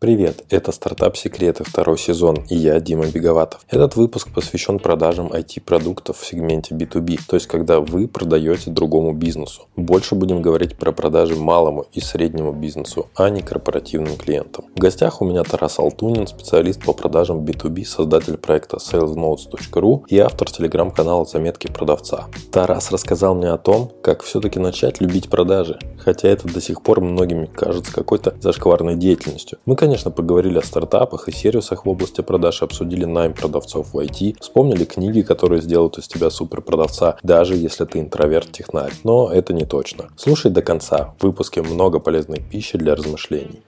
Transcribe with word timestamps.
Привет, 0.00 0.46
это 0.48 0.72
«Стартап 0.72 1.14
Секреты» 1.18 1.62
второй 1.62 1.98
сезон, 1.98 2.46
и 2.48 2.56
я, 2.56 2.80
Дима 2.80 3.08
Беговатов. 3.08 3.60
Этот 3.68 3.96
выпуск 3.96 4.32
посвящен 4.32 4.78
продажам 4.78 5.26
IT-продуктов 5.26 6.18
в 6.18 6.26
сегменте 6.26 6.74
B2B, 6.74 7.18
то 7.28 7.36
есть 7.36 7.46
когда 7.46 7.80
вы 7.80 8.08
продаете 8.08 8.70
другому 8.70 9.12
бизнесу. 9.12 9.66
Больше 9.76 10.14
будем 10.14 10.40
говорить 10.40 10.78
про 10.78 10.92
продажи 10.92 11.36
малому 11.36 11.84
и 11.92 12.00
среднему 12.00 12.52
бизнесу, 12.54 13.10
а 13.14 13.28
не 13.28 13.42
корпоративным 13.42 14.16
клиентам. 14.16 14.64
В 14.74 14.78
гостях 14.78 15.20
у 15.20 15.26
меня 15.26 15.42
Тарас 15.42 15.78
Алтунин, 15.78 16.26
специалист 16.26 16.82
по 16.82 16.94
продажам 16.94 17.44
B2B, 17.44 17.84
создатель 17.84 18.38
проекта 18.38 18.78
salesnotes.ru 18.78 20.04
и 20.08 20.18
автор 20.18 20.50
телеграм-канала 20.50 21.26
«Заметки 21.26 21.66
продавца». 21.66 22.28
Тарас 22.50 22.90
рассказал 22.90 23.34
мне 23.34 23.50
о 23.50 23.58
том, 23.58 23.92
как 24.02 24.22
все-таки 24.22 24.58
начать 24.60 25.02
любить 25.02 25.28
продажи, 25.28 25.78
хотя 25.98 26.28
это 26.28 26.48
до 26.48 26.62
сих 26.62 26.82
пор 26.82 27.02
многим 27.02 27.48
кажется 27.48 27.92
какой-то 27.92 28.34
зашкварной 28.40 28.96
деятельностью. 28.96 29.58
Мы, 29.66 29.76
конечно, 29.76 29.89
конечно, 29.90 30.12
поговорили 30.12 30.58
о 30.58 30.62
стартапах 30.62 31.28
и 31.28 31.32
сервисах 31.32 31.84
в 31.84 31.88
области 31.88 32.20
продаж, 32.20 32.62
обсудили 32.62 33.06
найм 33.06 33.34
продавцов 33.34 33.92
в 33.92 33.98
IT, 33.98 34.36
вспомнили 34.40 34.84
книги, 34.84 35.22
которые 35.22 35.60
сделают 35.60 35.98
из 35.98 36.06
тебя 36.06 36.30
суперпродавца, 36.30 37.16
даже 37.24 37.56
если 37.56 37.84
ты 37.86 37.98
интроверт-технарь. 37.98 38.92
Но 39.02 39.32
это 39.32 39.52
не 39.52 39.64
точно. 39.64 40.10
Слушай 40.16 40.52
до 40.52 40.62
конца. 40.62 41.14
В 41.18 41.24
выпуске 41.24 41.62
много 41.62 41.98
полезной 41.98 42.40
пищи 42.40 42.78
для 42.78 42.94
размышлений. 42.94 43.62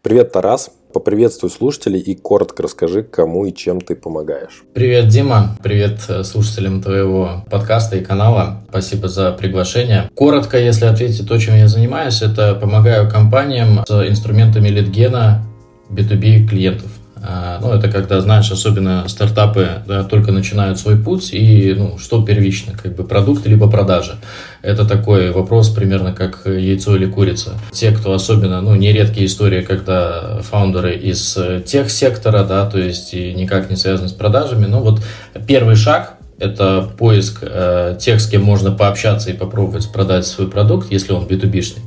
Привет, 0.00 0.32
Тарас. 0.32 0.70
Поприветствуй 0.92 1.50
слушателей 1.50 2.00
и 2.00 2.14
коротко 2.14 2.62
расскажи, 2.62 3.02
кому 3.02 3.44
и 3.44 3.52
чем 3.52 3.80
ты 3.80 3.94
помогаешь. 3.94 4.62
Привет, 4.72 5.08
Дима. 5.08 5.56
Привет 5.62 6.00
слушателям 6.24 6.82
твоего 6.82 7.44
подкаста 7.50 7.96
и 7.96 8.04
канала. 8.04 8.62
Спасибо 8.70 9.08
за 9.08 9.32
приглашение. 9.32 10.10
Коротко, 10.14 10.58
если 10.58 10.86
ответить 10.86 11.28
то, 11.28 11.38
чем 11.38 11.56
я 11.56 11.68
занимаюсь, 11.68 12.22
это 12.22 12.54
помогаю 12.54 13.10
компаниям 13.10 13.84
с 13.86 14.08
инструментами 14.08 14.68
лидгена 14.68 15.44
B2B 15.90 16.46
клиентов. 16.48 16.90
А, 17.22 17.58
ну, 17.60 17.72
это 17.72 17.90
когда, 17.90 18.20
знаешь, 18.20 18.50
особенно 18.50 19.08
стартапы 19.08 19.82
да, 19.86 20.04
только 20.04 20.32
начинают 20.32 20.78
свой 20.78 20.96
путь, 20.96 21.30
и 21.32 21.74
ну, 21.76 21.98
что 21.98 22.22
первично, 22.22 22.74
как 22.80 22.94
бы 22.94 23.04
продукт 23.04 23.46
либо 23.46 23.70
продажа. 23.70 24.16
Это 24.62 24.84
такой 24.84 25.30
вопрос 25.30 25.70
примерно 25.70 26.12
как 26.12 26.42
яйцо 26.46 26.94
или 26.96 27.06
курица. 27.06 27.52
Те, 27.72 27.90
кто 27.92 28.12
особенно, 28.12 28.60
ну, 28.60 28.74
нередкие 28.74 29.26
истории, 29.26 29.62
когда 29.62 30.40
фаундеры 30.42 30.94
из 30.94 31.38
тех 31.64 31.90
сектора, 31.90 32.44
да, 32.44 32.68
то 32.68 32.78
есть 32.78 33.14
и 33.14 33.32
никак 33.32 33.70
не 33.70 33.76
связаны 33.76 34.08
с 34.08 34.12
продажами, 34.12 34.66
ну, 34.66 34.80
вот 34.80 35.02
первый 35.46 35.76
шаг 35.76 36.16
это 36.38 36.90
поиск 36.98 37.38
э, 37.42 37.96
тех, 37.98 38.20
с 38.20 38.28
кем 38.28 38.42
можно 38.42 38.70
пообщаться 38.70 39.30
и 39.30 39.32
попробовать 39.32 39.90
продать 39.90 40.26
свой 40.26 40.48
продукт, 40.48 40.92
если 40.92 41.12
он 41.12 41.24
B2B-шный. 41.24 41.80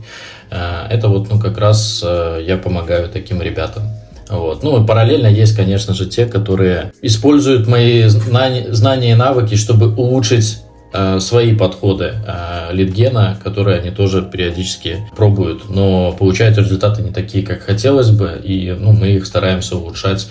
Э, 0.49 0.87
это 0.89 1.07
вот, 1.07 1.29
ну, 1.29 1.39
как 1.39 1.57
раз 1.59 2.03
э, 2.03 2.43
я 2.45 2.57
помогаю 2.57 3.09
таким 3.09 3.41
ребятам. 3.41 3.83
Вот. 4.29 4.63
Ну, 4.63 4.81
и 4.81 4.85
параллельно 4.85 5.27
есть, 5.27 5.55
конечно 5.55 5.93
же, 5.93 6.05
те, 6.05 6.25
которые 6.25 6.93
используют 7.01 7.67
мои 7.67 8.03
знания 8.07 9.11
и 9.11 9.15
навыки, 9.15 9.55
чтобы 9.55 9.93
улучшить 9.93 10.59
э, 10.93 11.19
свои 11.19 11.55
подходы 11.55 12.13
э, 12.25 12.69
лидгена, 12.71 13.39
которые 13.43 13.79
они 13.79 13.89
тоже 13.89 14.21
периодически 14.21 14.97
пробуют, 15.15 15.69
но 15.69 16.11
получают 16.11 16.57
результаты 16.57 17.01
не 17.01 17.11
такие, 17.11 17.45
как 17.45 17.61
хотелось 17.61 18.11
бы, 18.11 18.39
и 18.43 18.71
ну, 18.71 18.93
мы 18.93 19.09
их 19.09 19.25
стараемся 19.25 19.75
улучшать 19.77 20.27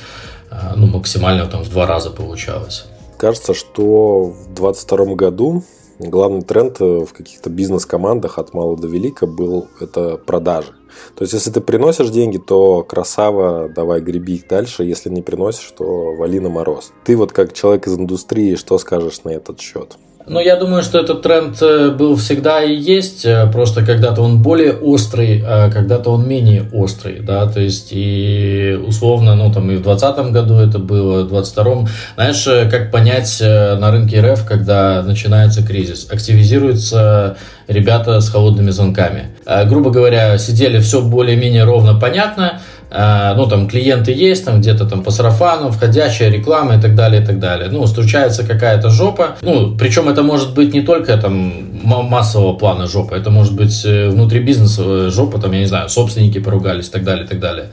э, 0.50 0.74
ну, 0.76 0.86
максимально 0.86 1.46
там 1.46 1.64
в 1.64 1.70
два 1.70 1.86
раза 1.86 2.10
получалось. 2.10 2.86
Кажется, 3.18 3.52
что 3.52 4.26
в 4.26 4.54
2022 4.54 5.14
году 5.16 5.64
главный 5.98 6.42
тренд 6.42 6.80
э, 6.80 7.04
в 7.04 7.12
каких-то 7.12 7.50
бизнес-командах 7.50 8.38
от 8.38 8.54
мала 8.54 8.76
до 8.76 8.88
велика 8.88 9.26
был 9.26 9.68
это 9.80 10.16
продажи. 10.16 10.72
То 11.14 11.22
есть, 11.22 11.34
если 11.34 11.50
ты 11.50 11.60
приносишь 11.60 12.10
деньги, 12.10 12.38
то 12.38 12.82
красава, 12.82 13.68
давай 13.68 14.00
греби 14.00 14.36
их 14.36 14.48
дальше. 14.48 14.84
Если 14.84 15.10
не 15.10 15.22
приносишь, 15.22 15.70
то 15.76 16.14
вали 16.14 16.40
на 16.40 16.48
мороз. 16.48 16.92
Ты 17.04 17.16
вот 17.16 17.32
как 17.32 17.52
человек 17.52 17.86
из 17.86 17.98
индустрии, 17.98 18.54
что 18.54 18.78
скажешь 18.78 19.22
на 19.24 19.30
этот 19.30 19.60
счет? 19.60 19.98
Ну, 20.28 20.40
я 20.40 20.56
думаю, 20.56 20.82
что 20.82 20.98
этот 20.98 21.22
тренд 21.22 21.56
э, 21.62 21.90
был 21.90 22.16
всегда 22.16 22.62
и 22.62 22.74
есть, 22.74 23.24
э, 23.24 23.50
просто 23.50 23.84
когда-то 23.84 24.20
он 24.20 24.42
более 24.42 24.72
острый, 24.72 25.42
а 25.46 25.70
когда-то 25.70 26.10
он 26.10 26.28
менее 26.28 26.68
острый, 26.72 27.20
да, 27.20 27.46
то 27.46 27.60
есть 27.60 27.88
и 27.92 28.78
условно, 28.86 29.34
ну, 29.34 29.50
там 29.50 29.70
и 29.70 29.76
в 29.76 29.82
2020 29.82 30.32
году 30.32 30.54
это 30.56 30.78
было, 30.78 31.24
в 31.24 31.28
2022, 31.28 31.88
знаешь, 32.14 32.46
э, 32.46 32.70
как 32.70 32.90
понять 32.90 33.40
на 33.40 33.90
рынке 33.90 34.20
РФ, 34.20 34.44
когда 34.44 35.02
начинается 35.02 35.62
кризис, 35.62 36.06
активизируются 36.10 37.38
ребята 37.66 38.20
с 38.20 38.28
холодными 38.28 38.70
звонками. 38.70 39.26
Грубо 39.66 39.90
говоря, 39.90 40.38
сидели 40.38 40.80
все 40.80 41.02
более-менее 41.02 41.64
ровно 41.64 41.98
понятно, 41.98 42.60
ну, 42.90 43.46
там, 43.46 43.68
клиенты 43.68 44.12
есть, 44.12 44.44
там, 44.44 44.60
где-то 44.60 44.86
там 44.86 45.02
по 45.02 45.10
сарафану, 45.10 45.70
входящая 45.70 46.30
реклама 46.30 46.76
и 46.76 46.80
так 46.80 46.94
далее, 46.94 47.22
и 47.22 47.24
так 47.24 47.38
далее. 47.38 47.68
Ну, 47.70 47.86
случается 47.86 48.46
какая-то 48.46 48.90
жопа, 48.90 49.36
ну, 49.42 49.76
причем 49.76 50.08
это 50.08 50.22
может 50.22 50.54
быть 50.54 50.72
не 50.72 50.82
только 50.82 51.16
там 51.18 51.52
массового 51.82 52.54
плана 52.54 52.86
жопа, 52.86 53.14
это 53.14 53.30
может 53.30 53.54
быть 53.54 53.84
э, 53.84 54.08
внутри 54.08 54.40
бизнеса 54.40 55.10
жопа, 55.10 55.38
там, 55.38 55.52
я 55.52 55.60
не 55.60 55.66
знаю, 55.66 55.88
собственники 55.88 56.38
поругались 56.38 56.88
и 56.88 56.90
так 56.90 57.04
далее, 57.04 57.24
и 57.24 57.28
так 57.28 57.40
далее. 57.40 57.66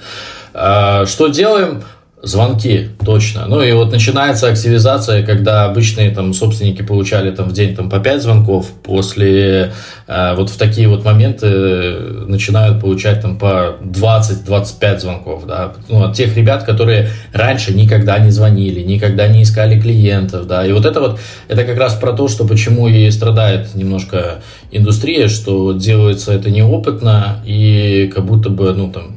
Э, 0.54 1.06
что 1.06 1.28
делаем? 1.28 1.84
Звонки, 2.26 2.90
точно. 3.06 3.46
Ну 3.48 3.62
и 3.62 3.72
вот 3.74 3.92
начинается 3.92 4.48
активизация, 4.48 5.24
когда 5.24 5.66
обычные 5.66 6.10
там 6.10 6.34
собственники 6.34 6.82
получали 6.82 7.30
там 7.30 7.50
в 7.50 7.54
день 7.54 7.76
там 7.76 7.88
по 7.88 8.00
5 8.00 8.24
звонков, 8.24 8.72
после 8.82 9.74
э, 10.08 10.36
вот 10.36 10.50
в 10.50 10.58
такие 10.58 10.88
вот 10.88 11.06
моменты 11.06 11.48
начинают 12.28 12.82
получать 12.82 13.22
там 13.22 13.38
по 13.38 13.76
20-25 13.84 15.00
звонков, 15.00 15.46
да, 15.46 15.74
ну, 15.88 16.04
от 16.04 16.16
тех 16.16 16.36
ребят, 16.36 16.64
которые 16.64 17.10
раньше 17.32 17.76
никогда 17.76 18.18
не 18.18 18.32
звонили, 18.32 18.82
никогда 18.82 19.28
не 19.28 19.44
искали 19.44 19.80
клиентов, 19.80 20.48
да, 20.48 20.66
и 20.66 20.74
вот 20.74 20.86
это 20.86 21.00
вот, 21.00 21.20
это 21.48 21.64
как 21.64 21.78
раз 21.78 21.94
про 21.94 22.14
то, 22.14 22.28
что 22.28 22.48
почему 22.48 22.88
и 22.88 23.12
страдает 23.12 23.76
немножко 23.76 24.42
индустрия, 24.72 25.28
что 25.28 25.74
делается 25.74 26.34
это 26.34 26.50
неопытно 26.50 27.44
и 27.46 28.12
как 28.16 28.26
будто 28.26 28.50
бы, 28.50 28.74
ну 28.74 28.92
там, 28.92 29.16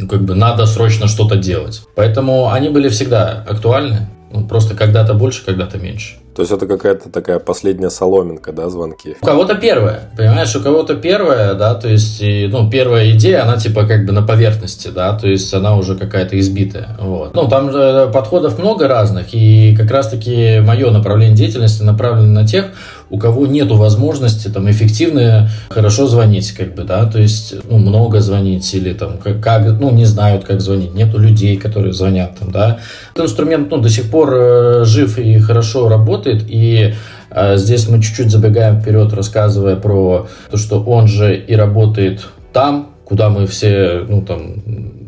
ну, 0.00 0.08
как 0.08 0.22
бы 0.22 0.34
надо 0.34 0.66
срочно 0.66 1.06
что-то 1.08 1.36
делать. 1.36 1.82
Поэтому 1.94 2.50
они 2.50 2.68
были 2.68 2.88
всегда 2.88 3.44
актуальны. 3.48 4.08
Ну, 4.32 4.46
просто 4.46 4.76
когда-то 4.76 5.14
больше, 5.14 5.44
когда-то 5.44 5.78
меньше. 5.78 6.14
То 6.34 6.42
есть 6.42 6.52
это 6.52 6.66
какая-то 6.66 7.10
такая 7.10 7.40
последняя 7.40 7.90
соломинка, 7.90 8.52
да, 8.52 8.70
звонки? 8.70 9.16
У 9.20 9.26
кого-то 9.26 9.56
первая, 9.56 10.10
понимаешь, 10.16 10.54
у 10.54 10.62
кого-то 10.62 10.94
первая, 10.94 11.54
да, 11.54 11.74
то 11.74 11.88
есть, 11.88 12.22
и, 12.22 12.48
ну, 12.50 12.70
первая 12.70 13.10
идея, 13.10 13.42
она 13.42 13.56
типа 13.56 13.84
как 13.84 14.06
бы 14.06 14.12
на 14.12 14.22
поверхности, 14.22 14.88
да, 14.88 15.18
то 15.18 15.28
есть 15.28 15.52
она 15.52 15.76
уже 15.76 15.96
какая-то 15.96 16.38
избитая, 16.38 16.96
вот. 17.00 17.34
Ну, 17.34 17.48
там 17.48 17.72
же 17.72 18.08
подходов 18.14 18.58
много 18.58 18.86
разных, 18.86 19.34
и 19.34 19.74
как 19.76 19.90
раз-таки 19.90 20.60
мое 20.60 20.90
направление 20.92 21.36
деятельности 21.36 21.82
направлено 21.82 22.32
на 22.32 22.46
тех, 22.46 22.66
у 23.10 23.18
кого 23.18 23.46
нету 23.46 23.76
возможности 23.76 24.48
там 24.48 24.70
эффективно 24.70 25.50
хорошо 25.68 26.06
звонить, 26.06 26.52
как 26.52 26.74
бы, 26.74 26.84
да, 26.84 27.04
то 27.06 27.18
есть, 27.18 27.54
ну, 27.68 27.78
много 27.78 28.20
звонить 28.20 28.72
или 28.72 28.92
там 28.92 29.18
как, 29.18 29.40
как 29.40 29.80
ну, 29.80 29.90
не 29.90 30.04
знают, 30.04 30.44
как 30.44 30.60
звонить, 30.60 30.94
нету 30.94 31.18
людей, 31.18 31.56
которые 31.56 31.92
звонят 31.92 32.38
там, 32.38 32.52
да. 32.52 32.78
Этот 33.12 33.26
инструмент, 33.26 33.70
ну, 33.70 33.78
до 33.78 33.90
сих 33.90 34.10
пор 34.10 34.32
э, 34.32 34.84
жив 34.84 35.18
и 35.18 35.40
хорошо 35.40 35.88
работает, 35.88 36.44
и 36.48 36.94
э, 37.30 37.56
здесь 37.56 37.88
мы 37.88 38.00
чуть-чуть 38.00 38.30
забегаем 38.30 38.80
вперед, 38.80 39.12
рассказывая 39.12 39.74
про 39.74 40.28
то, 40.50 40.56
что 40.56 40.80
он 40.80 41.08
же 41.08 41.36
и 41.36 41.54
работает 41.56 42.28
там, 42.52 42.90
куда 43.04 43.28
мы 43.28 43.48
все, 43.48 44.04
ну, 44.08 44.22
там, 44.22 44.62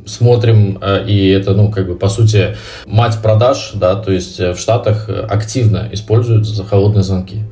смотрим, 0.06 0.78
э, 0.82 1.04
и 1.06 1.28
это, 1.28 1.54
ну, 1.54 1.70
как 1.70 1.86
бы, 1.86 1.94
по 1.94 2.08
сути, 2.08 2.56
мать 2.84 3.18
продаж, 3.22 3.72
да, 3.74 3.94
то 3.94 4.10
есть 4.10 4.40
в 4.40 4.56
Штатах 4.56 5.08
активно 5.08 5.88
используют 5.92 6.48
холодные 6.68 7.04
звонки. 7.04 7.42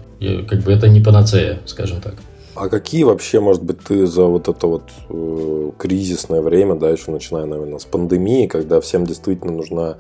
Как 0.49 0.61
бы 0.61 0.73
это 0.73 0.89
не 0.89 1.01
панацея, 1.01 1.61
скажем 1.67 2.01
так. 2.01 2.15
А 2.55 2.69
какие 2.69 3.05
вообще, 3.05 3.41
может 3.41 3.63
быть, 3.63 3.79
ты 3.81 4.07
за 4.07 4.25
вот 4.25 4.49
это 4.49 4.67
вот 4.67 4.91
э, 5.09 5.71
кризисное 5.79 6.43
время, 6.43 6.75
да, 6.75 6.91
еще 6.91 7.11
начиная, 7.11 7.47
наверное, 7.47 7.79
с 7.79 7.85
пандемии, 7.85 8.47
когда 8.49 8.81
всем 8.81 9.07
действительно 9.07 9.53
нужна 9.53 9.97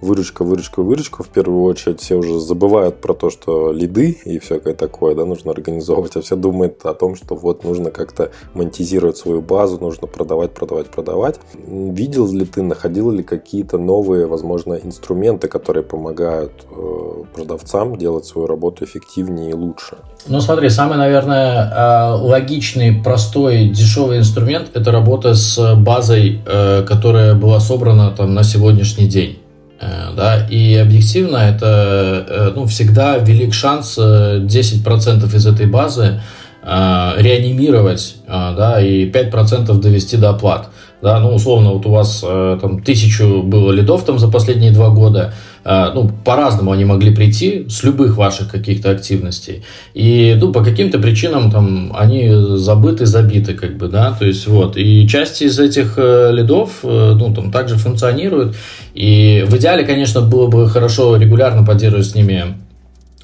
выручка, 0.00 0.44
выручка, 0.44 0.82
выручка. 0.82 1.22
В 1.22 1.28
первую 1.28 1.64
очередь 1.64 2.00
все 2.00 2.16
уже 2.16 2.38
забывают 2.40 3.00
про 3.00 3.14
то, 3.14 3.30
что 3.30 3.72
лиды 3.72 4.18
и 4.24 4.38
всякое 4.38 4.74
такое, 4.74 5.14
да, 5.14 5.24
нужно 5.24 5.50
организовывать, 5.50 6.16
а 6.16 6.20
все 6.20 6.36
думают 6.36 6.84
о 6.84 6.94
том, 6.94 7.16
что 7.16 7.34
вот 7.34 7.64
нужно 7.64 7.90
как-то 7.90 8.30
монетизировать 8.54 9.16
свою 9.16 9.40
базу, 9.40 9.78
нужно 9.80 10.06
продавать, 10.06 10.52
продавать, 10.52 10.86
продавать. 10.88 11.40
Видел 11.66 12.30
ли 12.32 12.44
ты, 12.44 12.62
находил 12.62 13.10
ли 13.10 13.22
какие-то 13.22 13.78
новые, 13.78 14.26
возможно, 14.26 14.74
инструменты, 14.74 15.48
которые 15.48 15.84
помогают 15.84 16.52
э, 16.70 17.24
продавцам 17.34 17.96
делать 17.96 18.26
свою 18.26 18.46
работу 18.46 18.84
эффективнее 18.84 19.50
и 19.50 19.54
лучше? 19.54 19.96
Ну, 20.26 20.40
смотри, 20.40 20.68
самый, 20.70 20.96
наверное, 20.96 21.70
э, 21.70 22.14
логичный, 22.20 23.02
простой, 23.02 23.68
дешевый 23.68 24.18
инструмент– 24.18 24.70
это 24.74 24.90
работа 24.90 25.34
с 25.34 25.74
базой, 25.76 26.40
э, 26.46 26.82
которая 26.82 27.34
была 27.34 27.60
собрана 27.60 28.10
там 28.10 28.34
на 28.34 28.42
сегодняшний 28.42 29.06
день. 29.06 29.38
Э, 29.80 30.12
да, 30.16 30.46
и 30.48 30.76
объективно 30.76 31.36
это, 31.36 32.26
э, 32.28 32.52
ну, 32.54 32.66
всегда 32.66 33.18
велик 33.18 33.52
шанс 33.52 33.98
10% 33.98 35.32
э, 35.32 35.36
из 35.36 35.46
этой 35.46 35.66
базы 35.66 36.20
реанимировать, 36.64 38.16
да, 38.26 38.80
и 38.80 39.10
5% 39.10 39.78
довести 39.80 40.16
до 40.16 40.30
оплат. 40.30 40.70
Да, 41.02 41.20
ну, 41.20 41.34
условно, 41.34 41.72
вот 41.72 41.84
у 41.84 41.90
вас 41.90 42.20
там 42.20 42.82
тысячу 42.82 43.42
было 43.42 43.70
лидов 43.70 44.04
там 44.06 44.18
за 44.18 44.28
последние 44.28 44.70
два 44.70 44.88
года, 44.88 45.34
ну, 45.64 46.10
по-разному 46.24 46.72
они 46.72 46.86
могли 46.86 47.14
прийти 47.14 47.66
с 47.68 47.82
любых 47.82 48.16
ваших 48.16 48.50
каких-то 48.50 48.90
активностей. 48.90 49.64
И, 49.94 50.36
ну, 50.40 50.52
по 50.52 50.64
каким-то 50.64 50.98
причинам 50.98 51.50
там 51.50 51.94
они 51.94 52.30
забыты, 52.56 53.06
забиты, 53.06 53.54
как 53.54 53.76
бы, 53.76 53.88
да, 53.88 54.12
то 54.12 54.24
есть 54.24 54.46
вот. 54.46 54.76
И 54.76 55.06
часть 55.08 55.42
из 55.42 55.58
этих 55.58 55.94
э, 55.96 56.30
лидов, 56.32 56.80
э, 56.82 57.14
ну, 57.18 57.34
там 57.34 57.50
также 57.50 57.76
функционируют. 57.76 58.56
И 58.94 59.44
в 59.46 59.56
идеале, 59.56 59.84
конечно, 59.84 60.20
было 60.20 60.46
бы 60.46 60.68
хорошо 60.68 61.16
регулярно 61.16 61.64
поддерживать 61.64 62.06
с 62.06 62.14
ними 62.14 62.54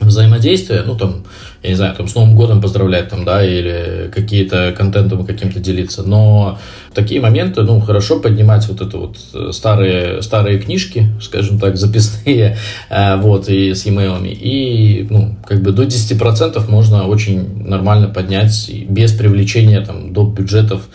взаимодействие, 0.01 0.83
ну, 0.87 0.97
там, 0.97 1.25
я 1.63 1.71
не 1.71 1.77
знаю, 1.77 1.95
там, 1.95 2.09
с 2.09 2.15
Новым 2.15 2.35
годом 2.35 2.63
поздравлять, 2.63 3.11
там, 3.11 3.25
да, 3.25 3.45
или 3.45 4.11
какие-то 4.15 4.75
контентом 4.77 5.27
каким-то 5.27 5.61
делиться, 5.61 6.03
но 6.03 6.59
такие 6.95 7.21
моменты, 7.21 7.63
ну, 7.63 7.81
хорошо 7.81 8.19
поднимать 8.19 8.67
вот 8.69 8.81
это 8.81 8.97
вот 8.97 9.17
э, 9.35 9.51
старые, 9.53 10.23
старые 10.23 10.59
книжки, 10.59 11.09
скажем 11.21 11.59
так, 11.59 11.77
записные, 11.77 12.57
э, 12.91 13.17
вот, 13.17 13.49
и 13.49 13.75
с 13.75 13.85
e-mail, 13.85 14.27
и, 14.27 15.07
ну, 15.11 15.37
как 15.47 15.61
бы 15.63 15.73
до 15.73 15.83
10% 15.83 16.71
можно 16.71 17.07
очень 17.07 17.69
нормально 17.69 18.09
поднять 18.09 18.71
без 18.89 19.13
привлечения, 19.13 19.83
там, 19.83 20.15
до 20.15 20.25
бюджетов 20.25 20.89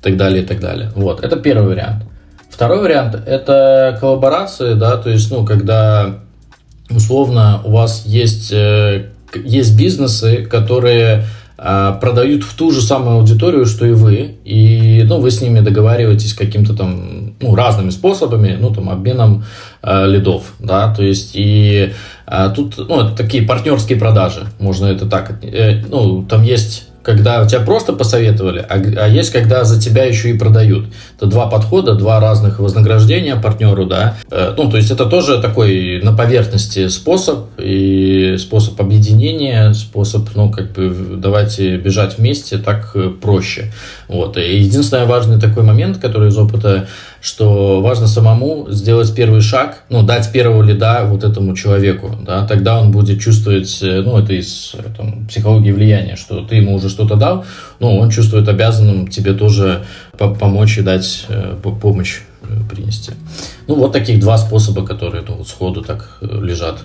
и 0.00 0.02
так 0.02 0.16
далее, 0.16 0.42
и 0.42 0.46
так 0.46 0.58
далее. 0.58 0.90
Вот, 0.96 1.22
это 1.22 1.36
первый 1.36 1.68
вариант. 1.68 2.04
Второй 2.50 2.80
вариант– 2.80 3.14
это 3.26 3.96
коллаборации, 4.00 4.74
да, 4.74 4.96
то 4.96 5.10
есть, 5.10 5.30
ну, 5.30 5.46
когда 5.46 6.16
условно 6.90 7.60
у 7.64 7.70
вас 7.72 8.04
есть, 8.04 8.50
э, 8.52 9.10
есть 9.34 9.76
бизнесы, 9.76 10.46
которые 10.50 11.26
а, 11.60 11.94
продают 11.94 12.44
в 12.44 12.54
ту 12.54 12.70
же 12.70 12.80
самую 12.80 13.16
аудиторию, 13.16 13.66
что 13.66 13.84
и 13.84 13.90
вы, 13.90 14.36
и 14.44 15.04
ну, 15.08 15.18
вы 15.18 15.32
с 15.32 15.40
ними 15.40 15.58
договариваетесь 15.58 16.32
каким-то 16.32 16.72
там 16.72 17.34
ну, 17.40 17.56
разными 17.56 17.90
способами, 17.90 18.56
ну 18.60 18.72
там 18.72 18.88
обменом 18.88 19.44
э, 19.82 20.06
лидов, 20.06 20.54
да, 20.60 20.94
то 20.94 21.02
есть 21.02 21.32
и 21.34 21.92
э, 22.28 22.52
тут 22.54 22.78
ну 22.78 23.00
это 23.00 23.16
такие 23.16 23.42
партнерские 23.42 23.98
продажи, 23.98 24.46
можно 24.60 24.86
это 24.86 25.06
так, 25.06 25.42
э, 25.42 25.82
ну 25.88 26.22
там 26.22 26.44
есть 26.44 26.87
когда 27.08 27.46
тебя 27.46 27.60
просто 27.60 27.94
посоветовали, 27.94 28.58
а, 28.58 28.74
а 28.74 29.08
есть, 29.08 29.32
когда 29.32 29.64
за 29.64 29.80
тебя 29.80 30.04
еще 30.04 30.28
и 30.28 30.38
продают. 30.38 30.88
Это 31.16 31.24
два 31.24 31.46
подхода, 31.46 31.94
два 31.94 32.20
разных 32.20 32.58
вознаграждения 32.58 33.34
партнеру, 33.36 33.86
да. 33.86 34.18
Э, 34.30 34.52
ну, 34.54 34.70
то 34.70 34.76
есть 34.76 34.90
это 34.90 35.06
тоже 35.06 35.40
такой 35.40 36.02
на 36.02 36.14
поверхности 36.14 36.88
способ 36.88 37.46
и 37.56 38.36
способ 38.38 38.78
объединения, 38.78 39.72
способ, 39.72 40.28
ну, 40.34 40.50
как 40.50 40.72
бы 40.72 40.94
давайте 41.16 41.78
бежать 41.78 42.18
вместе, 42.18 42.58
так 42.58 42.90
э, 42.94 43.08
проще. 43.08 43.72
Вот. 44.08 44.36
И 44.36 44.58
единственный 44.58 45.06
важный 45.06 45.40
такой 45.40 45.62
момент, 45.62 45.96
который 45.96 46.28
из 46.28 46.36
опыта 46.36 46.88
что 47.20 47.80
важно 47.80 48.06
самому 48.06 48.66
сделать 48.70 49.14
первый 49.14 49.40
шаг, 49.40 49.82
ну, 49.88 50.02
дать 50.02 50.30
первого 50.32 50.62
лида 50.62 51.04
вот 51.04 51.24
этому 51.24 51.54
человеку, 51.56 52.14
да, 52.24 52.46
тогда 52.46 52.80
он 52.80 52.90
будет 52.90 53.20
чувствовать, 53.20 53.78
э, 53.82 54.02
ну, 54.02 54.18
это 54.18 54.34
из 54.34 54.74
там, 54.96 55.26
психологии 55.26 55.72
влияния, 55.72 56.16
что 56.16 56.42
ты 56.42 56.56
ему 56.56 56.74
уже 56.74 56.88
что-то 56.88 57.16
дал, 57.16 57.44
ну, 57.80 57.98
он 57.98 58.10
чувствует 58.10 58.48
обязанным 58.48 59.08
тебе 59.08 59.32
тоже 59.32 59.84
помочь 60.16 60.78
и 60.78 60.82
дать 60.82 61.24
э, 61.28 61.56
помощь 61.62 62.20
э, 62.42 62.46
принести. 62.70 63.12
Ну, 63.66 63.74
вот 63.74 63.92
таких 63.92 64.20
два 64.20 64.38
способа, 64.38 64.86
которые 64.86 65.24
ну, 65.26 65.36
вот 65.36 65.48
сходу 65.48 65.82
так 65.82 66.18
лежат 66.20 66.78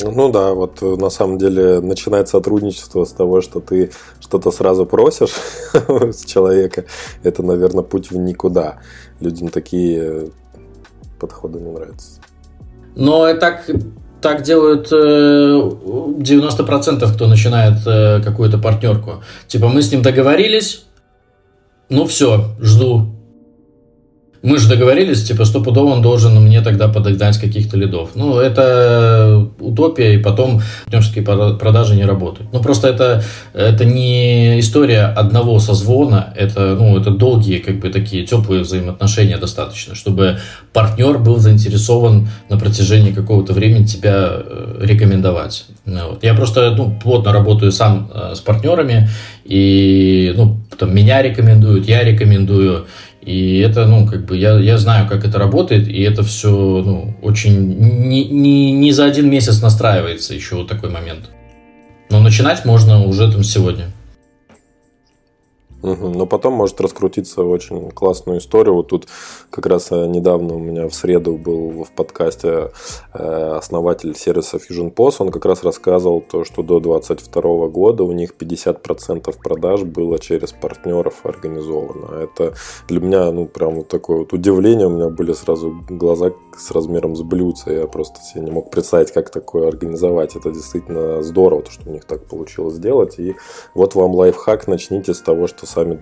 ну 0.00 0.30
да, 0.30 0.54
вот 0.54 0.80
на 0.80 1.10
самом 1.10 1.38
деле 1.38 1.80
начинает 1.80 2.28
сотрудничество 2.28 3.04
с 3.04 3.12
того, 3.12 3.40
что 3.40 3.60
ты 3.60 3.90
что-то 4.20 4.50
сразу 4.50 4.86
просишь 4.86 5.34
с 5.72 6.24
человека. 6.24 6.84
Это, 7.22 7.42
наверное, 7.42 7.82
путь 7.82 8.10
в 8.10 8.16
никуда 8.16 8.78
людям 9.20 9.48
такие 9.48 10.30
подходы 11.18 11.58
не 11.58 11.70
нравятся. 11.70 12.20
Но 12.94 13.32
так, 13.34 13.68
так 14.20 14.42
делают 14.42 14.92
90% 14.92 17.02
э, 17.02 17.14
кто 17.14 17.26
начинает 17.26 17.86
э, 17.86 18.20
какую-то 18.22 18.58
партнерку. 18.58 19.22
Типа 19.46 19.68
мы 19.68 19.82
с 19.82 19.90
ним 19.90 20.02
договорились, 20.02 20.84
ну 21.88 22.06
все, 22.06 22.50
жду. 22.60 23.14
Мы 24.42 24.58
же 24.58 24.68
договорились, 24.68 25.24
типа, 25.24 25.44
стопудово 25.44 25.94
он 25.94 26.02
должен 26.02 26.40
мне 26.40 26.60
тогда 26.60 26.88
подогнать 26.88 27.38
каких-то 27.38 27.76
лидов. 27.76 28.10
Ну, 28.14 28.38
это 28.38 29.48
утопия, 29.58 30.14
и 30.14 30.18
потом 30.18 30.62
партнерские 30.84 31.24
продажи 31.24 31.96
не 31.96 32.04
работают. 32.04 32.52
Ну, 32.52 32.60
просто 32.60 32.88
это, 32.88 33.22
это 33.52 33.84
не 33.84 34.60
история 34.60 35.04
одного 35.04 35.58
созвона, 35.58 36.32
это, 36.36 36.76
ну, 36.78 36.98
это 36.98 37.10
долгие, 37.10 37.58
как 37.58 37.80
бы, 37.80 37.90
такие 37.90 38.24
теплые 38.24 38.62
взаимоотношения 38.62 39.38
достаточно, 39.38 39.94
чтобы 39.94 40.38
партнер 40.72 41.18
был 41.18 41.38
заинтересован 41.38 42.28
на 42.48 42.58
протяжении 42.58 43.12
какого-то 43.12 43.52
времени 43.52 43.86
тебя 43.86 44.28
э, 44.30 44.80
рекомендовать. 44.80 45.66
Ну, 45.84 46.10
вот. 46.10 46.24
Я 46.24 46.34
просто, 46.34 46.70
ну, 46.76 46.96
плотно 47.02 47.32
работаю 47.32 47.72
сам 47.72 48.10
э, 48.14 48.34
с 48.34 48.40
партнерами, 48.40 49.08
и, 49.44 50.32
ну, 50.36 50.58
там, 50.78 50.94
меня 50.94 51.22
рекомендуют, 51.22 51.88
я 51.88 52.04
рекомендую, 52.04 52.86
и 53.28 53.58
это, 53.58 53.86
ну, 53.86 54.06
как 54.06 54.24
бы, 54.24 54.38
я, 54.38 54.58
я 54.58 54.78
знаю, 54.78 55.06
как 55.06 55.22
это 55.26 55.38
работает, 55.38 55.86
и 55.86 56.00
это 56.00 56.22
все, 56.22 56.48
ну, 56.48 57.14
очень, 57.20 57.78
не, 58.08 58.24
не, 58.24 58.72
не 58.72 58.92
за 58.92 59.04
один 59.04 59.28
месяц 59.28 59.60
настраивается 59.60 60.34
еще 60.34 60.54
вот 60.54 60.68
такой 60.68 60.88
момент. 60.88 61.28
Но 62.08 62.20
начинать 62.20 62.64
можно 62.64 63.04
уже 63.04 63.30
там 63.30 63.44
сегодня. 63.44 63.92
Угу. 65.82 66.08
Но 66.08 66.26
потом 66.26 66.54
может 66.54 66.80
раскрутиться 66.80 67.42
очень 67.42 67.90
классную 67.90 68.38
историю. 68.38 68.74
Вот 68.74 68.88
тут 68.88 69.06
как 69.50 69.66
раз 69.66 69.92
э, 69.92 70.06
недавно 70.06 70.54
у 70.54 70.58
меня 70.58 70.88
в 70.88 70.94
среду 70.94 71.36
был 71.36 71.84
в 71.84 71.92
подкасте 71.92 72.70
э, 73.14 73.52
основатель 73.56 74.16
сервиса 74.16 74.56
Fusion 74.56 74.92
POS. 74.92 75.16
Он 75.20 75.30
как 75.30 75.44
раз 75.44 75.62
рассказывал 75.62 76.20
то, 76.20 76.44
что 76.44 76.62
до 76.62 76.80
2022 76.80 77.68
года 77.68 78.02
у 78.02 78.12
них 78.12 78.34
50% 78.36 79.34
продаж 79.42 79.82
было 79.82 80.18
через 80.18 80.52
партнеров 80.52 81.24
организовано. 81.24 82.22
Это 82.22 82.54
для 82.88 83.00
меня, 83.00 83.30
ну, 83.30 83.46
прям 83.46 83.76
вот 83.76 83.88
такое 83.88 84.18
вот 84.18 84.32
удивление. 84.32 84.88
У 84.88 84.90
меня 84.90 85.08
были 85.08 85.32
сразу 85.32 85.84
глаза 85.88 86.32
с 86.56 86.72
размером 86.72 87.14
с 87.14 87.22
блюдца. 87.22 87.72
Я 87.72 87.86
просто 87.86 88.20
себе 88.20 88.42
не 88.44 88.50
мог 88.50 88.70
представить, 88.70 89.12
как 89.12 89.30
такое 89.30 89.68
организовать. 89.68 90.34
Это 90.34 90.50
действительно 90.50 91.22
здорово, 91.22 91.62
то, 91.62 91.70
что 91.70 91.88
у 91.88 91.92
них 91.92 92.04
так 92.04 92.24
получилось 92.26 92.74
сделать. 92.74 93.18
И 93.18 93.36
вот 93.74 93.94
вам 93.94 94.14
лайфхак. 94.14 94.66
Начните 94.66 95.14
с 95.14 95.20
того, 95.20 95.46
что 95.46 95.67
сами 95.68 95.98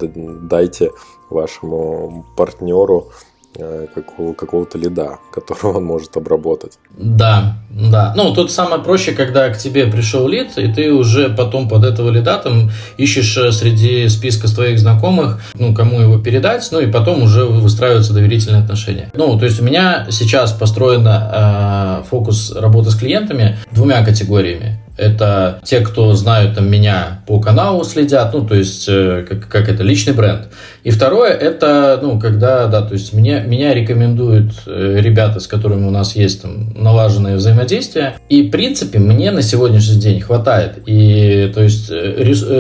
дайте 0.49 0.91
вашему 1.31 2.25
партнеру 2.37 3.11
э, 3.59 3.87
какого-то 3.95 4.79
лида, 4.79 5.19
которого 5.33 5.79
он 5.79 5.85
может 5.85 6.17
обработать. 6.17 6.79
Да, 6.97 7.57
да. 7.71 8.13
Ну, 8.17 8.35
тут 8.35 8.51
самое 8.51 8.83
проще, 8.83 9.13
когда 9.13 9.49
к 9.51 9.59
тебе 9.59 9.87
пришел 9.87 10.29
лид, 10.29 10.57
и 10.59 10.73
ты 10.73 10.93
уже 10.93 11.29
потом 11.31 11.69
под 11.69 11.85
этого 11.85 12.11
лида 12.11 12.39
там 12.39 12.71
ищешь 12.97 13.37
э, 13.37 13.53
среди 13.53 14.09
списка 14.09 14.49
своих 14.49 14.79
знакомых, 14.79 15.41
ну, 15.55 15.75
кому 15.75 16.01
его 16.01 16.19
передать, 16.19 16.69
ну, 16.71 16.81
и 16.81 16.91
потом 16.91 17.23
уже 17.23 17.45
выстраиваются 17.45 18.13
доверительные 18.13 18.63
отношения. 18.63 19.11
Ну, 19.15 19.39
то 19.39 19.45
есть 19.47 19.61
у 19.61 19.65
меня 19.65 20.07
сейчас 20.11 20.53
построен 20.53 21.07
э, 21.07 22.03
фокус 22.09 22.53
работы 22.53 22.91
с 22.91 22.95
клиентами 22.95 23.59
двумя 23.73 24.05
категориями. 24.05 24.81
Это 24.97 25.61
те, 25.63 25.81
кто 25.81 26.15
знают 26.15 26.55
там, 26.55 26.71
меня 26.71 27.21
по 27.27 27.39
каналу, 27.41 27.85
следят, 27.85 28.33
ну, 28.33 28.47
то 28.47 28.55
есть, 28.55 28.87
э, 28.89 29.25
как, 29.29 29.49
как 29.49 29.69
это, 29.69 29.83
личный 29.83 30.15
бренд. 30.15 30.49
И 30.85 30.91
второе, 30.91 31.33
это, 31.33 31.99
ну, 32.03 32.19
когда, 32.19 32.67
да, 32.67 32.83
то 32.83 32.95
есть, 32.95 33.13
меня, 33.13 33.41
меня 33.41 33.75
рекомендуют 33.75 34.53
э, 34.67 34.97
ребята, 35.01 35.41
с 35.41 35.47
которыми 35.47 35.87
у 35.87 35.91
нас 35.91 36.17
есть 36.17 36.43
там 36.43 36.73
налаженное 36.75 37.37
взаимодействие. 37.37 38.15
И, 38.29 38.49
в 38.49 38.51
принципе, 38.51 38.99
мне 38.99 39.31
на 39.31 39.43
сегодняшний 39.43 39.99
день 39.99 40.21
хватает. 40.21 40.79
И, 40.87 41.51
то 41.55 41.63
есть, 41.63 41.91
э, 41.91 42.15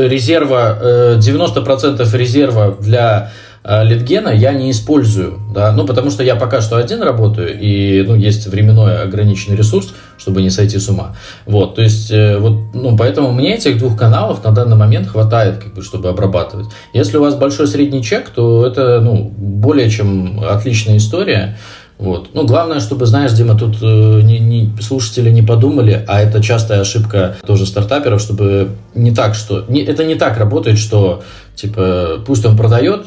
резерва, 0.08 1.16
90% 1.18 2.16
резерва 2.16 2.76
для 2.80 3.30
литгена 3.66 4.28
я 4.28 4.52
не 4.52 4.70
использую, 4.70 5.40
да, 5.52 5.72
ну, 5.72 5.84
потому 5.86 6.10
что 6.10 6.22
я 6.22 6.36
пока 6.36 6.60
что 6.60 6.76
один 6.76 7.02
работаю, 7.02 7.58
и, 7.58 8.02
ну, 8.06 8.14
есть 8.14 8.46
временной 8.46 9.02
ограниченный 9.02 9.56
ресурс, 9.56 9.92
чтобы 10.18 10.40
не 10.42 10.50
сойти 10.50 10.78
с 10.78 10.88
ума, 10.88 11.16
вот, 11.46 11.74
то 11.74 11.82
есть, 11.82 12.12
э, 12.12 12.38
вот, 12.38 12.74
ну, 12.74 12.96
поэтому 12.96 13.32
мне 13.32 13.56
этих 13.56 13.78
двух 13.78 13.96
каналов 13.98 14.44
на 14.44 14.52
данный 14.52 14.76
момент 14.76 15.08
хватает, 15.08 15.58
как 15.58 15.74
бы, 15.74 15.82
чтобы 15.82 16.08
обрабатывать. 16.08 16.66
Если 16.92 17.16
у 17.16 17.22
вас 17.22 17.34
большой 17.34 17.66
средний 17.66 18.04
чек, 18.04 18.28
то 18.30 18.64
это, 18.64 19.00
ну, 19.00 19.32
более 19.36 19.90
чем 19.90 20.44
отличная 20.48 20.98
история, 20.98 21.56
вот. 21.98 22.28
Ну, 22.34 22.46
главное, 22.46 22.78
чтобы, 22.78 23.06
знаешь, 23.06 23.32
Дима, 23.32 23.58
тут 23.58 23.78
э, 23.82 24.20
не, 24.22 24.38
не, 24.38 24.70
слушатели 24.80 25.30
не 25.30 25.42
подумали, 25.42 26.04
а 26.06 26.20
это 26.20 26.42
частая 26.42 26.82
ошибка 26.82 27.36
тоже 27.46 27.66
стартаперов, 27.66 28.20
чтобы 28.20 28.68
не 28.94 29.12
так, 29.12 29.34
что... 29.34 29.64
Не, 29.68 29.80
это 29.82 30.04
не 30.04 30.14
так 30.14 30.36
работает, 30.36 30.78
что, 30.78 31.22
типа, 31.54 32.22
пусть 32.26 32.44
он 32.44 32.56
продает, 32.56 33.06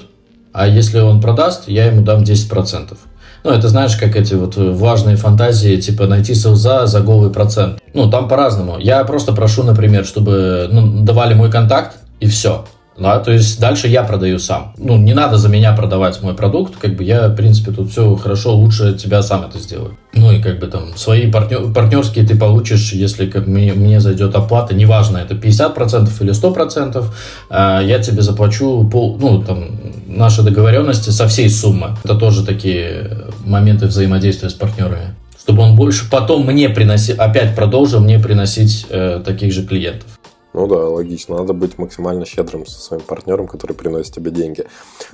а 0.53 0.67
если 0.67 0.99
он 0.99 1.21
продаст, 1.21 1.67
я 1.67 1.85
ему 1.85 2.01
дам 2.01 2.23
10%. 2.23 2.97
Ну, 3.43 3.51
это 3.51 3.69
знаешь, 3.69 3.95
как 3.95 4.15
эти 4.15 4.33
вот 4.33 4.57
важные 4.57 5.15
фантазии, 5.15 5.77
типа 5.77 6.07
найти 6.07 6.35
селза 6.35 6.87
за 6.87 6.99
голый 6.99 7.31
процент. 7.31 7.79
Ну, 7.93 8.09
там 8.09 8.27
по-разному. 8.27 8.77
Я 8.79 9.03
просто 9.05 9.33
прошу, 9.33 9.63
например, 9.63 10.05
чтобы 10.05 10.67
ну, 10.71 11.03
давали 11.03 11.33
мой 11.33 11.49
контакт, 11.49 11.97
и 12.19 12.27
все. 12.27 12.65
Да, 12.99 13.19
то 13.19 13.31
есть 13.31 13.59
дальше 13.59 13.87
я 13.87 14.03
продаю 14.03 14.39
сам. 14.39 14.73
Ну, 14.77 14.97
не 14.97 15.13
надо 15.13 15.37
за 15.37 15.47
меня 15.47 15.73
продавать 15.73 16.21
мой 16.21 16.33
продукт, 16.33 16.75
как 16.75 16.95
бы 16.95 17.03
я, 17.03 17.29
в 17.29 17.35
принципе, 17.35 17.71
тут 17.71 17.91
все 17.91 18.15
хорошо, 18.15 18.55
лучше 18.55 18.93
тебя 18.93 19.21
сам 19.21 19.45
это 19.45 19.57
сделаю. 19.57 19.97
Ну 20.13 20.31
и 20.31 20.41
как 20.41 20.59
бы 20.59 20.67
там 20.67 20.97
свои 20.97 21.31
партнер, 21.31 21.71
партнерские 21.71 22.25
ты 22.25 22.35
получишь, 22.35 22.91
если 22.91 23.27
как 23.27 23.47
мне, 23.47 23.73
мне 23.73 23.99
зайдет 23.99 24.35
оплата, 24.35 24.75
неважно, 24.75 25.17
это 25.17 25.35
50% 25.35 26.09
или 26.19 26.33
100%, 26.33 27.05
э, 27.49 27.79
я 27.85 27.99
тебе 27.99 28.21
заплачу 28.21 28.87
пол, 28.89 29.17
ну, 29.19 29.41
там, 29.41 29.79
наши 30.07 30.41
договоренности 30.41 31.11
со 31.11 31.27
всей 31.27 31.49
суммы. 31.49 31.95
Это 32.03 32.15
тоже 32.15 32.45
такие 32.45 33.27
моменты 33.45 33.85
взаимодействия 33.85 34.49
с 34.49 34.53
партнерами 34.53 35.15
чтобы 35.41 35.63
он 35.63 35.75
больше 35.75 36.07
потом 36.11 36.45
мне 36.45 36.69
приносил, 36.69 37.15
опять 37.17 37.55
продолжил 37.55 38.01
мне 38.01 38.19
приносить 38.19 38.85
э, 38.91 39.19
таких 39.25 39.51
же 39.51 39.65
клиентов. 39.65 40.18
Ну 40.53 40.67
да, 40.67 40.87
логично. 40.87 41.37
Надо 41.37 41.53
быть 41.53 41.77
максимально 41.77 42.25
щедрым 42.25 42.65
со 42.65 42.79
своим 42.79 43.03
партнером, 43.03 43.47
который 43.47 43.73
приносит 43.73 44.13
тебе 44.13 44.31
деньги. 44.31 44.65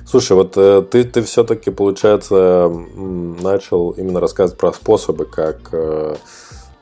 Слушай, 0.06 0.32
вот 0.32 0.56
э, 0.56 0.82
ты, 0.90 1.04
ты 1.04 1.22
все-таки, 1.22 1.70
получается, 1.70 2.68
начал 2.96 3.90
именно 3.90 4.20
рассказывать 4.20 4.58
про 4.58 4.72
способы, 4.72 5.26
как 5.26 5.68
э, 5.72 6.16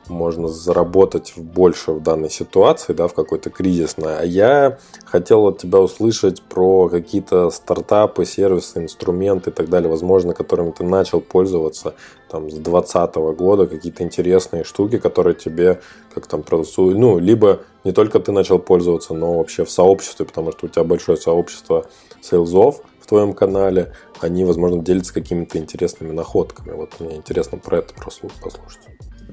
можно 0.09 0.49
заработать 0.49 1.35
больше 1.37 1.93
в 1.93 2.03
данной 2.03 2.31
ситуации, 2.31 2.93
да, 2.93 3.09
в 3.09 3.15
какой-то 3.15 3.51
кризисной. 3.51 4.19
А 4.19 4.25
я 4.25 4.79
хотел 5.05 5.47
от 5.47 5.59
тебя 5.59 5.81
услышать 5.81 6.43
про 6.43 6.89
какие-то 6.89 7.51
стартапы, 7.51 8.25
сервисы, 8.25 8.81
инструменты 8.81 9.51
и 9.51 9.53
так 9.53 9.69
далее, 9.69 9.89
возможно, 9.89 10.35
которыми 10.35 10.71
ты 10.73 10.85
начал 10.85 11.21
пользоваться 11.21 11.95
там 12.31 12.51
с 12.51 12.55
2020 12.55 13.15
года, 13.37 13.67
какие-то 13.67 14.03
интересные 14.03 14.65
штуки, 14.65 14.99
которые 14.99 15.35
тебе 15.35 15.81
как 16.15 16.27
там 16.27 16.43
продавцу, 16.43 16.91
ну, 16.91 17.19
либо 17.19 17.61
не 17.85 17.93
только 17.93 18.21
ты 18.21 18.33
начал 18.33 18.59
пользоваться, 18.59 19.15
но 19.15 19.39
вообще 19.39 19.65
в 19.65 19.71
сообществе, 19.71 20.27
потому 20.27 20.53
что 20.53 20.67
у 20.67 20.69
тебя 20.69 20.85
большое 20.85 21.19
сообщество 21.19 21.87
сейлзов 22.21 22.81
в 23.01 23.07
твоем 23.07 23.35
канале, 23.35 23.93
они, 24.21 24.45
возможно, 24.45 24.83
делятся 24.83 25.13
какими-то 25.13 25.59
интересными 25.59 26.13
находками. 26.13 26.73
Вот 26.73 26.99
мне 27.01 27.17
интересно 27.17 27.59
про 27.59 27.79
это 27.79 27.95
послушать. 27.95 28.81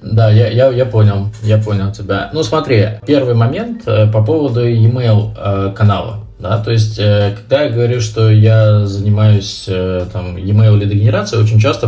Да, 0.02 0.32
я, 0.32 0.48
я, 0.48 0.70
я 0.70 0.86
понял, 0.86 1.30
я 1.44 1.58
понял 1.60 1.92
тебя. 1.92 2.32
Ну 2.34 2.42
смотри, 2.44 2.88
первый 3.06 3.36
момент 3.36 3.84
э, 3.86 4.12
по 4.12 4.24
поводу 4.24 4.68
email 4.68 5.32
э, 5.38 5.74
канала. 5.76 6.26
Да, 6.40 6.58
то 6.58 6.72
есть, 6.72 6.98
э, 6.98 7.36
когда 7.38 7.64
я 7.64 7.70
говорю, 7.70 8.02
что 8.02 8.32
я 8.32 8.88
занимаюсь 8.88 9.70
там 10.12 10.38
email 10.38 10.76
лидогенерацией, 10.78 11.44
очень 11.44 11.60
часто 11.60 11.88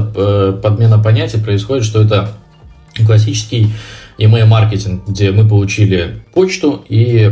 подмена 0.61 0.99
понятий 0.99 1.39
происходит, 1.39 1.85
что 1.85 2.03
это 2.03 2.29
классический 3.05 3.73
email 4.19 4.45
маркетинг, 4.45 5.07
где 5.07 5.31
мы 5.31 5.47
получили 5.47 6.23
почту 6.35 6.85
и 6.87 7.31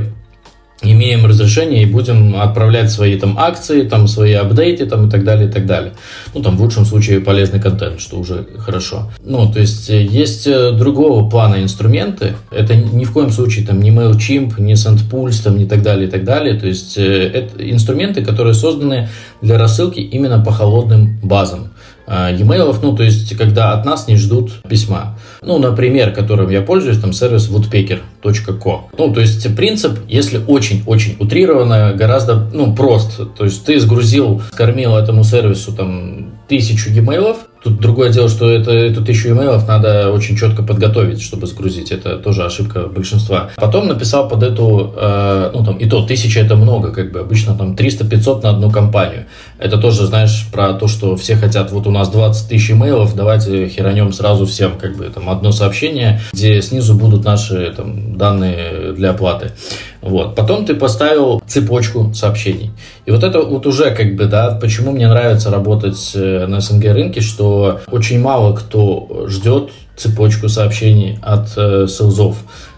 имеем 0.81 1.25
разрешение 1.25 1.83
и 1.83 1.85
будем 1.85 2.35
отправлять 2.39 2.91
свои 2.91 3.17
там 3.17 3.37
акции, 3.37 3.83
там 3.83 4.07
свои 4.07 4.33
апдейты 4.33 4.85
там 4.85 5.07
и 5.07 5.11
так 5.11 5.23
далее, 5.23 5.47
и 5.47 5.51
так 5.51 5.65
далее. 5.65 5.93
Ну, 6.33 6.41
там 6.41 6.57
в 6.57 6.61
лучшем 6.61 6.85
случае 6.85 7.19
полезный 7.19 7.59
контент, 7.59 7.99
что 7.99 8.19
уже 8.19 8.45
хорошо. 8.57 9.11
Ну, 9.23 9.51
то 9.51 9.59
есть 9.59 9.89
э, 9.89 10.03
есть 10.03 10.47
э, 10.47 10.71
другого 10.71 11.29
плана 11.29 11.61
инструменты. 11.61 12.33
Это 12.51 12.75
ни 12.75 13.05
в 13.05 13.11
коем 13.11 13.31
случае 13.31 13.65
там 13.65 13.81
не 13.81 13.91
MailChimp, 13.91 14.59
не 14.59 14.73
SendPulse, 14.73 15.43
там, 15.43 15.57
не 15.57 15.65
так 15.65 15.83
далее, 15.83 16.07
и 16.07 16.11
так 16.11 16.23
далее. 16.23 16.59
То 16.59 16.67
есть 16.67 16.97
э, 16.97 17.27
это 17.27 17.69
инструменты, 17.69 18.23
которые 18.23 18.53
созданы 18.53 19.09
для 19.41 19.57
рассылки 19.57 19.99
именно 19.99 20.39
по 20.39 20.51
холодным 20.51 21.19
базам. 21.21 21.71
А, 22.13 22.29
e-mail, 22.29 22.75
ну, 22.81 22.93
то 22.93 23.03
есть, 23.03 23.37
когда 23.37 23.71
от 23.71 23.85
нас 23.85 24.09
не 24.09 24.17
ждут 24.17 24.63
письма. 24.67 25.17
Ну, 25.41 25.59
например, 25.59 26.11
которым 26.11 26.49
я 26.49 26.61
пользуюсь, 26.61 26.99
там 26.99 27.13
сервис 27.13 27.49
woodpecker.co. 27.49 28.79
Ну, 28.97 29.13
то 29.13 29.21
есть, 29.21 29.55
принцип, 29.55 29.97
если 30.09 30.41
очень-очень 30.45 31.15
утрированно, 31.19 31.93
гораздо, 31.93 32.49
ну, 32.51 32.75
прост. 32.75 33.21
То 33.37 33.45
есть, 33.45 33.63
ты 33.63 33.79
сгрузил, 33.79 34.41
скормил 34.51 34.97
этому 34.97 35.23
сервису, 35.23 35.71
там, 35.71 36.31
тысячу 36.49 36.89
e-mail, 36.89 37.37
Тут 37.63 37.79
другое 37.79 38.09
дело, 38.09 38.27
что 38.27 38.49
это, 38.49 38.71
эту 38.71 39.03
тысячу 39.03 39.29
имейлов 39.29 39.67
надо 39.67 40.11
очень 40.11 40.35
четко 40.35 40.63
подготовить, 40.63 41.21
чтобы 41.21 41.45
сгрузить. 41.45 41.91
Это 41.91 42.17
тоже 42.17 42.43
ошибка 42.43 42.87
большинства. 42.87 43.51
Потом 43.55 43.87
написал 43.87 44.27
под 44.27 44.41
эту, 44.41 44.93
э, 44.97 45.51
ну 45.53 45.63
там, 45.63 45.77
и 45.77 45.87
то, 45.87 46.03
тысяча 46.03 46.39
это 46.39 46.55
много, 46.55 46.91
как 46.91 47.11
бы 47.11 47.19
обычно 47.19 47.55
там 47.55 47.75
300-500 47.75 48.41
на 48.41 48.49
одну 48.49 48.71
компанию. 48.71 49.25
Это 49.59 49.77
тоже, 49.77 50.07
знаешь, 50.07 50.47
про 50.51 50.73
то, 50.73 50.87
что 50.87 51.15
все 51.15 51.35
хотят, 51.35 51.71
вот 51.71 51.85
у 51.85 51.91
нас 51.91 52.09
20 52.09 52.49
тысяч 52.49 52.71
имейлов, 52.71 53.15
давайте 53.15 53.67
херанем 53.67 54.11
сразу 54.11 54.47
всем, 54.47 54.79
как 54.79 54.97
бы, 54.97 55.05
там, 55.05 55.29
одно 55.29 55.51
сообщение, 55.51 56.19
где 56.33 56.61
снизу 56.63 56.95
будут 56.95 57.23
наши 57.23 57.71
там, 57.77 58.17
данные 58.17 58.93
для 58.93 59.11
оплаты. 59.11 59.51
Вот. 60.01 60.35
Потом 60.35 60.65
ты 60.65 60.73
поставил 60.73 61.41
цепочку 61.45 62.11
сообщений. 62.13 62.71
И 63.05 63.11
вот 63.11 63.23
это 63.23 63.41
вот 63.41 63.67
уже 63.67 63.91
как 63.91 64.15
бы, 64.15 64.25
да, 64.25 64.57
почему 64.59 64.91
мне 64.91 65.07
нравится 65.07 65.51
работать 65.51 66.11
э, 66.15 66.45
на 66.47 66.59
СНГ 66.59 66.85
рынке, 66.85 67.21
что 67.21 67.81
очень 67.91 68.19
мало 68.19 68.55
кто 68.55 69.25
ждет 69.27 69.69
цепочку 69.95 70.49
сообщений 70.49 71.19
от 71.21 71.49
э, 71.55 71.87
селзов. 71.87 72.37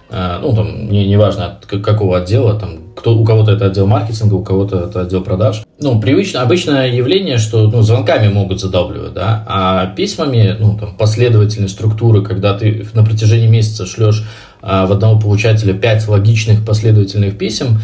Э, 0.09 0.39
ну, 0.41 0.53
там, 0.53 0.89
не, 0.89 1.07
неважно 1.07 1.45
от 1.45 1.65
какого 1.65 2.17
отдела, 2.17 2.59
там, 2.59 2.82
кто, 2.95 3.17
у 3.17 3.23
кого-то 3.23 3.51
это 3.51 3.65
отдел 3.67 3.87
маркетинга, 3.87 4.35
у 4.35 4.43
кого-то 4.43 4.79
это 4.79 5.01
отдел 5.01 5.21
продаж. 5.21 5.63
Ну, 5.79 5.99
привычно, 5.99 6.41
обычное 6.41 6.91
явление, 6.91 7.37
что 7.37 7.69
ну, 7.69 7.81
звонками 7.81 8.27
могут 8.27 8.59
задавливать, 8.59 9.13
да, 9.13 9.43
а 9.47 9.87
письмами, 9.87 10.55
ну, 10.59 10.77
там, 10.77 10.95
последовательной 10.95 11.69
структуры, 11.69 12.23
когда 12.23 12.57
ты 12.57 12.87
на 12.93 13.03
протяжении 13.03 13.47
месяца 13.47 13.85
шлешь 13.85 14.23
а, 14.61 14.85
в 14.85 14.91
одного 14.91 15.19
получателя 15.19 15.73
5 15.73 16.07
логичных 16.07 16.65
последовательных 16.65 17.37
писем, 17.37 17.79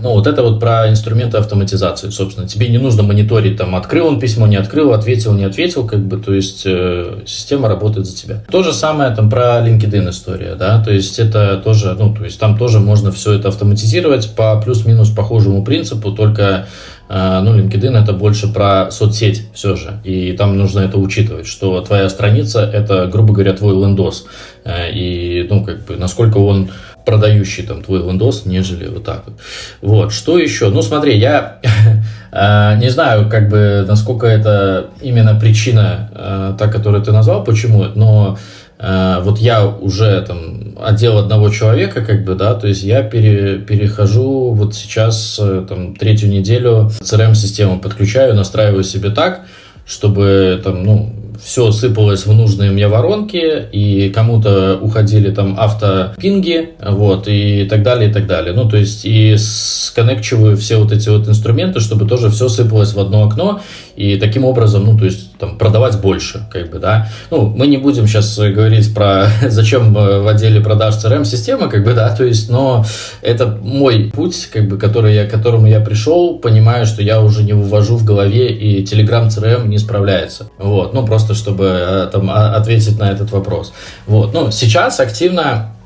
ну, 0.00 0.12
вот 0.12 0.26
это 0.26 0.42
вот 0.42 0.60
про 0.60 0.90
инструменты 0.90 1.38
автоматизации, 1.38 2.10
собственно. 2.10 2.48
Тебе 2.48 2.68
не 2.68 2.78
нужно 2.78 3.02
мониторить, 3.02 3.56
там, 3.56 3.76
открыл 3.76 4.08
он 4.08 4.18
письмо, 4.18 4.46
не 4.46 4.56
открыл, 4.56 4.92
ответил, 4.92 5.32
не 5.32 5.44
ответил, 5.44 5.86
как 5.86 6.00
бы, 6.00 6.18
то 6.18 6.34
есть 6.34 6.62
э, 6.66 7.20
система 7.26 7.68
работает 7.68 8.06
за 8.06 8.16
тебя. 8.16 8.44
То 8.50 8.62
же 8.62 8.72
самое 8.72 9.14
там 9.14 9.30
про 9.30 9.60
LinkedIn 9.60 10.10
история, 10.10 10.54
да, 10.56 10.82
то 10.82 10.90
есть 10.92 11.18
это 11.18 11.60
тоже, 11.62 11.94
ну, 11.98 12.14
то 12.14 12.24
есть 12.24 12.38
там 12.40 12.58
тоже 12.58 12.80
можно 12.80 13.12
все 13.12 13.34
это 13.34 13.48
автоматизировать 13.48 14.34
по 14.34 14.60
плюс-минус 14.60 15.10
похожему 15.10 15.64
принципу, 15.64 16.10
только 16.12 16.66
а, 17.08 17.42
ну, 17.42 17.56
LinkedIn 17.56 18.02
это 18.02 18.12
больше 18.12 18.52
про 18.52 18.90
соцсеть 18.90 19.46
все 19.52 19.76
же, 19.76 20.00
и 20.04 20.32
там 20.32 20.56
нужно 20.56 20.80
это 20.80 20.98
учитывать, 20.98 21.46
что 21.46 21.80
твоя 21.82 22.08
страница 22.08 22.62
это, 22.62 23.06
грубо 23.06 23.34
говоря, 23.34 23.52
твой 23.52 23.74
лендос, 23.74 24.26
э, 24.64 24.90
и, 24.92 25.46
ну, 25.48 25.64
как 25.64 25.84
бы, 25.84 25.96
насколько 25.96 26.38
он 26.38 26.70
продающий 27.04 27.64
там 27.64 27.82
твой 27.82 28.00
лендос, 28.00 28.46
нежели 28.46 28.88
вот 28.88 29.04
так 29.04 29.24
вот. 29.26 29.34
Вот, 29.82 30.12
что 30.12 30.38
еще? 30.38 30.68
Ну, 30.70 30.82
смотри, 30.82 31.18
я 31.18 31.58
э, 32.32 32.78
не 32.80 32.90
знаю, 32.90 33.28
как 33.28 33.48
бы, 33.48 33.84
насколько 33.86 34.26
это 34.26 34.90
именно 35.00 35.38
причина, 35.38 36.10
э, 36.14 36.54
та, 36.58 36.68
которую 36.68 37.02
ты 37.02 37.12
назвал, 37.12 37.44
почему, 37.44 37.84
но 37.94 38.38
Э, 38.78 39.20
вот 39.22 39.38
я 39.38 39.66
уже 39.66 40.20
там 40.22 40.76
отдел 40.80 41.18
одного 41.18 41.48
человека, 41.50 42.04
как 42.04 42.24
бы, 42.24 42.34
да, 42.34 42.54
то 42.54 42.66
есть 42.66 42.82
я 42.82 43.02
пере, 43.02 43.58
перехожу 43.58 44.52
вот 44.52 44.74
сейчас 44.74 45.40
там 45.68 45.94
третью 45.94 46.28
неделю 46.28 46.90
CRM-систему 47.00 47.78
подключаю, 47.78 48.34
настраиваю 48.34 48.84
себе 48.84 49.10
так, 49.10 49.42
чтобы 49.86 50.60
там, 50.62 50.82
ну, 50.82 51.13
все 51.42 51.72
сыпалось 51.72 52.26
в 52.26 52.32
нужные 52.32 52.70
мне 52.70 52.88
воронки, 52.88 53.66
и 53.72 54.10
кому-то 54.10 54.78
уходили 54.80 55.30
там 55.30 55.56
автопинги, 55.58 56.70
вот, 56.80 57.28
и 57.28 57.66
так 57.68 57.82
далее, 57.82 58.10
и 58.10 58.12
так 58.12 58.26
далее. 58.26 58.54
Ну, 58.54 58.68
то 58.68 58.76
есть, 58.76 59.04
и 59.04 59.36
сконнекчиваю 59.38 60.56
все 60.56 60.78
вот 60.78 60.92
эти 60.92 61.08
вот 61.08 61.28
инструменты, 61.28 61.80
чтобы 61.80 62.06
тоже 62.06 62.30
все 62.30 62.48
сыпалось 62.48 62.94
в 62.94 63.00
одно 63.00 63.24
окно, 63.24 63.60
и 63.96 64.16
таким 64.16 64.44
образом, 64.44 64.84
ну, 64.84 64.98
то 64.98 65.04
есть, 65.04 65.36
там, 65.38 65.56
продавать 65.56 66.00
больше, 66.00 66.46
как 66.50 66.70
бы, 66.70 66.78
да. 66.78 67.08
Ну, 67.30 67.46
мы 67.46 67.66
не 67.66 67.76
будем 67.76 68.06
сейчас 68.06 68.36
говорить 68.38 68.92
про 68.94 69.28
зачем 69.48 69.96
э, 69.96 70.20
в 70.20 70.28
отделе 70.28 70.60
продаж 70.60 70.96
CRM-система, 70.96 71.68
как 71.68 71.84
бы, 71.84 71.94
да, 71.94 72.14
то 72.14 72.24
есть, 72.24 72.50
но 72.50 72.84
это 73.22 73.46
мой 73.62 74.10
путь, 74.14 74.48
как 74.52 74.68
бы, 74.68 74.78
который 74.78 75.14
я, 75.14 75.26
к 75.26 75.30
которому 75.30 75.66
я 75.66 75.80
пришел, 75.80 76.38
понимаю, 76.38 76.86
что 76.86 77.02
я 77.02 77.20
уже 77.20 77.44
не 77.44 77.52
вывожу 77.52 77.96
в 77.96 78.04
голове, 78.04 78.48
и 78.52 78.84
Telegram 78.84 79.28
CRM 79.28 79.68
не 79.68 79.78
справляется. 79.78 80.48
Вот, 80.58 80.92
ну, 80.92 81.06
просто 81.06 81.34
чтобы 81.34 81.64
э, 81.66 82.08
там 82.12 82.30
ответить 82.30 82.98
на 82.98 83.10
этот 83.10 83.30
вопрос. 83.30 83.72
Вот, 84.06 84.34
ну, 84.34 84.50
сейчас 84.50 84.98
активно 84.98 85.76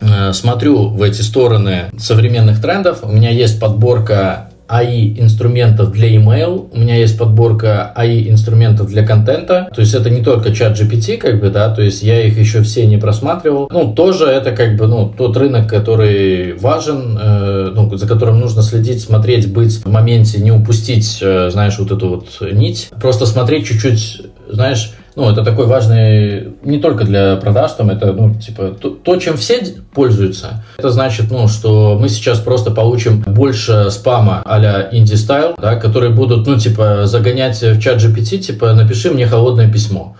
э, 0.00 0.32
смотрю 0.32 0.88
в 0.88 1.02
эти 1.02 1.22
стороны 1.22 1.86
современных 1.98 2.60
трендов. 2.60 3.00
У 3.02 3.12
меня 3.12 3.30
есть 3.30 3.58
подборка 3.58 4.50
AI 4.68 5.18
инструментов 5.20 5.92
для 5.92 6.14
email, 6.14 6.68
у 6.72 6.78
меня 6.78 6.96
есть 6.96 7.18
подборка 7.18 7.92
AI 7.96 8.30
инструментов 8.30 8.88
для 8.88 9.06
контента, 9.06 9.68
то 9.74 9.80
есть 9.80 9.94
это 9.94 10.10
не 10.10 10.22
только 10.22 10.52
чат 10.52 10.78
GPT, 10.78 11.16
как 11.16 11.40
бы, 11.40 11.50
да, 11.50 11.68
то 11.74 11.82
есть 11.82 12.02
я 12.02 12.22
их 12.22 12.38
еще 12.38 12.62
все 12.62 12.86
не 12.86 12.96
просматривал. 12.96 13.68
Ну, 13.70 13.92
тоже 13.94 14.26
это 14.26 14.52
как 14.52 14.76
бы, 14.76 14.86
ну, 14.86 15.12
тот 15.16 15.36
рынок, 15.36 15.68
который 15.68 16.54
важен, 16.54 17.18
э, 17.20 17.72
ну, 17.74 17.96
за 17.96 18.06
которым 18.06 18.40
нужно 18.40 18.62
следить, 18.62 19.02
смотреть, 19.02 19.52
быть 19.52 19.84
в 19.84 19.88
моменте, 19.88 20.38
не 20.38 20.52
упустить, 20.52 21.18
э, 21.22 21.50
знаешь, 21.50 21.78
вот 21.78 21.90
эту 21.90 22.08
вот 22.08 22.26
нить, 22.52 22.90
просто 23.00 23.26
смотреть 23.26 23.66
чуть-чуть, 23.66 24.22
знаешь, 24.50 24.92
ну, 25.16 25.30
это 25.30 25.42
такой 25.42 25.66
важный 25.66 26.52
не 26.62 26.78
только 26.78 27.04
для 27.04 27.36
продаж, 27.36 27.72
там, 27.72 27.88
это, 27.88 28.12
ну, 28.12 28.34
типа, 28.34 28.76
то, 28.78 28.90
то, 28.90 29.16
чем 29.16 29.38
все 29.38 29.64
пользуются. 29.94 30.62
Это 30.76 30.90
значит, 30.90 31.30
ну, 31.30 31.48
что 31.48 31.98
мы 31.98 32.10
сейчас 32.10 32.38
просто 32.38 32.70
получим 32.70 33.22
больше 33.26 33.90
спама 33.90 34.42
а-ля 34.44 34.90
инди-стайл, 34.92 35.54
да, 35.56 35.76
которые 35.76 36.12
будут, 36.12 36.46
ну, 36.46 36.58
типа, 36.58 37.06
загонять 37.06 37.62
в 37.62 37.80
чат 37.80 37.96
GPT, 37.96 38.38
типа, 38.38 38.74
напиши 38.74 39.10
мне 39.10 39.26
холодное 39.26 39.72
письмо. 39.72 40.16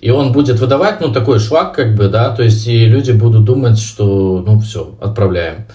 И 0.00 0.10
он 0.10 0.32
будет 0.32 0.60
выдавать, 0.60 1.02
ну, 1.02 1.12
такой 1.12 1.40
швак, 1.40 1.74
как 1.74 1.94
бы, 1.94 2.08
да, 2.08 2.30
то 2.30 2.42
есть, 2.42 2.66
и 2.66 2.86
люди 2.86 3.10
будут 3.12 3.44
думать, 3.44 3.78
что, 3.78 4.42
ну, 4.46 4.60
все, 4.60 4.94
отправляем. 5.00 5.66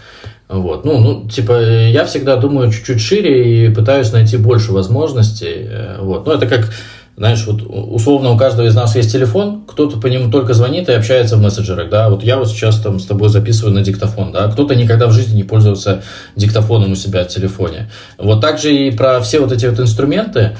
Вот. 0.50 0.86
Ну, 0.86 1.00
ну, 1.00 1.30
типа, 1.30 1.62
я 1.62 2.06
всегда 2.06 2.38
думаю 2.38 2.72
чуть-чуть 2.72 3.02
шире 3.02 3.68
и 3.68 3.74
пытаюсь 3.74 4.12
найти 4.12 4.38
больше 4.38 4.72
возможностей. 4.72 5.68
Э, 5.68 5.98
вот. 6.00 6.28
Ну, 6.28 6.34
это 6.34 6.46
как, 6.46 6.70
знаешь, 7.16 7.46
вот 7.46 7.62
условно 7.68 8.32
у 8.32 8.38
каждого 8.38 8.66
из 8.66 8.76
нас 8.76 8.96
есть 8.96 9.12
телефон, 9.12 9.64
кто-то 9.68 9.98
по 10.00 10.08
нему 10.08 10.32
только 10.32 10.54
звонит 10.54 10.90
и 10.90 10.94
общается 10.94 11.38
в 11.38 11.42
мессенджерах, 11.42 11.90
да, 11.90 12.10
вот 12.10 12.24
я 12.24 12.38
вот 12.38 12.48
сейчас 12.48 12.80
там 12.80 13.00
с 13.00 13.06
тобой 13.06 13.30
записываю 13.30 13.74
на 13.74 13.82
диктофон, 13.82 14.32
да, 14.32 14.48
кто-то 14.48 14.74
никогда 14.74 15.08
в 15.08 15.12
жизни 15.12 15.36
не 15.36 15.44
пользовался 15.44 16.02
диктофоном 16.36 16.92
у 16.92 16.96
себя 16.96 17.24
в 17.24 17.28
телефоне. 17.28 17.92
Вот 18.18 18.42
так 18.42 18.58
же 18.58 18.74
и 18.74 18.92
про 18.92 19.22
все 19.22 19.40
вот 19.40 19.52
эти 19.52 19.68
вот 19.68 19.80
инструменты, 19.80 20.58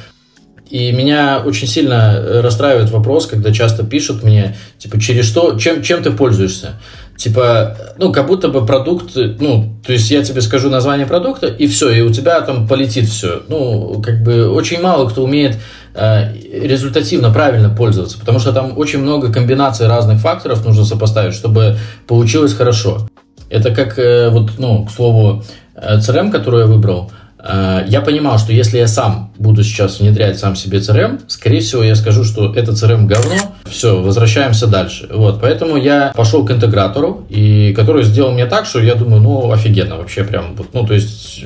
и 0.70 0.92
меня 0.92 1.42
очень 1.44 1.68
сильно 1.68 2.42
расстраивает 2.42 2.90
вопрос, 2.92 3.26
когда 3.28 3.52
часто 3.52 3.84
пишут 3.84 4.24
мне, 4.24 4.56
типа, 4.78 5.00
через 5.00 5.26
что, 5.26 5.58
чем, 5.60 5.84
чем 5.84 6.02
ты 6.02 6.12
пользуешься? 6.12 6.80
Типа, 7.16 7.78
ну, 7.98 8.12
как 8.12 8.26
будто 8.26 8.48
бы 8.48 8.66
продукт, 8.66 9.12
ну, 9.16 9.76
то 9.86 9.94
есть 9.94 10.10
я 10.10 10.24
тебе 10.24 10.42
скажу 10.42 10.70
название 10.70 11.06
продукта, 11.06 11.46
и 11.46 11.68
все, 11.68 11.92
и 11.92 12.02
у 12.02 12.12
тебя 12.12 12.42
там 12.42 12.68
полетит 12.68 13.08
все. 13.08 13.44
Ну, 13.50 14.02
как 14.04 14.24
бы 14.24 14.50
очень 14.50 14.82
мало 14.82 15.08
кто 15.08 15.24
умеет 15.24 15.58
результативно, 15.96 17.32
правильно 17.32 17.70
пользоваться, 17.70 18.20
потому 18.20 18.40
что 18.40 18.52
там 18.52 18.78
очень 18.78 19.00
много 19.00 19.32
комбинаций 19.32 19.88
разных 19.88 20.20
факторов 20.20 20.66
нужно 20.66 20.86
сопоставить, 20.86 21.36
чтобы 21.36 21.78
получилось 22.08 22.54
хорошо. 22.54 23.08
Это 23.50 23.74
как, 23.74 24.00
э, 24.00 24.30
вот, 24.30 24.54
ну, 24.58 24.86
к 24.86 24.92
слову, 24.92 25.44
э, 25.76 26.00
CRM, 26.00 26.32
который 26.32 26.62
я 26.62 26.68
выбрал– 26.68 27.12
Э, 27.44 27.84
я 27.88 28.02
понимал, 28.02 28.40
что 28.40 28.54
если 28.54 28.78
я 28.78 28.88
сам 28.88 29.34
буду 29.38 29.64
сейчас 29.64 30.00
внедрять 30.00 30.40
сам 30.40 30.56
себе 30.56 30.78
CRM, 30.78 31.20
скорее 31.28 31.60
всего, 31.60 31.84
я 31.84 31.96
скажу, 31.96 32.24
что 32.24 32.54
это 32.56 32.72
CRM 32.72 33.06
говно, 33.06 33.36
все, 33.66 34.02
возвращаемся 34.02 34.68
дальше. 34.68 35.10
Вот, 35.12 35.42
поэтому 35.42 35.76
я 35.76 36.14
пошел 36.16 36.46
к 36.46 36.52
интегратору, 36.52 37.26
и 37.30 37.74
который 37.76 38.04
сделал 38.04 38.32
мне 38.32 38.46
так, 38.46 38.66
что 38.66 38.80
я 38.80 38.96
думаю, 38.96 39.22
ну, 39.22 39.52
офигенно, 39.52 39.98
вообще 39.98 40.24
прям, 40.24 40.56
ну, 40.72 40.88
то 40.88 40.94
есть 40.94 41.44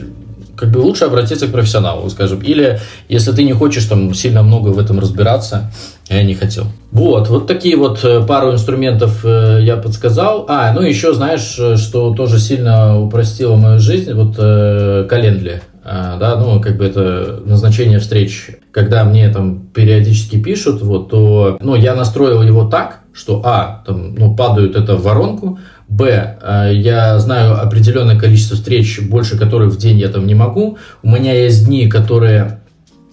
как 0.58 0.72
бы 0.72 0.80
лучше 0.80 1.06
обратиться 1.06 1.48
к 1.48 1.52
профессионалу, 1.52 2.10
скажем. 2.10 2.42
Или 2.42 2.80
если 3.10 3.32
ты 3.32 3.44
не 3.44 3.54
хочешь 3.54 3.86
там 3.86 4.14
сильно 4.14 4.44
много 4.44 4.70
в 4.70 4.80
этом 4.80 5.00
разбираться, 5.00 5.72
я 6.10 6.24
не 6.24 6.36
хотел. 6.36 6.66
Вот, 6.92 7.30
вот 7.30 7.48
такие 7.48 7.78
вот 7.78 8.04
э, 8.04 8.24
пару 8.26 8.54
инструментов 8.54 9.24
э, 9.24 9.60
я 9.62 9.78
подсказал. 9.78 10.46
А, 10.50 10.74
ну 10.74 10.82
еще 10.82 11.14
знаешь, 11.14 11.60
что 11.80 12.14
тоже 12.14 12.40
сильно 12.40 13.00
упростило 13.00 13.56
мою 13.56 13.80
жизнь, 13.80 14.14
вот 14.14 14.36
Календли. 14.36 15.62
Да, 15.84 16.36
ну, 16.38 16.60
как 16.60 16.76
бы 16.78 16.84
это 16.84 17.42
назначение 17.46 18.00
встреч, 18.00 18.50
когда 18.72 19.06
мне 19.06 19.30
там 19.30 19.68
периодически 19.74 20.36
пишут, 20.36 20.82
вот, 20.82 21.10
то, 21.10 21.58
ну, 21.62 21.76
я 21.76 21.96
настроил 21.96 22.42
его 22.44 22.66
так, 22.66 23.00
что, 23.14 23.42
а, 23.46 23.84
там, 23.86 24.14
ну, 24.16 24.36
падают 24.36 24.76
это 24.76 24.98
в 24.98 25.04
воронку, 25.04 25.60
б, 25.88 26.38
а, 26.42 26.70
я 26.70 27.18
знаю 27.20 27.62
определенное 27.62 28.20
количество 28.20 28.56
встреч, 28.56 29.00
больше 29.02 29.38
которых 29.38 29.74
в 29.74 29.78
день 29.78 29.98
я 30.00 30.10
там 30.10 30.28
не 30.28 30.36
могу, 30.36 30.78
у 31.04 31.10
меня 31.10 31.34
есть 31.34 31.66
дни, 31.66 31.88
которые 31.88 32.62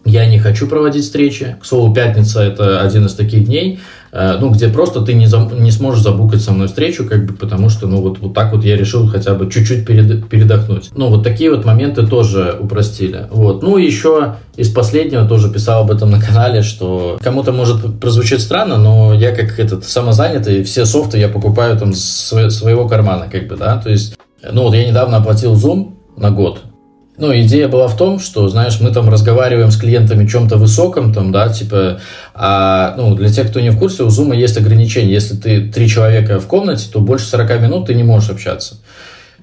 я 0.04 0.26
не 0.26 0.38
хочу 0.38 0.66
проводить 0.66 1.04
встречи. 1.04 1.56
К 1.60 1.64
слову, 1.64 1.94
пятница– 1.94 2.42
это 2.42 2.82
один 2.82 3.06
из 3.06 3.14
таких 3.14 3.46
дней, 3.46 3.78
Э, 3.78 4.03
ну, 4.14 4.50
где 4.50 4.68
просто 4.68 5.00
ты 5.00 5.14
не, 5.14 5.26
зам, 5.26 5.50
не 5.60 5.72
сможешь 5.72 6.02
забукать 6.02 6.40
со 6.40 6.52
мной 6.52 6.68
встречу, 6.68 7.04
как 7.04 7.26
бы, 7.26 7.34
потому 7.34 7.68
что, 7.68 7.88
ну, 7.88 8.00
вот, 8.00 8.20
вот 8.20 8.32
так 8.32 8.52
вот 8.52 8.64
я 8.64 8.76
решил 8.76 9.08
хотя 9.08 9.34
бы 9.34 9.50
чуть-чуть 9.50 9.84
перед, 9.84 10.28
передохнуть. 10.28 10.90
Ну, 10.94 11.08
вот 11.08 11.24
такие 11.24 11.50
вот 11.50 11.64
моменты 11.64 12.06
тоже 12.06 12.56
упростили. 12.60 13.26
Вот. 13.32 13.62
Ну, 13.62 13.76
еще 13.76 14.36
из 14.56 14.72
последнего 14.72 15.26
тоже 15.26 15.50
писал 15.50 15.82
об 15.82 15.90
этом 15.90 16.12
на 16.12 16.20
канале, 16.20 16.62
что 16.62 17.18
кому-то 17.20 17.50
может 17.50 17.98
прозвучать 17.98 18.40
странно, 18.40 18.78
но 18.78 19.12
я 19.14 19.34
как 19.34 19.58
этот 19.58 19.84
самозанятый, 19.84 20.62
все 20.62 20.84
софты 20.84 21.18
я 21.18 21.28
покупаю 21.28 21.76
там 21.76 21.92
с 21.92 22.32
своего 22.50 22.86
кармана, 22.88 23.26
как 23.30 23.48
бы, 23.48 23.56
да, 23.56 23.78
то 23.78 23.90
есть, 23.90 24.16
ну, 24.48 24.62
вот 24.62 24.74
я 24.74 24.86
недавно 24.88 25.16
оплатил 25.16 25.54
Zoom 25.54 25.94
на 26.16 26.30
год, 26.30 26.60
ну, 27.16 27.32
идея 27.32 27.68
была 27.68 27.86
в 27.86 27.96
том, 27.96 28.18
что, 28.18 28.48
знаешь, 28.48 28.80
мы 28.80 28.90
там 28.90 29.08
разговариваем 29.08 29.70
с 29.70 29.76
клиентами 29.76 30.26
чем-то 30.26 30.56
высоком, 30.56 31.12
там, 31.12 31.30
да, 31.30 31.48
типа, 31.48 32.00
а, 32.34 32.94
ну, 32.96 33.14
для 33.14 33.28
тех, 33.28 33.50
кто 33.50 33.60
не 33.60 33.70
в 33.70 33.78
курсе, 33.78 34.02
у 34.02 34.08
Zoom 34.08 34.36
есть 34.36 34.56
ограничение. 34.56 35.12
Если 35.12 35.36
ты 35.36 35.68
три 35.68 35.88
человека 35.88 36.40
в 36.40 36.46
комнате, 36.46 36.86
то 36.92 37.00
больше 37.00 37.26
40 37.26 37.60
минут 37.60 37.86
ты 37.86 37.94
не 37.94 38.02
можешь 38.02 38.30
общаться. 38.30 38.76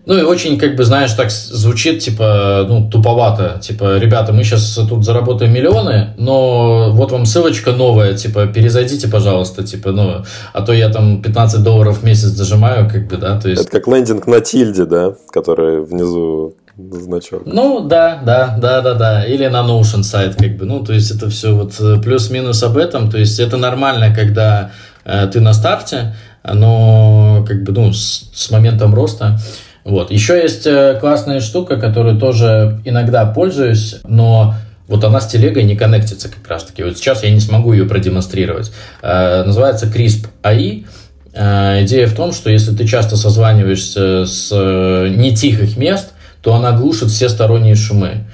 Ну 0.05 0.17
и 0.17 0.23
очень, 0.23 0.57
как 0.57 0.75
бы, 0.75 0.83
знаешь, 0.83 1.13
так 1.13 1.29
звучит, 1.29 1.99
типа, 1.99 2.65
ну, 2.67 2.89
туповато. 2.89 3.59
Типа, 3.61 3.97
ребята, 3.97 4.33
мы 4.33 4.43
сейчас 4.43 4.79
тут 4.89 5.05
заработаем 5.05 5.53
миллионы, 5.53 6.15
но 6.17 6.91
вот 6.91 7.11
вам 7.11 7.25
ссылочка 7.25 7.71
новая, 7.71 8.15
типа, 8.15 8.47
перезайдите, 8.47 9.07
пожалуйста, 9.07 9.63
типа, 9.63 9.91
ну, 9.91 10.23
а 10.53 10.61
то 10.61 10.73
я 10.73 10.89
там 10.89 11.21
15 11.21 11.61
долларов 11.61 11.99
в 11.99 12.03
месяц 12.03 12.29
зажимаю, 12.29 12.89
как 12.89 13.07
бы, 13.07 13.17
да, 13.17 13.39
то 13.39 13.47
есть... 13.47 13.61
Это 13.61 13.71
как 13.71 13.87
лендинг 13.87 14.25
на 14.25 14.41
тильде, 14.41 14.85
да, 14.85 15.13
который 15.29 15.85
внизу 15.85 16.55
значок. 16.77 17.43
Ну, 17.45 17.81
да, 17.81 18.21
да, 18.25 18.57
да, 18.57 18.81
да, 18.81 18.93
да. 18.93 19.25
Или 19.25 19.47
на 19.47 19.61
Notion 19.61 20.03
сайт, 20.03 20.35
как 20.35 20.57
бы. 20.57 20.65
Ну, 20.65 20.83
то 20.83 20.93
есть 20.93 21.11
это 21.11 21.29
все 21.29 21.53
вот 21.53 21.79
э, 21.79 21.97
плюс-минус 22.01 22.63
об 22.63 22.77
этом. 22.77 23.09
То 23.09 23.17
есть 23.17 23.39
это 23.39 23.57
нормально, 23.57 24.13
когда 24.13 24.71
э, 25.03 25.29
ты 25.31 25.39
на 25.41 25.53
старте, 25.53 26.15
но 26.43 27.45
как 27.47 27.63
бы, 27.63 27.71
ну, 27.71 27.93
с, 27.93 28.29
с 28.33 28.51
моментом 28.51 28.93
роста. 28.93 29.39
Вот. 29.83 30.11
Еще 30.11 30.39
есть 30.41 30.65
э, 30.65 30.97
классная 30.99 31.39
штука, 31.39 31.77
которую 31.77 32.19
тоже 32.19 32.79
иногда 32.85 33.25
пользуюсь, 33.25 33.97
но 34.03 34.55
вот 34.87 35.03
она 35.03 35.21
с 35.21 35.27
телегой 35.27 35.63
не 35.63 35.75
коннектится 35.75 36.29
как 36.29 36.47
раз 36.47 36.63
таки. 36.63 36.83
Вот 36.83 36.97
сейчас 36.97 37.23
я 37.23 37.31
не 37.31 37.39
смогу 37.39 37.73
ее 37.73 37.85
продемонстрировать. 37.85 38.71
Э, 39.01 39.43
называется 39.43 39.87
CRISP 39.87 40.27
AI. 40.43 40.85
Э, 41.33 41.83
идея 41.83 42.07
в 42.07 42.15
том, 42.15 42.31
что 42.31 42.49
если 42.49 42.75
ты 42.75 42.87
часто 42.87 43.17
созваниваешься 43.17 44.25
с 44.25 44.51
нетихих 44.51 45.77
мест, 45.77 46.13
то 46.41 46.53
она 46.53 46.71
глушит 46.71 47.09
все 47.09 47.29
сторонние 47.29 47.75
шумы. 47.75 48.25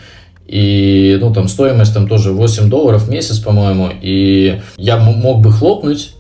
И, 0.48 1.17
ну, 1.20 1.34
там, 1.34 1.48
стоимость 1.48 1.93
там 1.93 2.08
тоже 2.08 2.32
8 2.32 2.70
долларов 2.70 3.04
в 3.04 3.10
месяц, 3.10 3.39
по-моему. 3.39 3.89
И 4.02 4.62
я 4.78 4.98
мог 4.98 5.41
бы 5.41 5.52
хлопнуть, 5.52 6.13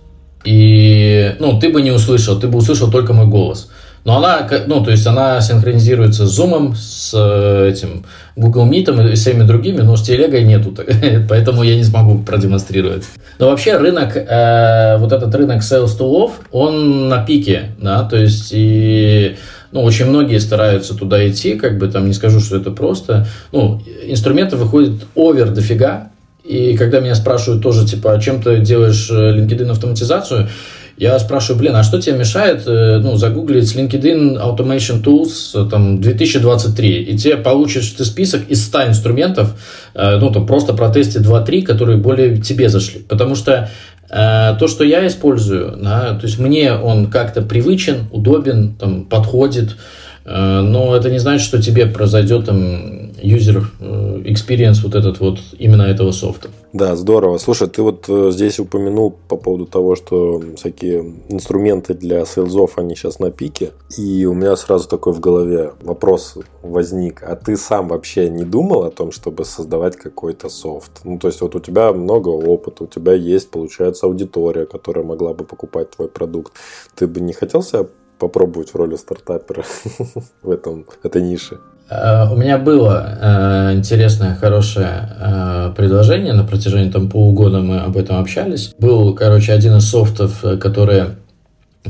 и, 0.43 1.35
ну, 1.39 1.59
ты 1.59 1.69
бы 1.69 1.81
не 1.81 1.91
услышал, 1.91 2.39
ты 2.39 2.47
бы 2.47 2.57
услышал 2.57 2.91
только 2.91 3.13
мой 3.13 3.27
голос. 3.27 3.69
Но 4.07 4.17
она, 4.17 4.47
ну, 4.67 4.81
то 4.85 4.91
есть 4.91 5.05
она 5.05 5.41
синхронизируется 5.41 6.27
с 6.27 6.39
Zoom, 6.39 6.75
с 6.75 7.11
э, 7.13 7.69
этим 7.69 8.05
Google 8.37 8.65
Meet 8.65 9.11
и 9.11 9.15
всеми 9.15 9.43
другими, 9.43 9.81
но 9.81 9.97
с 9.97 10.03
телегой 10.03 10.43
нету, 10.43 10.73
поэтому 11.29 11.63
я 11.63 11.75
не 11.75 11.83
смогу 11.83 12.19
продемонстрировать. 12.19 13.03
Но 13.37 13.49
вообще 13.49 13.75
рынок, 13.75 14.15
э, 14.15 14.97
вот 14.97 15.11
этот 15.11 15.35
рынок 15.35 15.61
sales 15.61 15.97
тулов, 15.97 16.39
он 16.51 17.09
на 17.09 17.25
пике, 17.25 17.71
да, 17.81 18.03
то 18.03 18.15
есть 18.15 18.51
и 18.53 19.35
ну, 19.71 19.83
очень 19.83 20.05
многие 20.05 20.39
стараются 20.39 20.95
туда 20.95 21.27
идти, 21.29 21.55
как 21.55 21.77
бы 21.77 21.87
там 21.87 22.07
не 22.07 22.13
скажу, 22.13 22.39
что 22.39 22.57
это 22.57 22.71
просто. 22.71 23.27
Ну, 23.51 23.81
инструменты 24.05 24.55
выходят 24.55 25.05
овер 25.15 25.49
дофига, 25.49 26.09
и 26.47 26.77
когда 26.77 27.01
меня 27.01 27.13
спрашивают 27.13 27.61
тоже, 27.61 27.85
типа, 27.85 28.13
а 28.13 28.19
чем 28.21 28.41
ты 28.41 28.59
делаешь 28.59 29.09
э, 29.11 29.37
LinkedIn 29.37 29.69
автоматизацию, 29.69 30.47
я 30.95 31.19
спрашиваю, 31.19 31.59
блин, 31.59 31.75
а 31.75 31.83
что 31.83 32.01
тебе 32.01 32.17
мешает, 32.17 32.63
э, 32.65 32.99
ну, 32.99 33.17
загуглить 33.17 33.75
LinkedIn 33.75 34.41
Automation 34.41 35.03
Tools, 35.03 35.51
э, 35.53 35.69
там, 35.69 35.99
2023, 35.99 37.03
и 37.03 37.17
тебе 37.17 37.35
получишь 37.35 37.89
ты 37.89 38.05
список 38.05 38.47
из 38.47 38.65
100 38.65 38.87
инструментов, 38.87 39.55
ну, 39.93 40.31
там, 40.31 40.47
просто 40.47 40.73
протестить 40.73 41.23
2-3, 41.23 41.63
которые 41.63 41.97
более 41.97 42.37
тебе 42.37 42.69
зашли. 42.69 43.01
Потому 43.01 43.35
что 43.35 43.69
то, 44.09 44.67
что 44.67 44.83
я 44.85 45.05
использую, 45.05 45.77
да, 45.81 46.13
то 46.13 46.25
есть 46.25 46.39
мне 46.39 46.73
он 46.73 47.07
как-то 47.07 47.41
привычен, 47.41 48.07
удобен, 48.11 48.75
там, 48.75 49.03
подходит, 49.03 49.75
э, 50.23 50.61
но 50.61 50.95
это 50.95 51.09
не 51.09 51.19
значит, 51.19 51.45
что 51.45 51.61
тебе 51.61 51.87
произойдет 51.87 52.45
там 52.45 53.06
user 53.21 53.63
э, 53.79 54.21
experience 54.25 54.81
вот 54.83 54.95
этот 54.95 55.19
вот 55.19 55.39
именно 55.57 55.83
этого 55.83 56.11
софта. 56.11 56.49
Да, 56.73 56.95
здорово. 56.95 57.37
Слушай, 57.37 57.69
ты 57.69 57.81
вот 57.81 58.05
здесь 58.33 58.59
упомянул 58.59 59.15
по 59.27 59.37
поводу 59.37 59.65
того, 59.65 59.95
что 59.95 60.41
всякие 60.55 61.15
инструменты 61.29 61.93
для 61.93 62.25
сейлзов, 62.25 62.77
они 62.77 62.95
сейчас 62.95 63.19
на 63.19 63.31
пике. 63.31 63.71
И 63.97 64.25
у 64.25 64.33
меня 64.33 64.55
сразу 64.55 64.87
такой 64.87 65.13
в 65.13 65.19
голове 65.19 65.71
вопрос 65.81 66.37
возник. 66.61 67.23
А 67.23 67.35
ты 67.35 67.57
сам 67.57 67.87
вообще 67.87 68.29
не 68.29 68.43
думал 68.43 68.83
о 68.83 68.91
том, 68.91 69.11
чтобы 69.11 69.45
создавать 69.45 69.95
какой-то 69.95 70.49
софт? 70.49 71.01
Ну, 71.03 71.17
то 71.17 71.27
есть 71.27 71.41
вот 71.41 71.55
у 71.55 71.59
тебя 71.59 71.93
много 71.93 72.29
опыта, 72.29 72.83
у 72.83 72.87
тебя 72.87 73.13
есть, 73.13 73.49
получается, 73.49 74.05
аудитория, 74.05 74.65
которая 74.65 75.05
могла 75.05 75.33
бы 75.33 75.45
покупать 75.45 75.91
твой 75.91 76.09
продукт. 76.09 76.53
Ты 76.95 77.07
бы 77.07 77.21
не 77.21 77.33
хотел 77.33 77.63
себя 77.63 77.85
попробовать 78.19 78.69
в 78.69 78.75
роли 78.75 78.95
стартапера 78.95 79.63
в 80.41 80.49
этом, 80.49 80.85
этой 81.03 81.21
нише? 81.21 81.59
У 81.89 82.35
меня 82.35 82.57
было 82.57 83.17
э, 83.21 83.73
интересное, 83.75 84.35
хорошее 84.35 85.09
э, 85.19 85.73
предложение 85.75 86.33
на 86.33 86.43
протяжении 86.43 86.91
там 86.91 87.09
полугода 87.09 87.59
мы 87.59 87.79
об 87.79 87.95
этом 87.95 88.19
общались. 88.19 88.73
Был, 88.77 89.13
короче, 89.13 89.53
один 89.53 89.77
из 89.77 89.89
софтов, 89.89 90.43
который 90.59 91.03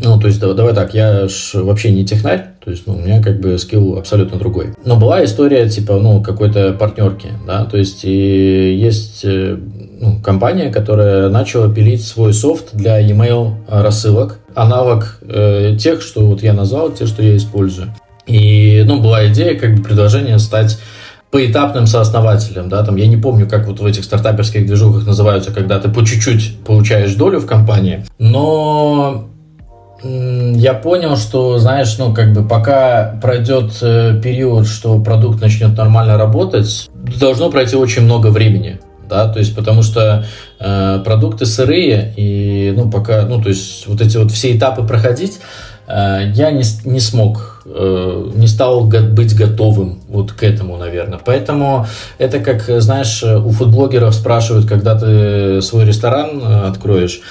ну, 0.04 0.20
то 0.20 0.28
есть, 0.28 0.40
давай 0.40 0.74
так, 0.74 0.94
я 0.94 1.28
ж 1.28 1.52
вообще 1.56 1.92
не 1.92 2.06
технарь, 2.06 2.46
то 2.64 2.72
есть, 2.72 2.86
ну, 2.86 2.96
у 2.96 3.00
меня 3.00 3.22
как 3.22 3.40
бы 3.40 3.58
скилл 3.58 3.98
абсолютно 3.98 4.38
другой. 4.38 4.74
Но 4.86 4.98
была 4.98 5.24
история, 5.24 5.68
типа, 5.68 5.98
ну, 5.98 6.22
какой-то 6.22 6.74
партнерки, 6.74 7.30
да, 7.46 7.66
то 7.66 7.78
есть, 7.78 8.04
и 8.04 8.76
есть 8.76 9.22
э, 9.24 9.58
ну, 10.00 10.20
компания, 10.22 10.72
которая 10.72 11.30
начала 11.30 11.74
пилить 11.74 12.06
свой 12.06 12.34
софт 12.34 12.70
для 12.74 13.02
email 13.02 13.56
рассылок, 13.68 14.40
аналог 14.54 15.20
э, 15.22 15.76
тех, 15.80 16.02
что 16.02 16.26
вот 16.28 16.44
я 16.44 16.54
назвал, 16.54 16.92
те, 16.92 17.06
что 17.06 17.24
я 17.24 17.36
использую. 17.36 17.94
И, 18.28 18.84
ну, 18.86 19.02
была 19.02 19.28
идея, 19.28 19.58
как 19.58 19.76
бы, 19.76 19.84
предложение 19.84 20.38
стать 20.40 20.80
поэтапным 21.32 21.88
сооснователем, 21.88 22.70
да, 22.70 22.84
там, 22.84 22.96
я 22.96 23.08
не 23.08 23.18
помню, 23.18 23.48
как 23.50 23.68
вот 23.68 23.80
в 23.80 23.86
этих 23.86 24.04
стартаперских 24.04 24.66
движухах 24.66 25.06
называются, 25.06 25.52
когда 25.52 25.78
ты 25.80 25.90
по 25.90 26.06
чуть-чуть 26.06 26.60
получаешь 26.66 27.14
долю 27.16 27.40
в 27.40 27.46
компании, 27.46 28.06
но 28.18 29.28
я 30.04 30.74
понял, 30.74 31.18
что, 31.18 31.58
знаешь, 31.58 31.98
ну, 31.98 32.14
как 32.14 32.34
бы 32.34 32.48
пока 32.48 33.20
пройдет 33.22 33.74
э, 33.82 34.20
период, 34.24 34.68
что 34.68 35.00
продукт 35.00 35.42
начнет 35.42 35.76
нормально 35.76 36.18
работать, 36.18 36.90
должно 37.20 37.50
пройти 37.50 37.76
очень 37.76 38.04
много 38.04 38.28
времени, 38.28 38.80
да, 39.10 39.28
то 39.28 39.40
есть 39.40 39.56
потому 39.56 39.82
что 39.82 40.26
э, 40.60 41.02
продукты 41.04 41.46
сырые, 41.46 42.14
и, 42.16 42.74
ну, 42.76 42.92
пока, 42.92 43.24
ну, 43.24 43.42
то 43.42 43.50
есть 43.50 43.88
вот 43.88 44.00
эти 44.00 44.18
вот 44.18 44.32
все 44.32 44.56
этапы 44.56 44.84
проходить, 44.84 45.40
э, 45.88 46.32
я 46.36 46.52
не, 46.52 46.64
не 46.86 47.00
смог, 47.00 47.57
не 47.68 48.48
стал 48.48 48.86
быть 48.86 49.36
готовым 49.36 50.00
вот 50.08 50.32
к 50.32 50.44
этому, 50.44 50.78
наверное. 50.78 51.20
Поэтому 51.24 51.86
это 52.18 52.40
как, 52.40 52.64
знаешь, 52.82 53.24
у 53.24 53.50
фудблогеров 53.52 54.16
спрашивают, 54.16 54.68
когда 54.68 54.98
ты 54.98 55.62
свой 55.62 55.86
ресторан 55.86 56.42
э, 56.42 56.68
откроешь, 56.70 57.22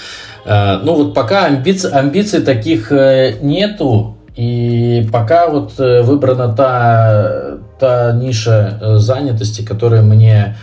Э, 0.46 0.78
ну 0.82 0.94
вот 0.94 1.14
пока 1.14 1.46
амбиций, 1.46 1.90
амбиций 1.90 2.40
таких 2.40 2.92
э, 2.92 3.34
нету, 3.42 4.16
и 4.36 5.08
пока 5.12 5.48
вот 5.48 5.72
э, 5.78 6.02
выбрана 6.02 6.54
та, 6.54 7.58
та 7.80 8.12
ниша 8.12 8.98
занятости, 8.98 9.62
которая 9.62 10.02
мне 10.02 10.56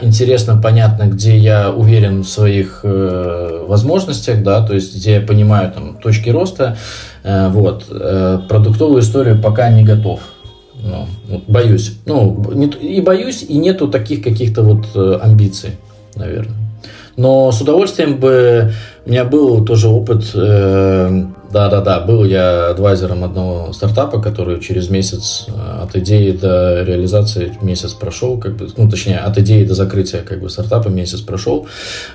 интересно, 0.00 0.60
понятно, 0.62 1.06
где 1.06 1.36
я 1.36 1.70
уверен 1.70 2.22
в 2.22 2.28
своих 2.28 2.84
возможностях, 2.84 4.42
да, 4.42 4.64
то 4.64 4.74
есть 4.74 4.96
где 4.96 5.14
я 5.14 5.20
понимаю 5.20 5.72
там 5.72 5.96
точки 5.96 6.30
роста, 6.30 6.78
вот, 7.26 7.86
продуктовую 8.48 9.00
историю 9.00 9.40
пока 9.40 9.68
не 9.70 9.82
готов. 9.82 10.20
Ну, 10.82 11.42
боюсь. 11.48 11.98
Ну, 12.06 12.52
и 12.80 13.00
боюсь, 13.00 13.42
и 13.42 13.58
нету 13.58 13.88
таких 13.88 14.22
каких-то 14.22 14.62
вот 14.62 14.86
амбиций, 15.20 15.72
наверное. 16.14 16.56
Но 17.16 17.50
с 17.50 17.60
удовольствием 17.60 18.18
бы 18.18 18.72
у 19.06 19.10
меня 19.10 19.24
был 19.24 19.64
тоже 19.64 19.88
опыт, 19.88 20.32
э, 20.34 21.24
да-да-да, 21.50 22.00
был 22.00 22.24
я 22.24 22.70
адвайзером 22.70 23.24
одного 23.24 23.72
стартапа, 23.72 24.20
который 24.20 24.60
через 24.60 24.90
месяц 24.90 25.46
э, 25.48 25.82
от 25.82 25.96
идеи 25.96 26.32
до 26.32 26.82
реализации 26.82 27.56
месяц 27.62 27.92
прошел, 27.92 28.38
как 28.38 28.56
бы, 28.56 28.68
ну, 28.76 28.90
точнее, 28.90 29.18
от 29.18 29.38
идеи 29.38 29.64
до 29.64 29.74
закрытия 29.74 30.20
как 30.22 30.40
бы 30.40 30.50
стартапа 30.50 30.88
месяц 30.88 31.20
прошел, 31.20 31.66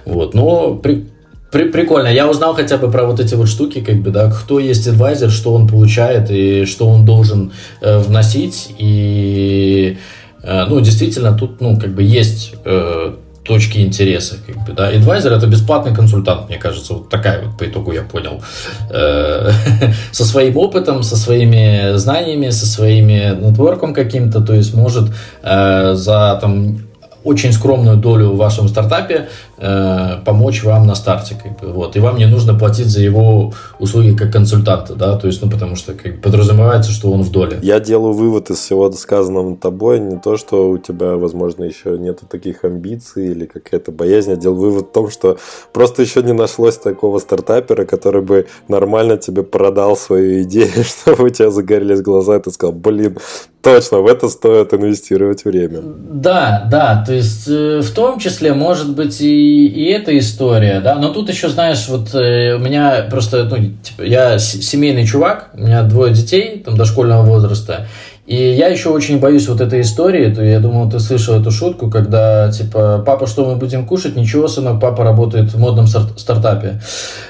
вот, 0.05 0.35
но 0.35 0.75
при, 0.75 1.07
при, 1.51 1.65
прикольно. 1.65 2.07
Я 2.07 2.29
узнал 2.29 2.55
хотя 2.55 2.77
бы 2.77 2.89
про 2.89 3.03
вот 3.03 3.19
эти 3.19 3.35
вот 3.35 3.47
штуки, 3.47 3.81
как 3.81 3.97
бы, 3.97 4.11
да, 4.11 4.31
кто 4.31 4.59
есть 4.59 4.87
адвайзер, 4.87 5.29
что 5.29 5.53
он 5.53 5.67
получает 5.67 6.31
и 6.31 6.65
что 6.65 6.87
он 6.87 7.05
должен 7.05 7.51
э, 7.81 7.97
вносить. 7.99 8.73
И, 8.77 9.97
э, 10.43 10.65
ну, 10.69 10.79
действительно, 10.79 11.37
тут, 11.37 11.59
ну, 11.59 11.77
как 11.77 11.93
бы 11.93 12.03
есть 12.03 12.53
э, 12.63 13.15
точки 13.43 13.79
интереса. 13.79 14.37
Как 14.47 14.55
бы, 14.65 14.73
да. 14.73 14.93
Advisor 14.93 15.35
это 15.35 15.47
бесплатный 15.47 15.93
консультант, 15.93 16.47
мне 16.47 16.57
кажется. 16.57 16.93
Вот 16.93 17.09
такая 17.09 17.43
вот 17.43 17.57
по 17.57 17.65
итогу 17.65 17.91
я 17.91 18.03
понял. 18.03 18.41
Э, 18.89 19.51
со 20.11 20.23
своим 20.23 20.55
опытом, 20.57 21.03
со 21.03 21.17
своими 21.17 21.97
знаниями, 21.97 22.49
со 22.51 22.65
своими 22.65 23.35
нетворком 23.41 23.93
каким-то, 23.93 24.39
то 24.41 24.53
есть 24.53 24.73
может 24.73 25.09
э, 25.43 25.95
за 25.95 26.37
там 26.41 26.77
очень 27.23 27.53
скромную 27.53 27.97
долю 27.97 28.29
в 28.29 28.37
вашем 28.37 28.67
стартапе 28.67 29.29
э, 29.61 30.17
помочь 30.25 30.63
вам 30.63 30.87
на 30.87 30.95
старте, 30.95 31.35
как 31.41 31.59
бы, 31.59 31.71
вот, 31.71 31.95
и 31.95 31.99
вам 31.99 32.17
не 32.17 32.25
нужно 32.25 32.53
платить 32.53 32.87
за 32.87 33.01
его 33.01 33.53
услуги 33.79 34.15
как 34.15 34.33
консультанта, 34.33 34.95
да, 34.95 35.15
то 35.17 35.27
есть, 35.27 35.41
ну, 35.41 35.49
потому 35.49 35.75
что 35.75 35.93
как, 35.93 36.21
подразумевается, 36.21 36.91
что 36.91 37.11
он 37.11 37.21
в 37.21 37.31
доле. 37.31 37.59
Я 37.61 37.79
делаю 37.79 38.13
вывод 38.13 38.49
из 38.49 38.57
всего 38.57 38.91
сказанного 38.91 39.55
тобой, 39.55 39.99
не 39.99 40.17
то, 40.17 40.37
что 40.37 40.69
у 40.69 40.77
тебя, 40.77 41.15
возможно, 41.15 41.63
еще 41.63 41.97
нету 41.97 42.25
таких 42.25 42.65
амбиций 42.65 43.27
или 43.27 43.45
какая-то 43.45 43.91
боязнь, 43.91 44.31
я 44.31 44.35
делал 44.35 44.55
вывод 44.55 44.87
в 44.89 44.91
том, 44.91 45.09
что 45.09 45.37
просто 45.73 46.01
еще 46.01 46.23
не 46.23 46.33
нашлось 46.33 46.77
такого 46.77 47.19
стартапера, 47.19 47.85
который 47.85 48.21
бы 48.21 48.47
нормально 48.67 49.17
тебе 49.17 49.43
продал 49.43 49.95
свою 49.95 50.41
идею, 50.43 50.83
чтобы 50.83 51.25
у 51.25 51.29
тебя 51.29 51.51
загорелись 51.51 52.01
глаза, 52.01 52.37
и 52.37 52.41
ты 52.41 52.51
сказал, 52.51 52.73
блин, 52.73 53.17
Точно, 53.61 53.99
в 53.99 54.07
это 54.07 54.27
стоит 54.27 54.73
инвестировать 54.73 55.45
время. 55.45 55.81
Да, 55.83 56.67
да, 56.69 57.03
то 57.05 57.13
есть 57.13 57.47
э, 57.47 57.81
в 57.81 57.91
том 57.91 58.17
числе 58.17 58.53
может 58.55 58.95
быть 58.95 59.21
и, 59.21 59.50
и 59.67 59.85
эта 59.85 60.17
история, 60.17 60.81
да, 60.81 60.95
но 60.95 61.09
тут 61.09 61.29
еще, 61.29 61.49
знаешь, 61.49 61.87
вот 61.87 62.13
э, 62.13 62.55
у 62.55 62.59
меня 62.59 63.07
просто, 63.09 63.45
ну, 63.45 63.57
типа, 63.57 64.03
я 64.03 64.39
семейный 64.39 65.05
чувак, 65.05 65.49
у 65.53 65.61
меня 65.61 65.83
двое 65.83 66.13
детей, 66.13 66.61
там, 66.65 66.77
дошкольного 66.77 67.23
возраста, 67.23 67.87
и 68.27 68.35
я 68.35 68.67
еще 68.67 68.89
очень 68.89 69.19
боюсь 69.19 69.47
вот 69.49 69.61
этой 69.61 69.81
истории, 69.81 70.33
то 70.33 70.41
я 70.41 70.59
думал, 70.59 70.89
ты 70.89 70.99
слышал 70.99 71.39
эту 71.41 71.51
шутку, 71.51 71.89
когда, 71.89 72.49
типа, 72.51 73.03
папа, 73.05 73.27
что 73.27 73.43
мы 73.43 73.55
будем 73.57 73.85
кушать? 73.85 74.15
Ничего, 74.15 74.47
сынок, 74.47 74.79
папа 74.79 75.03
работает 75.03 75.51
в 75.51 75.59
модном 75.59 75.87
стартапе. 75.87 76.79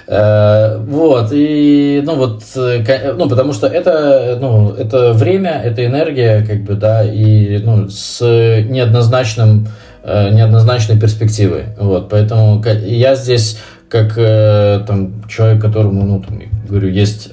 Э, 0.08 0.78
вот, 0.78 1.30
и, 1.32 2.04
ну, 2.06 2.16
вот, 2.16 2.44
э, 2.56 3.14
ну, 3.18 3.28
потому 3.30 3.54
что 3.54 3.68
это, 3.68 4.38
ну, 4.40 4.74
это 4.74 5.14
время, 5.14 5.62
это 5.64 5.84
энергия, 5.86 6.46
как 6.46 6.64
бы, 6.64 6.76
да, 6.76 7.04
и, 7.04 7.58
ну, 7.64 7.90
с 7.90 8.22
неоднозначным, 8.22 9.70
неоднозначной 10.04 11.00
перспективой, 11.00 11.66
вот, 11.78 12.10
поэтому 12.10 12.64
я 12.66 13.16
здесь 13.16 13.60
как 13.90 14.16
там 14.16 15.28
человек, 15.28 15.62
которому, 15.62 16.04
ну, 16.06 16.22
там, 16.22 16.42
говорю, 16.68 16.90
есть 16.90 17.30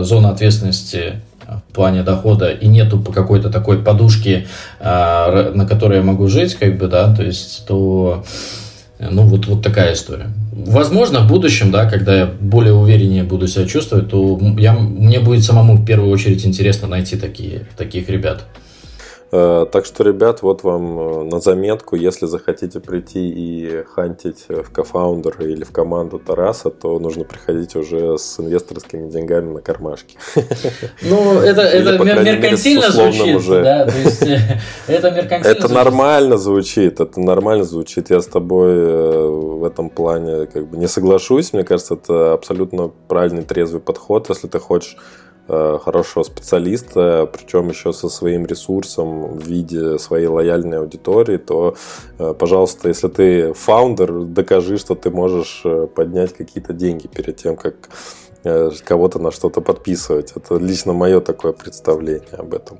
зона 0.00 0.30
ответственности 0.30 1.20
в 1.48 1.72
плане 1.72 2.02
дохода 2.02 2.50
и 2.50 2.68
нету 2.68 3.00
по 3.00 3.12
какой-то 3.12 3.50
такой 3.50 3.78
подушки, 3.78 4.46
а, 4.80 5.52
на 5.54 5.66
которой 5.66 5.98
я 5.98 6.04
могу 6.04 6.28
жить, 6.28 6.54
как 6.54 6.78
бы, 6.78 6.88
да, 6.88 7.14
то 7.14 7.22
есть, 7.22 7.64
то, 7.66 8.24
ну, 8.98 9.22
вот, 9.22 9.46
вот 9.46 9.62
такая 9.62 9.94
история. 9.94 10.26
Возможно, 10.52 11.20
в 11.20 11.28
будущем, 11.28 11.70
да, 11.70 11.88
когда 11.88 12.16
я 12.16 12.26
более 12.26 12.74
увереннее 12.74 13.22
буду 13.22 13.46
себя 13.46 13.66
чувствовать, 13.66 14.10
то 14.10 14.38
я, 14.58 14.72
мне 14.74 15.20
будет 15.20 15.44
самому 15.44 15.76
в 15.76 15.86
первую 15.86 16.10
очередь 16.10 16.44
интересно 16.44 16.88
найти 16.88 17.16
такие, 17.16 17.62
таких 17.76 18.10
ребят. 18.10 18.44
Э, 19.30 19.66
так 19.70 19.84
что, 19.84 20.04
ребят, 20.04 20.40
вот 20.42 20.62
вам 20.62 20.98
э, 20.98 21.22
на 21.24 21.40
заметку, 21.40 21.96
если 21.96 22.24
захотите 22.24 22.80
прийти 22.80 23.28
и 23.28 23.84
хантить 23.94 24.46
в 24.48 24.72
кофаундер 24.72 25.36
или 25.42 25.64
в 25.64 25.70
команду 25.70 26.18
Тараса, 26.18 26.70
то 26.70 26.98
нужно 26.98 27.24
приходить 27.24 27.76
уже 27.76 28.16
с 28.16 28.40
инвесторскими 28.40 29.10
деньгами 29.10 29.52
на 29.52 29.60
кармашке. 29.60 30.16
Ну, 31.02 31.38
это, 31.40 31.60
это 31.62 32.02
меркантильно 32.02 32.90
звучит, 32.90 33.36
уже. 33.36 33.62
да, 33.62 33.86
то 33.86 33.98
есть 33.98 34.22
э, 34.22 34.38
это 34.86 35.10
меркантильно 35.10 35.56
Это 35.56 35.68
нормально 35.68 36.38
звучит, 36.38 37.00
это 37.00 37.20
нормально 37.20 37.64
звучит. 37.64 38.08
Я 38.08 38.22
с 38.22 38.26
тобой 38.26 38.74
в 39.58 39.64
этом 39.64 39.90
плане 39.90 40.46
как 40.46 40.68
бы 40.68 40.78
не 40.78 40.88
соглашусь. 40.88 41.52
Мне 41.52 41.64
кажется, 41.64 41.94
это 41.94 42.32
абсолютно 42.32 42.90
правильный, 43.08 43.42
трезвый 43.42 43.80
подход, 43.80 44.28
если 44.30 44.48
ты 44.48 44.58
хочешь 44.58 44.96
Э, 44.96 45.27
хорошего 45.48 46.24
специалиста, 46.24 47.28
причем 47.32 47.70
еще 47.70 47.94
со 47.94 48.10
своим 48.10 48.44
ресурсом 48.44 49.38
в 49.38 49.46
виде 49.46 49.98
своей 49.98 50.26
лояльной 50.26 50.78
аудитории, 50.78 51.38
то, 51.38 51.74
э, 52.18 52.34
пожалуйста, 52.38 52.88
если 52.88 53.08
ты 53.08 53.52
фаундер, 53.54 54.24
докажи, 54.24 54.76
что 54.76 54.94
ты 54.94 55.10
можешь 55.10 55.62
э, 55.64 55.86
поднять 55.86 56.34
какие-то 56.34 56.74
деньги 56.74 57.06
перед 57.06 57.36
тем, 57.36 57.56
как 57.56 57.74
кого-то 58.84 59.18
на 59.18 59.32
что-то 59.32 59.60
подписывать. 59.60 60.32
Это 60.36 60.56
лично 60.58 60.92
мое 60.92 61.20
такое 61.20 61.52
представление 61.52 62.38
об 62.38 62.54
этом. 62.54 62.78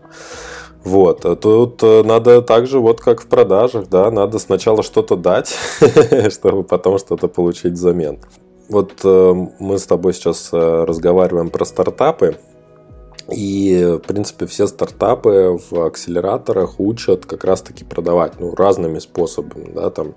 Вот, 0.84 1.24
а 1.26 1.34
тут 1.34 1.82
надо 1.82 2.42
также, 2.42 2.78
вот 2.78 3.00
как 3.00 3.20
в 3.20 3.26
продажах, 3.26 3.88
да, 3.88 4.10
надо 4.12 4.38
сначала 4.38 4.84
что-то 4.84 5.16
дать, 5.16 5.54
чтобы 6.30 6.62
потом 6.62 6.98
что-то 6.98 7.26
получить 7.26 7.72
взамен. 7.72 8.20
Вот 8.68 9.02
мы 9.02 9.78
с 9.78 9.84
тобой 9.84 10.14
сейчас 10.14 10.50
разговариваем 10.52 11.50
про 11.50 11.64
стартапы, 11.64 12.36
И, 13.30 13.98
в 14.02 14.06
принципе, 14.06 14.46
все 14.46 14.66
стартапы 14.66 15.58
в 15.70 15.80
акселераторах 15.80 16.80
учат 16.80 17.26
как 17.26 17.44
раз-таки 17.44 17.84
продавать 17.84 18.40
ну, 18.40 18.54
разными 18.54 18.98
способами. 18.98 19.70
Да, 19.74 19.90
там, 19.90 20.14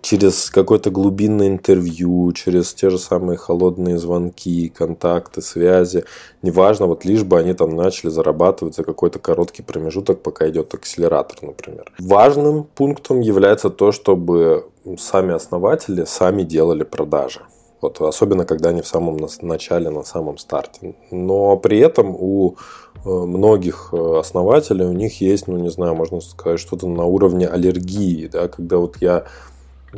через 0.00 0.50
какое-то 0.50 0.90
глубинное 0.90 1.48
интервью, 1.48 2.32
через 2.32 2.72
те 2.72 2.90
же 2.90 2.98
самые 2.98 3.36
холодные 3.36 3.98
звонки, 3.98 4.72
контакты, 4.74 5.42
связи. 5.42 6.04
Неважно, 6.42 6.86
вот 6.86 7.04
лишь 7.04 7.24
бы 7.24 7.38
они 7.38 7.52
там 7.52 7.76
начали 7.76 8.08
зарабатывать 8.08 8.76
за 8.76 8.84
какой-то 8.84 9.18
короткий 9.18 9.62
промежуток, 9.62 10.22
пока 10.22 10.48
идет 10.48 10.72
акселератор, 10.72 11.38
например. 11.42 11.92
Важным 11.98 12.64
пунктом 12.64 13.20
является 13.20 13.68
то, 13.68 13.92
чтобы 13.92 14.66
сами 14.96 15.34
основатели 15.34 16.04
сами 16.04 16.42
делали 16.42 16.84
продажи. 16.84 17.40
Вот, 17.86 18.00
особенно, 18.00 18.44
когда 18.44 18.70
они 18.70 18.82
в 18.82 18.86
самом 18.86 19.18
начале, 19.42 19.90
на 19.90 20.02
самом 20.02 20.38
старте. 20.38 20.94
Но 21.10 21.56
при 21.56 21.78
этом 21.78 22.16
у 22.18 22.56
э, 23.04 23.08
многих 23.08 23.90
э, 23.92 24.18
основателей 24.18 24.86
у 24.86 24.92
них 24.92 25.20
есть, 25.20 25.48
ну 25.48 25.56
не 25.56 25.70
знаю, 25.70 25.94
можно 25.94 26.20
сказать, 26.20 26.60
что-то 26.60 26.88
на 26.88 27.04
уровне 27.04 27.46
аллергии, 27.46 28.26
да, 28.26 28.48
когда 28.48 28.76
вот 28.78 28.96
я 29.00 29.24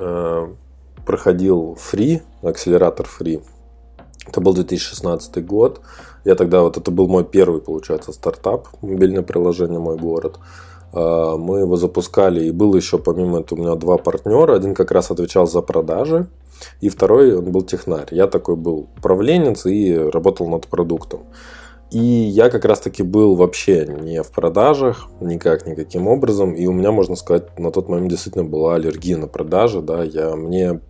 Э, 0.01 0.49
проходил 1.07 1.75
фри, 1.81 2.23
акселератор 2.43 3.07
фри. 3.07 3.41
Это 4.27 4.43
был 4.43 4.53
2016 4.53 5.45
год. 5.47 5.81
Я 6.25 6.35
тогда, 6.35 6.61
вот 6.61 6.77
это 6.77 6.91
был 6.91 7.09
мой 7.09 7.25
первый, 7.25 7.63
получается, 7.63 8.13
стартап, 8.13 8.69
мобильное 8.83 9.23
приложение 9.23 9.79
«Мой 9.79 9.97
город». 9.97 10.39
Э, 10.93 11.37
мы 11.39 11.61
его 11.61 11.77
запускали, 11.77 12.45
и 12.45 12.51
был 12.51 12.75
еще, 12.75 12.99
помимо 12.99 13.41
этого, 13.41 13.59
у 13.59 13.63
меня 13.63 13.75
два 13.75 13.99
партнера. 13.99 14.55
Один 14.55 14.75
как 14.75 14.91
раз 14.91 15.11
отвечал 15.11 15.47
за 15.47 15.63
продажи, 15.63 16.27
и 16.81 16.89
второй, 16.89 17.37
он 17.37 17.53
был 17.53 17.63
технарь. 17.63 18.09
Я 18.11 18.27
такой 18.27 18.57
был 18.57 18.89
управленец 18.97 19.67
и 19.67 19.97
работал 19.97 20.49
над 20.49 20.67
продуктом. 20.67 21.21
И 21.91 21.99
я 21.99 22.51
как 22.51 22.67
раз-таки 22.67 23.03
был 23.03 23.35
вообще 23.35 23.87
не 23.87 24.23
в 24.23 24.31
продажах, 24.31 25.09
никак, 25.21 25.67
никаким 25.67 26.07
образом. 26.07 26.53
И 26.53 26.67
у 26.67 26.73
меня, 26.73 26.93
можно 26.93 27.17
сказать, 27.17 27.59
на 27.59 27.71
тот 27.71 27.89
момент 27.89 28.11
действительно 28.11 28.45
была 28.45 28.75
аллергия 28.75 29.17
на 29.17 29.27
продажи. 29.27 29.81
Да, 29.81 30.03
я, 30.03 30.37
мне 30.37 30.81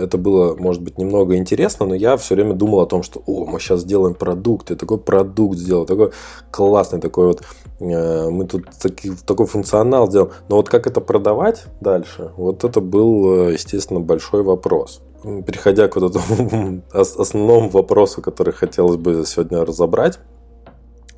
это 0.00 0.16
было, 0.16 0.56
может 0.56 0.80
быть, 0.80 0.96
немного 0.96 1.36
интересно, 1.36 1.84
но 1.84 1.94
я 1.94 2.16
все 2.16 2.34
время 2.34 2.54
думал 2.54 2.80
о 2.80 2.86
том, 2.86 3.02
что 3.02 3.22
о, 3.26 3.44
мы 3.44 3.60
сейчас 3.60 3.80
сделаем 3.80 4.14
продукт, 4.14 4.70
я 4.70 4.76
такой 4.76 4.98
продукт 4.98 5.58
сделал, 5.58 5.84
такой 5.84 6.12
классный, 6.50 7.00
такой 7.00 7.26
вот, 7.26 7.42
э, 7.80 8.30
мы 8.30 8.46
тут 8.46 8.70
таки, 8.80 9.12
такой 9.26 9.44
функционал 9.46 10.08
сделал. 10.08 10.32
Но 10.48 10.56
вот 10.56 10.70
как 10.70 10.86
это 10.86 11.02
продавать 11.02 11.64
дальше, 11.82 12.32
вот 12.38 12.64
это 12.64 12.80
был, 12.80 13.50
естественно, 13.50 14.00
большой 14.00 14.42
вопрос 14.42 15.02
переходя 15.44 15.88
к 15.88 15.96
вот 15.96 16.14
этому 16.14 16.82
основному 16.92 17.68
вопросу, 17.68 18.22
который 18.22 18.52
хотелось 18.52 18.96
бы 18.96 19.24
сегодня 19.26 19.64
разобрать, 19.64 20.20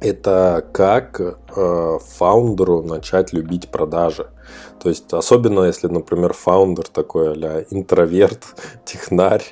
это 0.00 0.64
как 0.72 1.20
э, 1.20 1.98
фаундеру 2.16 2.82
начать 2.82 3.32
любить 3.32 3.68
продажи. 3.68 4.26
То 4.82 4.88
есть, 4.88 5.12
особенно 5.12 5.64
если, 5.64 5.88
например, 5.88 6.32
фаундер 6.32 6.84
такой 6.86 7.32
а 7.34 7.64
интроверт, 7.70 8.44
технарь, 8.84 9.42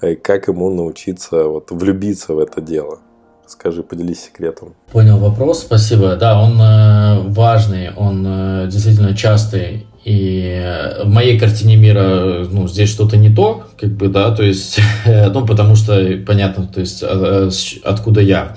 э, 0.00 0.16
как 0.16 0.48
ему 0.48 0.70
научиться 0.70 1.44
вот, 1.44 1.70
влюбиться 1.70 2.34
в 2.34 2.38
это 2.38 2.60
дело. 2.60 2.98
Скажи, 3.46 3.84
поделись 3.84 4.24
секретом. 4.24 4.74
Понял 4.90 5.18
вопрос, 5.18 5.60
спасибо. 5.60 6.16
Да, 6.16 6.42
он 6.42 6.60
э, 6.60 7.28
важный, 7.28 7.94
он 7.94 8.24
э, 8.26 8.68
действительно 8.68 9.16
частый. 9.16 9.86
И 10.04 10.62
в 11.04 11.08
моей 11.08 11.38
картине 11.38 11.76
мира, 11.76 12.46
ну, 12.48 12.68
здесь 12.68 12.88
что-то 12.88 13.16
не 13.16 13.34
то, 13.34 13.64
как 13.76 13.90
бы, 13.90 14.08
да, 14.08 14.34
то 14.34 14.44
есть, 14.44 14.78
ну, 15.06 15.44
потому 15.44 15.74
что, 15.74 16.00
понятно, 16.24 16.66
то 16.68 16.78
есть, 16.80 17.02
а, 17.02 17.08
а, 17.08 17.50
откуда 17.82 18.20
я. 18.20 18.54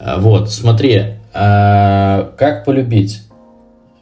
А, 0.00 0.18
вот, 0.18 0.50
смотри, 0.50 1.18
а, 1.34 2.32
как 2.36 2.64
полюбить 2.64 3.22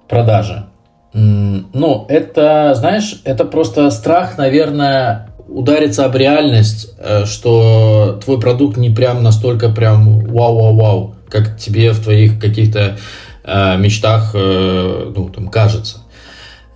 продажи? 0.08 0.64
Ну, 1.12 2.06
это, 2.08 2.74
знаешь, 2.76 3.20
это 3.24 3.44
просто 3.44 3.90
страх, 3.90 4.38
наверное, 4.38 5.30
удариться 5.48 6.04
об 6.04 6.14
реальность, 6.14 6.94
э, 6.98 7.24
что 7.24 8.20
твой 8.22 8.38
продукт 8.38 8.76
не 8.76 8.90
прям 8.90 9.22
настолько 9.22 9.70
прям 9.70 10.20
вау-вау-вау, 10.20 11.16
как 11.28 11.56
тебе 11.58 11.92
в 11.92 12.02
твоих 12.02 12.38
каких-то 12.38 12.98
э, 13.44 13.76
мечтах, 13.78 14.32
э, 14.34 15.12
ну, 15.16 15.30
там, 15.30 15.48
кажется. 15.48 15.98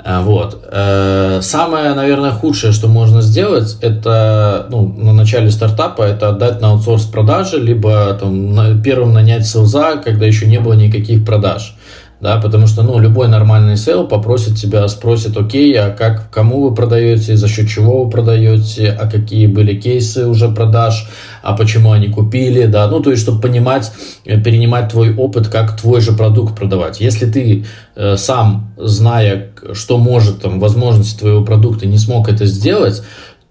А, 0.04 0.22
вот. 0.22 0.64
Э, 0.70 1.40
самое, 1.42 1.94
наверное, 1.94 2.32
худшее, 2.32 2.72
что 2.72 2.88
можно 2.88 3.22
сделать, 3.22 3.76
это 3.80 4.66
ну, 4.70 4.92
на 4.96 5.12
начале 5.12 5.50
стартапа, 5.50 6.02
это 6.02 6.30
отдать 6.30 6.60
на 6.60 6.70
аутсорс 6.70 7.04
продажи, 7.04 7.58
либо 7.58 8.12
там, 8.14 8.82
первым 8.82 9.12
нанять 9.12 9.46
селза, 9.46 9.96
когда 9.96 10.26
еще 10.26 10.46
не 10.46 10.58
было 10.58 10.72
никаких 10.72 11.24
продаж 11.24 11.76
да, 12.22 12.36
потому 12.36 12.68
что, 12.68 12.84
ну, 12.84 13.00
любой 13.00 13.26
нормальный 13.26 13.76
sale 13.76 14.06
попросит 14.06 14.56
тебя, 14.56 14.86
спросит, 14.86 15.36
окей, 15.36 15.76
а 15.76 15.90
как, 15.90 16.30
кому 16.30 16.62
вы 16.62 16.72
продаете, 16.72 17.36
за 17.36 17.48
счет 17.48 17.68
чего 17.68 18.04
вы 18.04 18.10
продаете, 18.10 18.90
а 18.90 19.10
какие 19.10 19.48
были 19.48 19.74
кейсы 19.74 20.28
уже 20.28 20.48
продаж, 20.48 21.08
а 21.42 21.56
почему 21.56 21.90
они 21.90 22.06
купили, 22.06 22.66
да, 22.66 22.86
ну, 22.86 23.00
то 23.00 23.10
есть, 23.10 23.24
чтобы 23.24 23.40
понимать, 23.40 23.90
э, 24.24 24.40
перенимать 24.40 24.90
твой 24.90 25.12
опыт, 25.12 25.48
как 25.48 25.76
твой 25.76 26.00
же 26.00 26.12
продукт 26.12 26.56
продавать. 26.56 27.00
Если 27.00 27.28
ты 27.28 27.64
э, 27.96 28.16
сам, 28.16 28.72
зная, 28.76 29.48
что 29.72 29.98
может, 29.98 30.42
там, 30.42 30.60
возможности 30.60 31.18
твоего 31.18 31.44
продукта, 31.44 31.88
не 31.88 31.98
смог 31.98 32.28
это 32.28 32.46
сделать, 32.46 33.02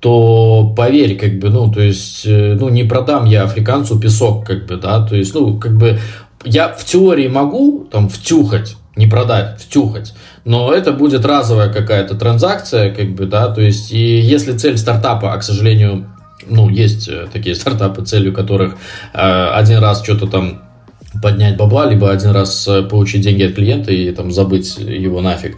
то 0.02 0.74
поверь, 0.76 1.16
как 1.16 1.38
бы, 1.38 1.50
ну, 1.50 1.72
то 1.72 1.80
есть, 1.80 2.26
э, 2.26 2.58
ну, 2.60 2.70
не 2.70 2.84
продам 2.84 3.26
я 3.26 3.44
африканцу 3.44 4.00
песок, 4.00 4.48
как 4.48 4.66
бы, 4.66 4.78
да, 4.78 5.06
то 5.06 5.16
есть, 5.16 5.36
ну, 5.36 5.60
как 5.60 5.78
бы, 5.78 6.00
я 6.44 6.70
в 6.70 6.84
теории 6.86 7.28
могу 7.28 7.88
там 7.92 8.10
втюхать, 8.10 8.76
не 8.96 9.08
продать, 9.08 9.62
втюхать, 9.62 10.14
но 10.46 10.74
это 10.74 10.92
будет 10.92 11.26
разовая 11.26 11.72
какая-то 11.72 12.16
транзакция, 12.16 12.94
как 12.94 13.14
бы, 13.14 13.26
да, 13.26 13.48
то 13.48 13.62
есть, 13.62 13.92
и 13.92 14.20
если 14.20 14.58
цель 14.58 14.78
стартапа, 14.78 15.34
а, 15.34 15.38
к 15.38 15.44
сожалению, 15.44 16.08
ну, 16.48 16.70
есть 16.70 17.08
э, 17.08 17.28
такие 17.32 17.56
стартапы, 17.56 18.04
целью 18.04 18.34
которых 18.34 18.76
э, 19.14 19.48
один 19.54 19.78
раз 19.80 20.04
что-то 20.04 20.28
там 20.28 20.62
поднять 21.22 21.58
бабла, 21.58 21.86
либо 21.86 22.12
один 22.12 22.32
раз 22.32 22.68
э, 22.68 22.82
получить 22.84 23.22
деньги 23.22 23.44
от 23.44 23.54
клиента 23.54 23.92
и 23.92 24.12
там 24.12 24.32
забыть 24.32 24.78
его 24.78 25.22
нафиг, 25.22 25.58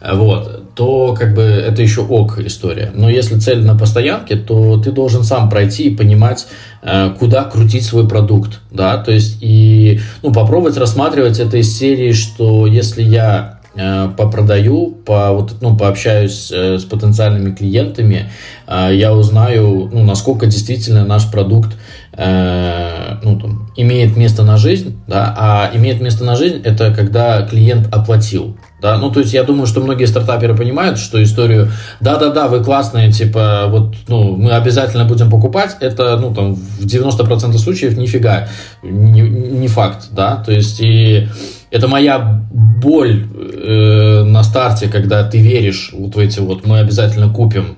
вот, 0.00 0.74
то 0.74 1.14
как 1.18 1.34
бы 1.34 1.42
это 1.42 1.82
еще 1.82 2.02
ок 2.02 2.38
история. 2.38 2.92
Но 2.94 3.10
если 3.10 3.36
цель 3.38 3.64
на 3.64 3.76
постоянке, 3.76 4.36
то 4.36 4.78
ты 4.78 4.92
должен 4.92 5.24
сам 5.24 5.50
пройти 5.50 5.88
и 5.88 5.96
понимать, 5.96 6.46
э, 6.82 7.10
куда 7.18 7.42
крутить 7.44 7.84
свой 7.84 8.08
продукт, 8.08 8.60
да, 8.70 8.96
то 8.98 9.10
есть 9.10 9.38
и, 9.40 10.00
ну, 10.22 10.32
попробовать 10.32 10.76
рассматривать 10.76 11.40
это 11.40 11.56
из 11.56 11.76
серии, 11.76 12.12
что 12.12 12.68
если 12.68 13.02
я 13.02 13.58
э, 13.74 14.08
попродаю, 14.16 14.96
по, 15.04 15.32
вот, 15.32 15.56
ну, 15.60 15.76
пообщаюсь 15.76 16.52
э, 16.52 16.78
с 16.78 16.84
потенциальными 16.84 17.52
клиентами, 17.52 18.30
я 18.68 19.14
узнаю, 19.14 19.90
ну, 19.92 20.04
насколько 20.04 20.46
действительно 20.46 21.04
наш 21.04 21.30
продукт 21.30 21.74
ну, 22.16 23.40
там, 23.40 23.70
имеет 23.76 24.16
место 24.16 24.42
на 24.42 24.58
жизнь, 24.58 24.98
да, 25.06 25.34
а 25.38 25.70
имеет 25.72 26.00
место 26.00 26.24
на 26.24 26.36
жизнь 26.36 26.60
это 26.64 26.92
когда 26.92 27.42
клиент 27.42 27.92
оплатил, 27.94 28.56
да, 28.80 28.96
ну, 28.98 29.10
то 29.10 29.20
есть 29.20 29.32
я 29.32 29.42
думаю, 29.42 29.66
что 29.66 29.80
многие 29.80 30.04
стартаперы 30.04 30.54
понимают, 30.54 30.98
что 30.98 31.22
историю 31.22 31.70
«да-да-да, 32.00 32.48
вы 32.48 32.62
классные, 32.62 33.10
типа, 33.10 33.66
вот, 33.68 33.96
ну, 34.06 34.36
мы 34.36 34.52
обязательно 34.52 35.04
будем 35.04 35.30
покупать», 35.30 35.76
это, 35.80 36.16
ну, 36.16 36.32
там, 36.32 36.54
в 36.54 36.86
90% 36.86 37.58
случаев 37.58 37.96
нифига, 37.96 38.48
не, 38.82 39.22
не 39.22 39.68
факт, 39.68 40.08
да, 40.12 40.36
то 40.36 40.52
есть 40.52 40.80
и 40.80 41.28
это 41.70 41.88
моя 41.88 42.42
боль 42.50 43.26
э, 43.34 44.22
на 44.24 44.42
старте, 44.42 44.88
когда 44.88 45.24
ты 45.24 45.38
веришь 45.38 45.90
вот 45.92 46.14
в 46.14 46.18
эти 46.18 46.38
вот 46.38 46.66
«мы 46.66 46.78
обязательно 46.78 47.28
купим», 47.28 47.76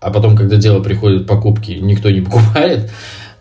а 0.00 0.10
потом, 0.10 0.36
когда 0.36 0.56
дело 0.56 0.80
приходит 0.80 1.26
покупки, 1.26 1.72
никто 1.72 2.10
не 2.10 2.20
покупает, 2.20 2.90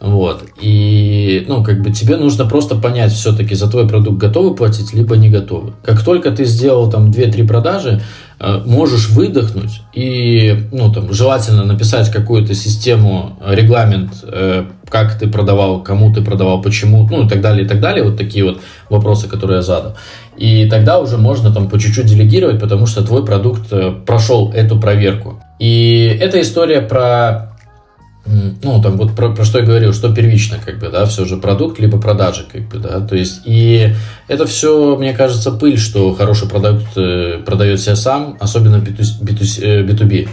вот. 0.04 0.44
И, 0.60 1.46
ну, 1.48 1.64
как 1.64 1.82
бы 1.82 1.90
тебе 1.90 2.18
нужно 2.18 2.46
просто 2.46 2.76
понять 2.76 3.14
все-таки, 3.14 3.56
за 3.56 3.72
твой 3.72 3.88
продукт 3.88 4.18
готовы 4.18 4.54
платить, 4.54 4.94
либо 4.94 5.16
не 5.16 5.30
готовы. 5.30 5.72
Как 5.82 6.04
только 6.04 6.32
ты 6.32 6.44
сделал 6.44 6.92
там 6.92 7.10
2-3 7.10 7.48
продажи, 7.48 8.02
э, 8.38 8.62
можешь 8.66 9.12
выдохнуть 9.12 9.82
и, 9.94 10.68
ну, 10.74 10.92
там, 10.92 11.14
желательно 11.14 11.64
написать 11.64 12.12
какую-то 12.12 12.54
систему, 12.54 13.40
регламент, 13.48 14.12
э, 14.24 14.66
как 14.90 15.18
ты 15.18 15.28
продавал, 15.28 15.82
кому 15.82 16.14
ты 16.14 16.22
продавал, 16.22 16.62
почему, 16.62 17.08
ну, 17.10 17.26
и 17.26 17.30
так 17.30 17.40
далее, 17.40 17.64
и 17.64 17.68
так 17.68 17.80
далее. 17.80 18.04
Вот 18.04 18.18
такие 18.18 18.44
вот 18.44 18.60
вопросы, 18.90 19.30
которые 19.30 19.58
я 19.58 19.62
задал. 19.62 19.96
И 20.36 20.68
тогда 20.70 21.00
уже 21.00 21.18
можно 21.18 21.50
там 21.54 21.70
по 21.70 21.80
чуть-чуть 21.80 22.08
делегировать, 22.08 22.60
потому 22.60 22.88
что 22.88 23.06
твой 23.06 23.26
продукт 23.26 23.72
э, 23.72 23.94
прошел 24.06 24.52
эту 24.52 24.78
проверку. 24.78 25.42
И 25.60 26.18
эта 26.20 26.42
история 26.42 26.82
про 26.82 27.53
ну, 28.26 28.82
там 28.82 28.96
вот 28.96 29.16
про, 29.16 29.34
про 29.34 29.44
что 29.44 29.60
я 29.60 29.66
говорил, 29.66 29.94
что 29.94 30.14
первично, 30.14 30.58
как 30.64 30.80
бы, 30.80 30.90
да, 30.90 31.06
все 31.06 31.26
же 31.26 31.38
продукт, 31.38 31.80
либо 31.80 32.00
продажи, 32.00 32.46
как 32.50 32.62
бы, 32.70 32.78
да, 32.78 33.02
то 33.02 33.16
есть, 33.16 33.42
и 33.46 33.94
это 34.28 34.46
все, 34.46 34.96
мне 34.96 35.14
кажется, 35.14 35.52
пыль, 35.52 35.78
что 35.78 36.14
хороший 36.14 36.48
продукт 36.48 36.96
э, 36.96 37.40
продает 37.46 37.82
себя 37.82 37.96
сам, 37.98 38.38
особенно 38.40 38.78
B2, 38.78 39.22
B2, 39.22 39.86
B2B. 39.88 40.30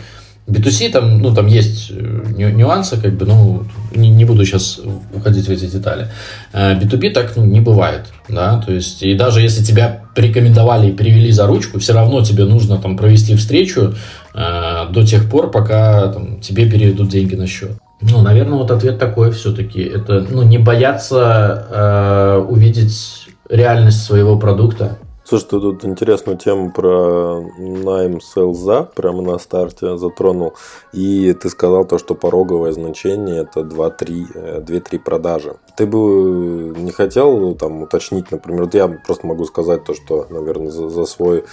B2C 0.50 0.90
там, 0.90 1.20
ну, 1.20 1.34
там 1.34 1.46
есть 1.46 1.90
э, 1.90 2.50
нюансы, 2.50 3.00
как 3.00 3.14
бы, 3.14 3.26
ну, 3.26 3.64
не, 3.94 4.10
не 4.10 4.24
буду 4.24 4.44
сейчас 4.44 4.80
уходить 5.14 5.46
в 5.46 5.50
эти 5.50 5.66
детали. 5.66 6.08
B2B 6.52 7.08
э, 7.08 7.10
так 7.10 7.36
ну, 7.36 7.44
не 7.44 7.60
бывает, 7.60 8.06
да, 8.28 8.60
то 8.60 8.72
есть, 8.72 9.02
и 9.02 9.14
даже 9.14 9.40
если 9.40 9.62
тебя 9.62 10.04
порекомендовали 10.14 10.90
и 10.90 10.92
привели 10.92 11.30
за 11.30 11.46
ручку, 11.46 11.78
все 11.78 11.92
равно 11.92 12.22
тебе 12.22 12.44
нужно 12.44 12.78
там 12.78 12.96
провести 12.96 13.36
встречу 13.36 13.94
э, 14.34 14.86
до 14.90 15.06
тех 15.06 15.30
пор, 15.30 15.50
пока 15.50 16.08
там, 16.08 16.40
тебе 16.40 16.68
переведут 16.68 17.08
деньги 17.08 17.36
на 17.36 17.46
счет. 17.46 17.72
Ну, 18.00 18.22
наверное, 18.22 18.58
вот 18.58 18.70
ответ 18.70 18.98
такой 18.98 19.30
все-таки. 19.30 19.82
Это, 19.82 20.26
ну, 20.28 20.42
не 20.42 20.58
бояться 20.58 21.66
э, 21.70 22.44
увидеть 22.48 23.26
реальность 23.48 24.02
своего 24.02 24.38
продукта, 24.38 24.98
Слушай, 25.30 25.44
ты 25.44 25.60
тут 25.60 25.84
интересную 25.84 26.36
тему 26.36 26.72
про 26.72 27.40
найм 27.56 28.20
селза 28.20 28.82
прямо 28.82 29.22
на 29.22 29.38
старте 29.38 29.96
затронул. 29.96 30.54
И 30.92 31.32
ты 31.34 31.48
сказал 31.50 31.84
то, 31.84 31.98
что 31.98 32.16
пороговое 32.16 32.72
значение 32.72 33.42
это 33.42 33.60
2-3 33.60 34.26
э, 34.34 34.98
продажи. 34.98 35.54
Ты 35.76 35.86
бы 35.86 36.74
не 36.76 36.90
хотел 36.90 37.54
там 37.54 37.82
уточнить, 37.82 38.32
например, 38.32 38.64
вот 38.64 38.74
я 38.74 38.88
просто 38.88 39.24
могу 39.24 39.44
сказать 39.44 39.84
то, 39.84 39.94
что, 39.94 40.26
наверное, 40.30 40.72
за, 40.72 40.88
за 40.88 41.04
свой 41.04 41.44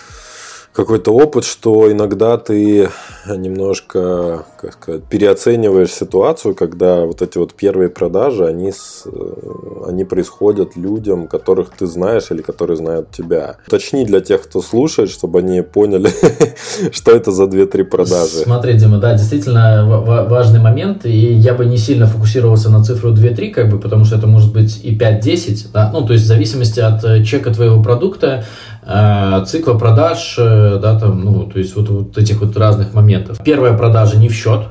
какой-то 0.74 1.12
опыт, 1.12 1.44
что 1.44 1.92
иногда 1.92 2.38
ты 2.38 2.90
немножко, 3.26 4.46
как 4.62 4.74
сказать, 4.74 5.04
переоцениваешь 5.06 5.92
ситуацию, 5.92 6.54
когда 6.54 7.06
вот 7.06 7.22
эти 7.22 7.38
вот 7.38 7.54
первые 7.54 7.90
продажи, 7.90 8.46
они, 8.46 8.72
э, 8.72 9.10
они 9.88 10.06
происходят 10.06 10.76
людям, 10.76 11.28
которых 11.28 11.72
ты 11.72 11.88
знаешь 11.88 12.26
или 12.30 12.42
которые 12.42 12.78
знают 12.78 13.10
тебя. 13.12 13.58
Уточни 13.68 14.06
для 14.06 14.20
тех, 14.20 14.44
кто 14.44 14.62
слушает, 14.62 15.10
чтобы 15.10 15.40
они 15.40 15.62
поняли, 15.62 16.10
что 16.92 17.12
это 17.12 17.32
за 17.32 17.46
2-3 17.46 17.84
продажи. 17.86 18.44
Смотри, 18.44 18.74
Дима, 18.74 19.00
да, 19.00 19.14
действительно 19.14 19.86
важный 20.30 20.60
момент, 20.60 21.06
и 21.06 21.34
я 21.34 21.54
бы 21.54 21.66
не 21.66 21.78
сильно 21.78 22.06
фокусировался 22.06 22.70
на 22.70 22.84
цифру 22.84 23.14
2-3, 23.14 23.52
как 23.52 23.70
бы, 23.70 23.80
потому 23.80 24.06
что 24.06 24.18
это 24.18 24.28
может 24.28 24.54
быть 24.54 24.80
и 24.84 24.96
5-10, 24.96 25.68
да, 25.74 25.90
ну, 25.92 26.06
то 26.06 26.14
есть 26.14 26.26
в 26.26 26.28
зависимости 26.28 26.80
от 26.80 27.04
э, 27.04 27.24
чека 27.24 27.52
твоего 27.52 27.82
продукта, 27.82 28.46
цикла 29.46 29.74
продаж, 29.74 30.36
э, 30.38 30.80
да, 30.82 31.00
там, 31.00 31.24
ну, 31.24 31.44
то 31.44 31.60
есть 31.60 31.76
вот, 31.76 31.90
вот 31.90 32.18
этих 32.18 32.42
вот 32.42 32.56
разных 32.58 32.94
моментов. 32.94 33.40
Первая 33.44 33.78
продажа 33.78 34.18
не 34.18 34.30
в 34.30 34.34
счет, 34.34 34.62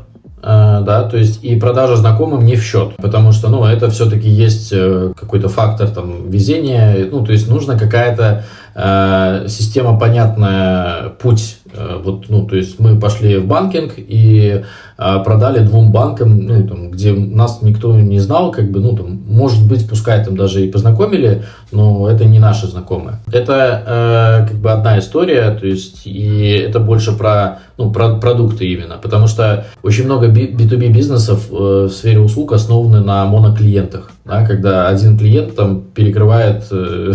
э, 0.43 0.43
да, 0.43 1.03
то 1.03 1.17
есть 1.17 1.45
и 1.45 1.59
продажа 1.59 1.97
знакомым 1.97 2.45
не 2.45 2.57
в 2.57 2.63
счет, 2.63 2.97
потому 2.97 3.33
что, 3.33 3.49
ну, 3.49 3.65
это 3.65 3.91
все-таки 3.91 4.29
есть 4.29 4.71
какой-то 4.71 5.49
фактор 5.49 5.89
там 5.89 6.31
везения, 6.31 7.09
ну, 7.11 7.25
то 7.25 7.33
есть 7.33 7.49
нужна 7.49 7.79
какая-то 7.79 8.45
э, 8.77 9.47
система 9.49 9.99
понятная, 9.99 11.11
путь, 11.21 11.59
э, 11.66 11.66
вот, 12.03 12.27
ну, 12.29 12.47
то 12.47 12.57
есть 12.57 12.79
мы 12.79 12.99
пошли 12.99 13.37
в 13.39 13.47
банкинг 13.47 13.95
и 13.97 14.63
э, 14.99 15.25
продали 15.25 15.65
двум 15.65 15.93
банкам, 15.93 16.47
ну, 16.47 16.67
там, 16.67 16.91
где 16.91 17.13
нас 17.13 17.61
никто 17.63 17.95
не 17.95 18.19
знал, 18.19 18.51
как 18.51 18.71
бы, 18.71 18.81
ну, 18.81 18.97
там, 18.97 19.21
может 19.27 19.67
быть, 19.67 19.89
пускай 19.89 20.25
там 20.25 20.37
даже 20.37 20.65
и 20.65 20.71
познакомили, 20.71 21.43
но 21.73 22.09
это 22.09 22.25
не 22.25 22.39
наши 22.39 22.67
знакомые. 22.67 23.19
Это, 23.33 24.45
э, 24.45 24.49
как 24.49 24.57
бы, 24.59 24.71
одна 24.71 24.99
история, 24.99 25.51
то 25.51 25.67
есть, 25.67 26.07
и 26.07 26.65
это 26.67 26.81
больше 26.81 27.13
про, 27.13 27.61
ну, 27.79 27.91
про 27.91 28.17
продукты 28.17 28.67
именно, 28.67 28.97
потому 28.97 29.27
что 29.27 29.67
очень 29.83 30.05
много 30.05 30.29
B2B 30.29 30.93
бизнесов 30.93 31.49
э, 31.51 31.55
в 31.55 31.91
сфере 31.91 32.21
услуг 32.21 32.53
основаны 32.53 33.01
на 33.01 33.25
моноклиентах, 33.27 34.11
да, 34.25 34.47
когда 34.47 34.89
один 34.89 35.19
клиент 35.19 35.55
там 35.57 35.83
перекрывает, 35.83 36.65
э, 36.71 37.13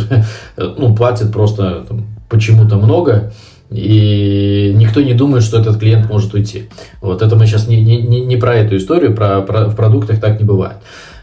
ну, 0.77 0.95
платит 0.95 1.31
просто 1.31 1.85
почему-то 2.29 2.77
много, 2.77 3.31
и 3.71 4.73
никто 4.75 5.01
не 5.01 5.13
думает, 5.13 5.43
что 5.43 5.59
этот 5.59 5.79
клиент 5.79 6.09
может 6.09 6.33
уйти. 6.33 6.69
Вот 7.01 7.21
это 7.21 7.35
мы 7.37 7.47
сейчас 7.47 7.67
не, 7.67 7.81
не, 7.81 8.21
не 8.21 8.35
про 8.35 8.55
эту 8.55 8.75
историю, 8.75 9.15
про, 9.15 9.41
про, 9.41 9.65
в 9.65 9.75
продуктах 9.75 10.19
так 10.19 10.39
не 10.39 10.45
бывает. 10.45 10.77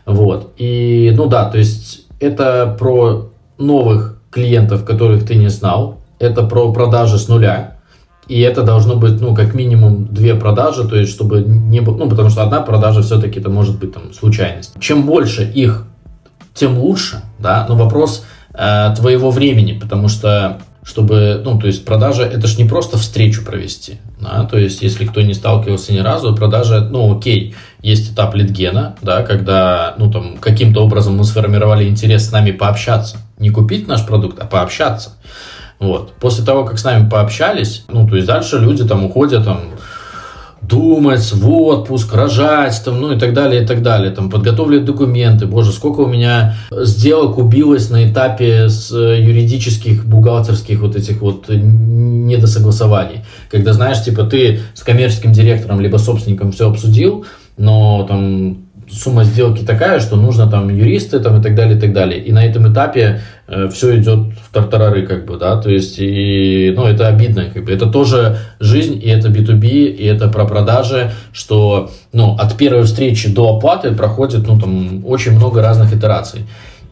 Вот. 0.06 0.54
И, 0.56 1.12
ну 1.14 1.26
да, 1.26 1.44
то 1.50 1.58
есть 1.58 2.06
это 2.20 2.74
про 2.78 3.30
новых 3.58 4.18
клиентов, 4.30 4.84
которых 4.84 5.26
ты 5.26 5.34
не 5.34 5.48
знал, 5.48 6.00
это 6.18 6.42
про 6.42 6.72
продажи 6.72 7.18
с 7.18 7.28
нуля, 7.28 7.76
и 8.28 8.40
это 8.40 8.62
должно 8.62 8.96
быть, 8.96 9.20
ну, 9.20 9.34
как 9.34 9.54
минимум 9.54 10.06
две 10.06 10.34
продажи, 10.34 10.88
то 10.88 10.96
есть, 10.96 11.12
чтобы 11.12 11.40
не 11.42 11.80
было, 11.80 11.96
ну, 11.96 12.08
потому 12.08 12.30
что 12.30 12.42
одна 12.42 12.60
продажа 12.60 13.02
все-таки 13.02 13.40
это 13.40 13.50
может 13.50 13.78
быть 13.78 13.92
там 13.92 14.12
случайность. 14.12 14.72
Чем 14.80 15.04
больше 15.04 15.44
их, 15.44 15.84
тем 16.54 16.78
лучше, 16.78 17.22
да, 17.38 17.66
но 17.68 17.76
вопрос 17.76 18.24
э, 18.54 18.94
твоего 18.96 19.30
времени, 19.30 19.78
потому 19.78 20.08
что 20.08 20.60
чтобы, 20.82 21.40
ну, 21.44 21.58
то 21.58 21.66
есть 21.66 21.84
продажа, 21.84 22.22
это 22.24 22.46
ж 22.46 22.58
не 22.58 22.64
просто 22.64 22.96
встречу 22.98 23.44
провести, 23.44 23.98
да, 24.20 24.44
то 24.44 24.58
есть 24.58 24.82
если 24.82 25.04
кто 25.04 25.20
не 25.20 25.34
сталкивался 25.34 25.92
ни 25.92 25.98
разу, 25.98 26.34
продажа, 26.34 26.80
ну, 26.80 27.16
окей, 27.16 27.54
есть 27.82 28.12
этап 28.12 28.34
литгена, 28.34 28.96
да, 29.02 29.22
когда, 29.22 29.94
ну, 29.98 30.10
там, 30.10 30.38
каким-то 30.38 30.82
образом 30.84 31.16
мы 31.16 31.24
сформировали 31.24 31.88
интерес 31.88 32.28
с 32.28 32.32
нами 32.32 32.52
пообщаться, 32.52 33.18
не 33.38 33.50
купить 33.50 33.86
наш 33.88 34.06
продукт, 34.06 34.38
а 34.38 34.46
пообщаться, 34.46 35.14
вот. 35.78 36.12
После 36.14 36.44
того, 36.44 36.64
как 36.64 36.78
с 36.78 36.84
нами 36.84 37.08
пообщались, 37.08 37.84
ну, 37.88 38.08
то 38.08 38.16
есть 38.16 38.26
дальше 38.26 38.58
люди 38.58 38.84
там 38.84 39.04
уходят, 39.04 39.44
там, 39.44 39.60
думать 40.60 41.32
в 41.32 41.50
отпуск, 41.50 42.14
рожать, 42.14 42.80
там, 42.84 43.00
ну 43.00 43.12
и 43.12 43.18
так 43.18 43.32
далее, 43.32 43.62
и 43.62 43.66
так 43.66 43.82
далее. 43.82 44.10
Там, 44.10 44.30
подготовлять 44.30 44.84
документы. 44.84 45.46
Боже, 45.46 45.72
сколько 45.72 46.00
у 46.00 46.06
меня 46.06 46.56
сделок 46.70 47.38
убилось 47.38 47.90
на 47.90 48.10
этапе 48.10 48.68
с 48.68 48.92
э, 48.92 49.22
юридических, 49.22 50.04
бухгалтерских 50.04 50.80
вот 50.80 50.96
этих 50.96 51.20
вот 51.20 51.46
недосогласований. 51.48 53.24
Когда, 53.50 53.72
знаешь, 53.72 54.02
типа 54.02 54.24
ты 54.24 54.60
с 54.74 54.82
коммерческим 54.82 55.32
директором 55.32 55.80
либо 55.80 55.96
собственником 55.96 56.52
все 56.52 56.70
обсудил, 56.70 57.24
но 57.56 58.04
там 58.08 58.67
сумма 58.90 59.24
сделки 59.24 59.64
такая, 59.64 60.00
что 60.00 60.16
нужно 60.16 60.50
там 60.50 60.68
юристы 60.68 61.20
там 61.20 61.40
и 61.40 61.42
так 61.42 61.54
далее, 61.54 61.76
и 61.76 61.80
так 61.80 61.92
далее. 61.92 62.20
И 62.20 62.32
на 62.32 62.44
этом 62.44 62.72
этапе 62.72 63.20
э, 63.46 63.68
все 63.68 63.98
идет 63.98 64.34
в 64.46 64.52
тартарары, 64.52 65.06
как 65.06 65.26
бы, 65.26 65.36
да, 65.36 65.56
то 65.56 65.70
есть, 65.70 65.96
и, 65.98 66.72
ну, 66.76 66.84
это 66.84 67.08
обидно, 67.08 67.46
как 67.52 67.64
бы, 67.64 67.72
это 67.72 67.86
тоже 67.86 68.38
жизнь, 68.60 69.00
и 69.02 69.08
это 69.08 69.28
B2B, 69.28 69.66
и 69.66 70.04
это 70.04 70.28
про 70.28 70.44
продажи, 70.44 71.10
что, 71.32 71.90
ну, 72.12 72.34
от 72.34 72.56
первой 72.56 72.82
встречи 72.84 73.28
до 73.32 73.56
оплаты 73.56 73.92
проходит, 73.92 74.46
ну, 74.46 74.58
там, 74.58 75.04
очень 75.06 75.32
много 75.32 75.62
разных 75.62 75.92
итераций. 75.94 76.40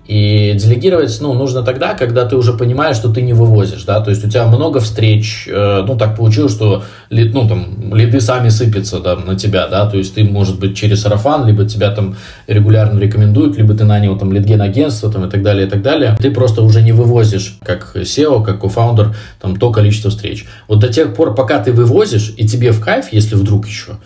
И 0.06 0.52
делегировать, 0.54 1.18
ну, 1.20 1.34
нужно 1.34 1.62
тогда, 1.62 1.94
когда 1.94 2.24
ты 2.26 2.36
уже 2.36 2.52
понимаешь, 2.52 2.96
что 2.96 3.12
ты 3.12 3.22
не 3.22 3.32
вывозишь, 3.32 3.82
да, 3.82 4.00
то 4.00 4.10
есть 4.10 4.24
у 4.24 4.30
тебя 4.30 4.46
много 4.46 4.78
встреч, 4.78 5.48
э, 5.50 5.82
ну, 5.84 5.96
так 5.96 6.16
получилось, 6.16 6.52
что, 6.52 6.84
ну, 7.10 7.48
там, 7.48 7.92
лиды 7.92 8.20
сами 8.20 8.48
сыпятся, 8.48 9.00
да, 9.00 9.16
на 9.16 9.34
тебя, 9.34 9.66
да, 9.66 9.90
то 9.90 9.96
есть 9.96 10.14
ты, 10.14 10.22
может 10.22 10.60
быть, 10.60 10.76
через 10.76 11.02
сарафан, 11.02 11.44
либо 11.44 11.64
тебя 11.64 11.90
там 11.90 12.16
регулярно 12.46 13.00
рекомендуют, 13.00 13.56
либо 13.56 13.74
ты 13.74 13.84
нанял 13.84 14.16
там 14.16 14.32
лидген 14.32 14.62
агентство, 14.62 15.10
там, 15.10 15.24
и 15.24 15.30
так 15.30 15.42
далее, 15.42 15.66
и 15.66 15.70
так 15.70 15.82
далее, 15.82 16.16
ты 16.20 16.30
просто 16.30 16.62
уже 16.62 16.82
не 16.82 16.92
вывозишь, 16.92 17.58
как 17.64 17.96
SEO, 17.96 18.44
как 18.44 18.60
кофаундер, 18.60 19.16
там, 19.40 19.56
то 19.56 19.72
количество 19.72 20.10
встреч. 20.10 20.46
Вот 20.68 20.78
до 20.78 20.88
тех 20.88 21.14
пор, 21.14 21.34
пока 21.34 21.58
ты 21.58 21.72
вывозишь, 21.72 22.32
и 22.36 22.46
тебе 22.46 22.70
в 22.70 22.80
кайф, 22.80 23.06
если 23.10 23.34
вдруг 23.34 23.66
еще, 23.66 23.98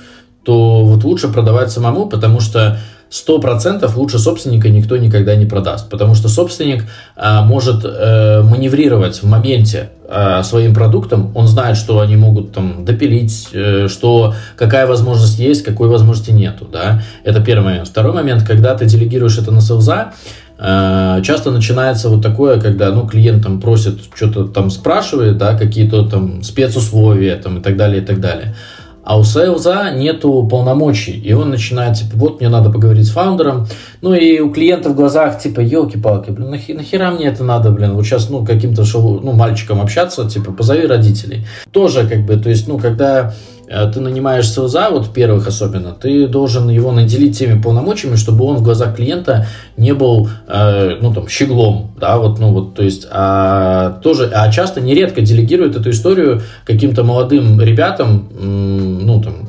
то 0.44 0.82
вот 0.82 1.04
лучше 1.04 1.28
продавать 1.28 1.70
самому, 1.70 2.06
потому 2.06 2.40
что 2.40 2.78
100% 3.10 3.92
лучше 3.96 4.18
собственника 4.18 4.68
никто 4.68 4.96
никогда 4.96 5.34
не 5.34 5.44
продаст, 5.44 5.90
потому 5.90 6.14
что 6.14 6.28
собственник 6.28 6.84
а, 7.16 7.42
может 7.42 7.84
а, 7.84 8.42
маневрировать 8.44 9.20
в 9.20 9.26
моменте 9.26 9.90
а, 10.08 10.44
своим 10.44 10.74
продуктом, 10.74 11.32
он 11.34 11.48
знает, 11.48 11.76
что 11.76 12.00
они 12.00 12.14
могут 12.16 12.52
там 12.52 12.84
допилить, 12.84 13.48
а, 13.52 13.88
что 13.88 14.34
какая 14.56 14.86
возможность 14.86 15.40
есть, 15.40 15.64
какой 15.64 15.88
возможности 15.88 16.30
нету, 16.30 16.68
да, 16.72 17.02
это 17.24 17.40
первый 17.40 17.64
момент. 17.64 17.88
Второй 17.88 18.12
момент, 18.12 18.44
когда 18.46 18.76
ты 18.76 18.86
делегируешь 18.86 19.38
это 19.38 19.50
на 19.50 19.60
селза, 19.60 20.12
часто 20.58 21.50
начинается 21.52 22.10
вот 22.10 22.22
такое, 22.22 22.60
когда, 22.60 22.90
ну, 22.90 23.08
клиент 23.08 23.42
там 23.42 23.62
просит, 23.62 23.98
что-то 24.14 24.46
там 24.46 24.68
спрашивает, 24.68 25.38
да, 25.38 25.56
какие-то 25.56 26.06
там 26.06 26.42
спецусловия 26.42 27.36
там 27.36 27.60
и 27.60 27.62
так 27.62 27.78
далее, 27.78 28.02
и 28.02 28.04
так 28.04 28.20
далее. 28.20 28.54
А 29.02 29.18
у 29.18 29.24
сейлза 29.24 29.90
нету 29.90 30.46
полномочий, 30.50 31.12
и 31.12 31.32
он 31.32 31.50
начинает, 31.50 31.96
типа, 31.96 32.12
вот 32.14 32.40
мне 32.40 32.48
надо 32.48 32.70
поговорить 32.70 33.06
с 33.06 33.10
фаундером, 33.10 33.66
ну 34.02 34.12
и 34.14 34.40
у 34.40 34.50
клиента 34.50 34.90
в 34.90 34.94
глазах, 34.94 35.38
типа, 35.38 35.60
елки-палки, 35.60 36.30
блин, 36.30 36.50
нахер, 36.50 36.76
нахера 36.76 37.10
мне 37.10 37.26
это 37.26 37.42
надо, 37.42 37.70
блин, 37.70 37.94
вот 37.94 38.04
сейчас, 38.04 38.28
ну, 38.28 38.44
каким-то 38.44 38.84
шоу, 38.84 39.20
ну, 39.20 39.32
мальчиком 39.32 39.80
общаться, 39.80 40.28
типа, 40.28 40.52
позови 40.52 40.86
родителей. 40.86 41.46
Тоже, 41.70 42.06
как 42.06 42.26
бы, 42.26 42.36
то 42.36 42.50
есть, 42.50 42.68
ну, 42.68 42.78
когда 42.78 43.32
ты 43.70 44.00
нанимаешь 44.00 44.50
селза, 44.50 44.90
вот 44.90 45.12
первых 45.12 45.46
особенно, 45.46 45.92
ты 45.92 46.26
должен 46.26 46.68
его 46.68 46.90
наделить 46.90 47.38
теми 47.38 47.60
полномочиями, 47.60 48.16
чтобы 48.16 48.44
он 48.44 48.56
в 48.56 48.62
глазах 48.62 48.96
клиента 48.96 49.46
не 49.76 49.94
был, 49.94 50.28
э, 50.48 50.96
ну, 51.00 51.14
там, 51.14 51.28
щеглом, 51.28 51.92
да, 52.00 52.18
вот, 52.18 52.40
ну, 52.40 52.52
вот, 52.52 52.74
то 52.74 52.82
есть, 52.82 53.06
а, 53.12 54.00
тоже, 54.02 54.28
а 54.34 54.50
часто, 54.50 54.80
нередко 54.80 55.20
делегируют 55.20 55.76
эту 55.76 55.90
историю 55.90 56.42
каким-то 56.64 57.04
молодым 57.04 57.60
ребятам, 57.60 58.28
ну, 58.40 59.22
там, 59.22 59.48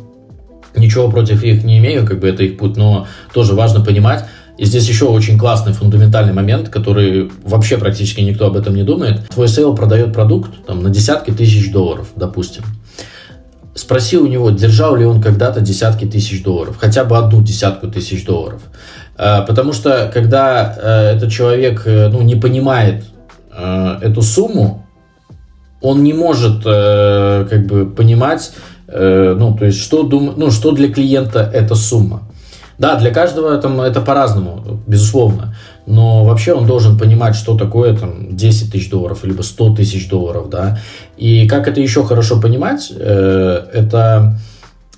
ничего 0.76 1.10
против 1.10 1.44
их 1.44 1.64
не 1.64 1.80
имею, 1.80 2.06
как 2.06 2.20
бы 2.20 2.30
это 2.30 2.44
их 2.44 2.60
путь, 2.60 2.78
но 2.78 3.08
тоже 3.34 3.56
важно 3.56 3.84
понимать, 3.84 4.26
и 4.56 4.66
здесь 4.66 4.88
еще 4.88 5.06
очень 5.06 5.40
классный 5.40 5.74
фундаментальный 5.74 6.34
момент, 6.34 6.70
который 6.70 7.32
вообще 7.44 7.78
практически 7.80 8.22
никто 8.22 8.46
об 8.46 8.56
этом 8.56 8.76
не 8.76 8.84
думает. 8.84 9.28
Твой 9.30 9.48
sale 9.48 9.74
продает 9.74 10.14
продукт 10.14 10.52
там, 10.67 10.84
на 10.84 10.92
десятки 10.92 11.32
тысяч 11.32 11.72
долларов, 11.72 12.10
допустим 12.15 12.63
спроси 13.82 14.17
у 14.17 14.27
него, 14.27 14.52
держал 14.52 14.96
ли 14.96 15.06
он 15.06 15.21
когда-то 15.21 15.60
десятки 15.62 16.06
тысяч 16.06 16.44
долларов, 16.44 16.77
хотя 16.79 17.04
бы 17.04 17.17
одну 17.17 17.42
десятку 17.42 17.88
тысяч 17.88 18.25
долларов. 18.25 18.62
Э, 19.17 19.46
потому 19.46 19.73
что 19.73 20.10
когда 20.13 20.75
э, 20.77 21.15
этот 21.15 21.32
человек 21.32 21.84
э, 21.86 22.08
ну, 22.10 22.21
не 22.21 22.36
понимает 22.36 23.06
эту 24.02 24.21
сумму, 24.21 24.88
он 25.82 26.04
не 26.04 26.13
может 26.13 26.63
как 26.63 27.65
бы 27.67 27.86
понимать, 27.86 28.54
ну, 28.88 29.58
то 29.60 29.65
есть, 29.65 29.77
что, 29.82 30.04
дум... 30.04 30.36
ну, 30.38 30.52
что 30.52 30.71
для 30.71 30.88
клиента 30.88 31.52
эта 31.54 31.75
сумма. 31.75 32.21
Да, 32.77 32.96
для 32.96 33.12
каждого 33.12 33.58
там, 33.58 33.82
это 33.82 34.00
по-разному, 34.00 34.82
безусловно. 34.88 35.54
Но 35.86 36.23
вообще 36.23 36.54
он 36.54 36.67
должен 36.67 36.98
понимать, 36.98 37.36
что 37.36 37.58
такое 37.58 37.96
там 37.96 38.36
10 38.36 38.71
тысяч 38.71 38.90
долларов, 38.90 39.23
либо 39.23 39.42
100 39.42 39.75
тысяч 39.75 40.08
долларов, 40.08 40.50
да. 40.50 40.77
И 41.17 41.48
как 41.48 41.67
это 41.67 41.82
еще 41.82 42.04
хорошо 42.04 42.40
понимать, 42.40 42.92
это 42.92 44.38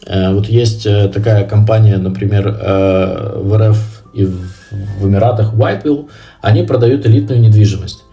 вот 0.06 0.48
есть 0.48 0.84
такая 1.14 1.46
компания, 1.48 1.98
например, 1.98 2.52
в 2.52 3.58
РФ 3.58 4.04
и 4.14 4.26
в, 4.26 5.08
Эмиратах 5.08 5.54
Whiteville, 5.54 6.10
они 6.42 6.64
продают 6.64 7.06
элитную 7.06 7.40
недвижимость. 7.40 8.04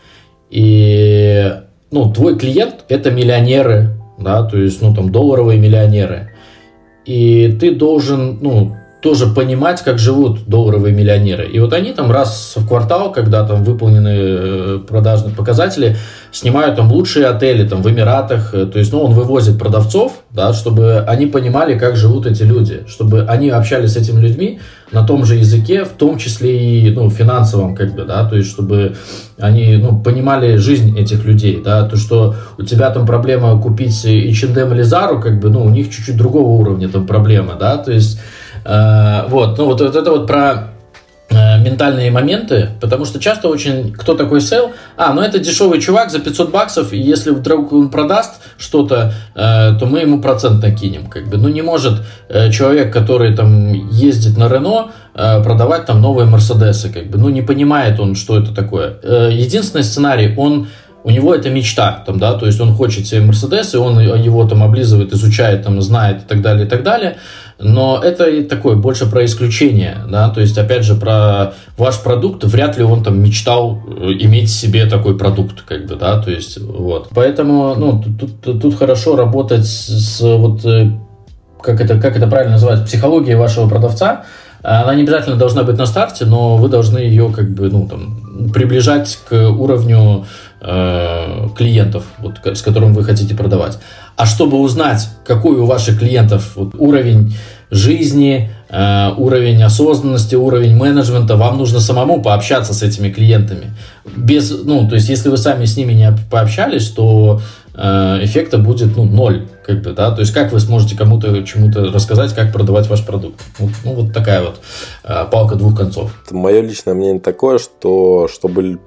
И 0.51 1.53
ну, 1.91 2.13
твой 2.13 2.39
клиент 2.39 2.85
это 2.89 3.11
миллионеры, 3.11 3.97
да, 4.19 4.43
то 4.43 4.59
есть, 4.59 4.83
ну, 4.83 4.95
там, 4.95 5.11
долларовые 5.11 5.59
миллионеры. 5.59 6.33
И 7.05 7.57
ты 7.61 7.75
должен, 7.75 8.39
ну, 8.41 8.77
тоже 9.01 9.27
понимать, 9.27 9.83
как 9.83 9.99
живут 9.99 10.47
долларовые 10.47 10.95
миллионеры. 10.95 11.49
И 11.49 11.59
вот 11.59 11.73
они 11.73 11.93
там 11.93 12.11
раз 12.11 12.55
в 12.57 12.67
квартал, 12.67 13.13
когда 13.13 13.47
там 13.47 13.65
выполнены 13.65 14.15
э, 14.15 14.79
продажные 14.87 15.35
показатели, 15.35 15.97
снимают 16.33 16.77
там 16.77 16.93
лучшие 16.93 17.27
отели 17.27 17.67
там 17.67 17.83
в 17.83 17.91
Эмиратах. 17.91 18.55
Э, 18.55 18.67
то 18.67 18.79
есть, 18.79 18.93
ну, 18.93 19.01
он 19.01 19.13
вывозит 19.13 19.59
продавцов, 19.59 20.23
да, 20.31 20.53
чтобы 20.53 20.99
они 21.07 21.27
понимали, 21.27 21.79
как 21.79 21.97
живут 21.97 22.27
эти 22.27 22.43
люди, 22.43 22.85
чтобы 22.89 23.23
они 23.23 23.49
общались 23.49 23.93
с 23.93 23.97
этими 23.97 24.21
людьми 24.21 24.61
на 24.93 25.07
том 25.07 25.25
же 25.25 25.37
языке, 25.37 25.85
в 25.85 25.91
том 25.91 26.19
числе 26.19 26.83
и, 26.83 26.91
ну, 26.91 27.09
финансовом, 27.11 27.75
как 27.75 27.95
бы, 27.95 28.05
да, 28.05 28.29
то 28.29 28.37
есть, 28.37 28.51
чтобы 28.51 28.97
они, 29.39 29.77
ну, 29.77 30.01
понимали 30.01 30.57
жизнь 30.57 30.99
этих 30.99 31.25
людей, 31.25 31.63
да, 31.65 31.89
то, 31.89 31.97
что 31.97 32.35
у 32.59 32.63
тебя 32.65 32.91
там 32.91 33.07
проблема 33.07 33.59
купить 33.61 34.05
H&M 34.05 34.75
или 34.75 34.83
Zara, 34.83 35.21
как 35.23 35.41
бы, 35.41 35.49
ну, 35.49 35.65
у 35.65 35.71
них 35.71 35.91
чуть-чуть 35.91 36.17
другого 36.17 36.49
уровня 36.49 36.89
там 36.89 37.07
проблема, 37.07 37.55
да, 37.59 37.79
то 37.79 37.93
есть, 37.93 38.19
вот, 38.65 39.59
ну 39.59 39.65
вот, 39.65 39.81
вот 39.81 39.97
это 39.97 40.11
вот 40.11 40.27
про 40.27 40.71
э, 41.31 41.59
ментальные 41.63 42.11
моменты, 42.11 42.71
потому 42.81 43.05
что 43.05 43.21
часто 43.21 43.49
очень, 43.49 43.93
кто 43.93 44.15
такой 44.15 44.41
сел, 44.41 44.73
а, 44.97 45.13
ну 45.13 45.23
это 45.23 45.39
дешевый 45.39 45.81
чувак 45.81 46.11
за 46.11 46.19
500 46.19 46.51
баксов, 46.51 46.93
и 46.93 46.99
если 46.99 47.31
вдруг 47.31 47.73
он 47.73 47.91
продаст 47.91 48.41
что-то, 48.59 49.13
э, 49.35 49.75
то 49.79 49.87
мы 49.87 50.01
ему 50.01 50.21
процент 50.21 50.63
накинем, 50.63 51.07
как 51.07 51.29
бы, 51.29 51.37
ну 51.37 51.49
не 51.49 51.63
может 51.63 52.03
э, 52.29 52.51
человек, 52.51 52.93
который 52.93 53.35
там 53.35 53.73
ездит 53.91 54.37
на 54.37 54.49
Рено, 54.49 54.91
э, 55.15 55.43
продавать 55.43 55.87
там 55.87 56.01
новые 56.01 56.27
Мерседесы, 56.27 56.91
как 56.93 57.07
бы, 57.07 57.19
ну 57.19 57.29
не 57.29 57.43
понимает 57.43 58.01
он, 58.01 58.15
что 58.15 58.39
это 58.39 58.55
такое. 58.55 58.99
Э, 59.03 59.31
единственный 59.33 59.85
сценарий, 59.85 60.35
он 60.37 60.69
у 61.03 61.11
него 61.11 61.35
это 61.35 61.49
мечта, 61.49 62.03
там, 62.07 62.19
да, 62.19 62.35
то 62.35 62.47
есть 62.47 62.61
он 62.61 62.75
хочет 62.75 63.07
себе 63.07 63.23
Мерседес, 63.23 63.75
и 63.75 63.79
он 63.79 63.99
его 64.01 64.47
там 64.47 64.63
облизывает, 64.63 65.13
изучает, 65.13 65.65
там, 65.65 65.81
знает 65.81 66.25
и 66.25 66.29
так 66.29 66.43
далее, 66.43 66.67
и 66.67 66.69
так 66.69 66.83
далее. 66.83 67.17
Но 67.63 68.01
это 68.03 68.25
и 68.25 68.43
такое 68.43 68.77
больше 68.77 69.09
про 69.09 69.25
исключение, 69.25 69.99
да, 70.11 70.31
то 70.31 70.41
есть 70.41 70.57
опять 70.57 70.83
же 70.83 70.95
про 70.95 71.53
ваш 71.77 72.01
продукт, 72.01 72.43
вряд 72.45 72.79
ли 72.79 72.85
он 72.85 73.03
там 73.03 73.23
мечтал 73.23 73.83
э, 73.87 74.13
иметь 74.21 74.51
себе 74.51 74.87
такой 74.87 75.19
продукт, 75.19 75.63
как 75.63 75.87
бы, 75.87 75.97
да, 75.97 76.21
то 76.23 76.31
есть 76.31 76.59
вот. 76.59 77.09
Поэтому, 77.15 77.75
ну, 77.75 78.03
тут, 78.03 78.41
тут, 78.41 78.63
тут 78.63 78.79
хорошо 78.79 79.15
работать 79.15 79.67
с 79.67 80.21
вот 80.21 80.65
э, 80.65 80.91
как 81.63 81.81
это, 81.81 82.01
как 82.01 82.17
это 82.17 82.27
правильно 82.27 82.53
называть, 82.53 82.87
психологией 82.87 83.37
вашего 83.37 83.69
продавца, 83.69 84.25
она 84.63 84.95
не 84.95 85.03
обязательно 85.03 85.37
должна 85.37 85.63
быть 85.63 85.79
на 85.79 85.87
старте, 85.87 86.25
но 86.27 86.57
вы 86.57 86.69
должны 86.69 86.99
ее 86.99 87.33
как 87.35 87.51
бы, 87.51 87.71
ну, 87.71 87.87
там, 87.89 88.21
приближать 88.53 89.19
к 89.29 89.51
уровню 89.51 90.27
э, 90.61 91.49
клиентов, 91.57 92.05
вот, 92.19 92.39
с 92.45 92.63
которым 92.63 92.95
вы 92.95 93.05
хотите 93.05 93.35
продавать. 93.35 93.79
А 94.17 94.27
чтобы 94.27 94.59
узнать, 94.59 95.09
какой 95.25 95.57
у 95.57 95.67
ваших 95.67 95.99
клиентов 95.99 96.53
вот, 96.57 96.75
уровень 96.79 97.35
жизни, 97.71 98.51
э, 98.69 99.11
уровень 99.17 99.63
осознанности, 99.63 100.35
уровень 100.35 100.77
менеджмента, 100.77 101.37
вам 101.37 101.59
нужно 101.59 101.81
самому 101.81 102.21
пообщаться 102.21 102.75
с 102.75 102.83
этими 102.83 103.11
клиентами. 103.11 103.75
Без, 104.17 104.51
ну, 104.51 104.89
то 104.89 104.97
есть, 104.97 105.09
если 105.09 105.29
вы 105.29 105.37
сами 105.37 105.65
с 105.65 105.77
ними 105.77 105.93
не 105.93 106.13
пообщались, 106.31 106.89
то 106.89 107.41
эффекта 107.81 108.59
будет 108.59 108.97
ну, 108.97 109.05
ноль. 109.05 109.49
Как 109.65 109.83
бы, 109.83 109.93
да? 109.93 110.11
То 110.11 110.21
есть, 110.21 110.33
как 110.33 110.53
вы 110.53 110.61
сможете 110.61 110.97
кому-то 110.97 111.43
чему-то 111.45 111.93
рассказать, 111.93 112.35
как 112.35 112.53
продавать 112.53 112.89
ваш 112.89 113.05
продукт? 113.05 113.41
Вот, 113.59 113.71
ну, 113.85 113.95
вот 113.95 114.13
такая 114.13 114.43
вот 114.43 114.61
э, 115.05 115.25
палка 115.31 115.57
двух 115.57 115.77
концов. 115.77 116.13
Мое 116.31 116.61
личное 116.61 116.95
мнение 116.95 117.21
такое, 117.21 117.59
что 117.59 118.29
чтобы 118.29 118.79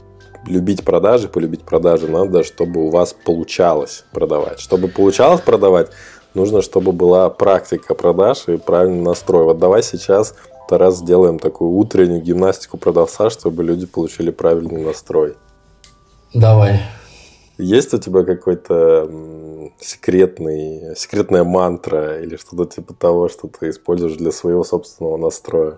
любить 0.45 0.83
продажи, 0.83 1.27
полюбить 1.27 1.61
продажи, 1.61 2.07
надо, 2.07 2.43
чтобы 2.43 2.85
у 2.85 2.89
вас 2.89 3.15
получалось 3.25 4.05
продавать. 4.11 4.59
Чтобы 4.59 4.89
получалось 4.89 5.41
продавать, 5.41 5.89
нужно, 6.33 6.61
чтобы 6.61 6.91
была 6.91 7.29
практика 7.29 7.95
продаж 7.95 8.43
и 8.47 8.57
правильный 8.57 9.01
настрой. 9.01 9.45
Вот 9.45 9.59
давай 9.59 9.83
сейчас 9.83 10.35
раз 10.69 10.97
сделаем 10.97 11.39
такую 11.39 11.71
утреннюю 11.71 12.21
гимнастику 12.21 12.77
продавца, 12.77 13.29
чтобы 13.29 13.63
люди 13.63 13.85
получили 13.85 14.31
правильный 14.31 14.83
настрой. 14.83 15.35
Давай. 16.33 16.81
Есть 17.57 17.93
у 17.93 17.99
тебя 17.99 18.23
какой-то 18.23 19.09
секретный, 19.79 20.95
секретная 20.95 21.43
мантра 21.43 22.21
или 22.21 22.35
что-то 22.35 22.65
типа 22.65 22.93
того, 22.93 23.29
что 23.29 23.47
ты 23.47 23.69
используешь 23.69 24.15
для 24.15 24.31
своего 24.31 24.63
собственного 24.63 25.17
настроя? 25.17 25.77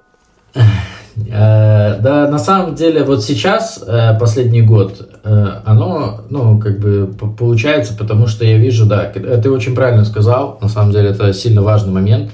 Э, 0.55 1.99
да, 2.01 2.27
на 2.29 2.39
самом 2.39 2.75
деле, 2.75 3.03
вот 3.03 3.23
сейчас, 3.23 3.83
э, 3.85 4.17
последний 4.19 4.61
год, 4.61 5.07
э, 5.23 5.47
оно, 5.65 6.21
ну, 6.29 6.59
как 6.59 6.79
бы 6.79 7.09
получается, 7.37 7.95
потому 7.97 8.27
что 8.27 8.45
я 8.45 8.57
вижу, 8.57 8.85
да, 8.85 9.05
ты 9.05 9.49
очень 9.49 9.75
правильно 9.75 10.05
сказал, 10.05 10.57
на 10.61 10.67
самом 10.67 10.91
деле 10.91 11.09
это 11.09 11.33
сильно 11.33 11.61
важный 11.61 11.93
момент, 11.93 12.31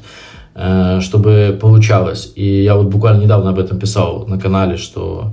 чтобы 0.99 1.57
получалось. 1.61 2.33
И 2.35 2.63
я 2.63 2.75
вот 2.75 2.87
буквально 2.87 3.21
недавно 3.23 3.51
об 3.51 3.59
этом 3.59 3.79
писал 3.79 4.25
на 4.27 4.37
канале, 4.37 4.75
что 4.75 5.31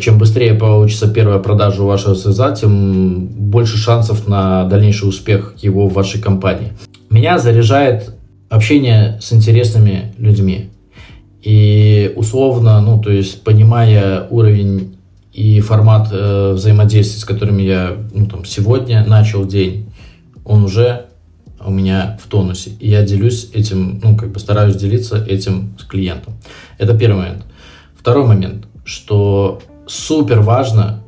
чем 0.00 0.18
быстрее 0.18 0.54
получится 0.54 1.08
первая 1.08 1.38
продажа 1.38 1.82
у 1.82 1.86
вашего 1.86 2.14
СЗА, 2.14 2.54
тем 2.54 3.26
больше 3.26 3.78
шансов 3.78 4.28
на 4.28 4.64
дальнейший 4.64 5.08
успех 5.08 5.54
его 5.60 5.88
в 5.88 5.94
вашей 5.94 6.20
компании. 6.20 6.72
Меня 7.08 7.38
заряжает 7.38 8.14
общение 8.48 9.18
с 9.20 9.32
интересными 9.32 10.14
людьми. 10.18 10.70
И 11.42 12.12
условно, 12.16 12.80
ну, 12.80 13.00
то 13.00 13.10
есть, 13.10 13.42
понимая 13.42 14.26
уровень 14.28 14.96
и 15.32 15.60
формат 15.60 16.08
э, 16.12 16.52
взаимодействия, 16.52 17.20
с 17.20 17.24
которыми 17.24 17.62
я 17.62 17.96
ну, 18.12 18.26
там, 18.26 18.44
сегодня 18.44 19.04
начал 19.06 19.46
день, 19.46 19.90
он 20.44 20.64
уже 20.64 21.06
у 21.64 21.70
меня 21.70 22.18
в 22.22 22.28
тонусе. 22.28 22.70
И 22.80 22.88
я 22.88 23.02
делюсь 23.02 23.50
этим, 23.54 24.00
ну, 24.02 24.16
как 24.16 24.32
бы 24.32 24.40
стараюсь 24.40 24.76
делиться 24.76 25.24
этим 25.24 25.74
с 25.78 25.84
клиентом. 25.84 26.34
Это 26.78 26.96
первый 26.96 27.18
момент. 27.18 27.44
Второй 27.96 28.26
момент, 28.26 28.66
что 28.84 29.62
супер 29.90 30.40
важно 30.40 31.02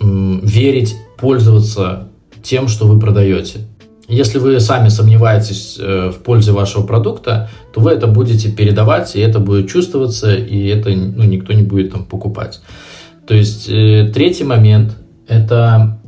верить, 0.00 0.96
пользоваться 1.18 2.08
тем, 2.42 2.68
что 2.68 2.86
вы 2.86 2.98
продаете. 2.98 3.60
Если 4.08 4.38
вы 4.38 4.58
сами 4.60 4.88
сомневаетесь 4.88 5.76
э, 5.78 6.10
в 6.10 6.22
пользе 6.22 6.52
вашего 6.52 6.86
продукта, 6.86 7.50
то 7.74 7.80
вы 7.80 7.90
это 7.90 8.06
будете 8.06 8.50
передавать, 8.50 9.14
и 9.16 9.20
это 9.20 9.38
будет 9.38 9.68
чувствоваться, 9.68 10.34
и 10.34 10.66
это 10.68 10.88
ну, 10.90 11.24
никто 11.24 11.52
не 11.52 11.62
будет 11.62 11.92
там 11.92 12.04
покупать. 12.06 12.60
То 13.26 13.34
есть 13.34 13.68
э, 13.68 14.10
третий 14.14 14.44
момент 14.44 14.96
это, 15.28 16.00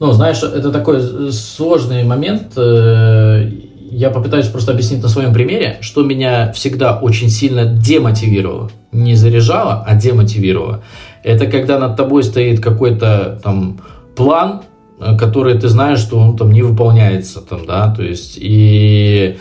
ну 0.00 0.10
знаешь, 0.12 0.42
это 0.42 0.72
такой 0.72 1.32
сложный 1.32 2.02
момент. 2.02 2.54
Э, 2.56 3.48
я 3.92 4.10
попытаюсь 4.10 4.48
просто 4.48 4.72
объяснить 4.72 5.00
на 5.00 5.08
своем 5.08 5.32
примере, 5.32 5.78
что 5.80 6.02
меня 6.02 6.50
всегда 6.52 6.98
очень 6.98 7.28
сильно 7.28 7.64
демотивировало, 7.66 8.72
не 8.94 9.14
заряжало, 9.16 9.84
а 9.86 9.94
демотивировало. 9.94 10.82
Это 11.22 11.46
когда 11.46 11.78
над 11.78 11.96
тобой 11.96 12.22
стоит 12.22 12.60
какой-то 12.60 13.40
там 13.42 13.80
план, 14.16 14.62
Э, 15.00 15.16
которые 15.16 15.58
ты 15.58 15.68
знаешь, 15.68 15.98
что 15.98 16.18
он 16.18 16.36
там 16.36 16.52
не 16.52 16.62
выполняется, 16.62 17.40
там, 17.40 17.66
да, 17.66 17.92
то 17.94 18.02
есть, 18.02 18.38
и, 18.40 19.36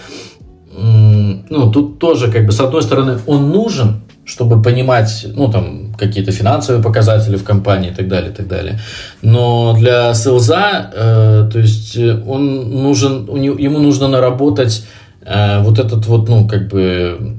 ну, 0.75 1.71
тут 1.71 1.99
тоже, 1.99 2.31
как 2.31 2.45
бы, 2.45 2.51
с 2.51 2.59
одной 2.59 2.81
стороны, 2.81 3.19
он 3.27 3.51
нужен, 3.51 4.01
чтобы 4.25 4.61
понимать, 4.61 5.27
ну, 5.35 5.51
там, 5.51 5.93
какие-то 5.93 6.31
финансовые 6.31 6.83
показатели 6.83 7.35
в 7.35 7.43
компании 7.43 7.91
и 7.91 7.93
так 7.93 8.07
далее, 8.07 8.31
и 8.31 8.33
так 8.33 8.47
далее. 8.47 8.79
Но 9.21 9.75
для 9.77 10.13
селза, 10.15 10.91
э, 10.91 11.49
то 11.51 11.59
есть, 11.59 11.97
он 11.97 12.71
нужен, 12.81 13.27
ему 13.35 13.79
нужно 13.79 14.07
наработать 14.07 14.85
э, 15.21 15.61
вот 15.61 15.77
этот 15.77 16.07
вот, 16.07 16.29
ну, 16.29 16.47
как 16.47 16.67
бы, 16.69 17.37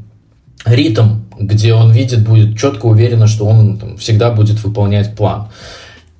ритм, 0.64 1.24
где 1.39 1.74
он 1.74 1.91
видит, 1.93 2.26
будет 2.26 2.59
четко 2.59 2.87
уверенно, 2.87 3.26
что 3.26 3.47
он 3.47 3.78
там, 3.78 3.97
всегда 3.97 4.30
будет 4.30 4.62
выполнять 4.62 5.14
план. 5.16 5.49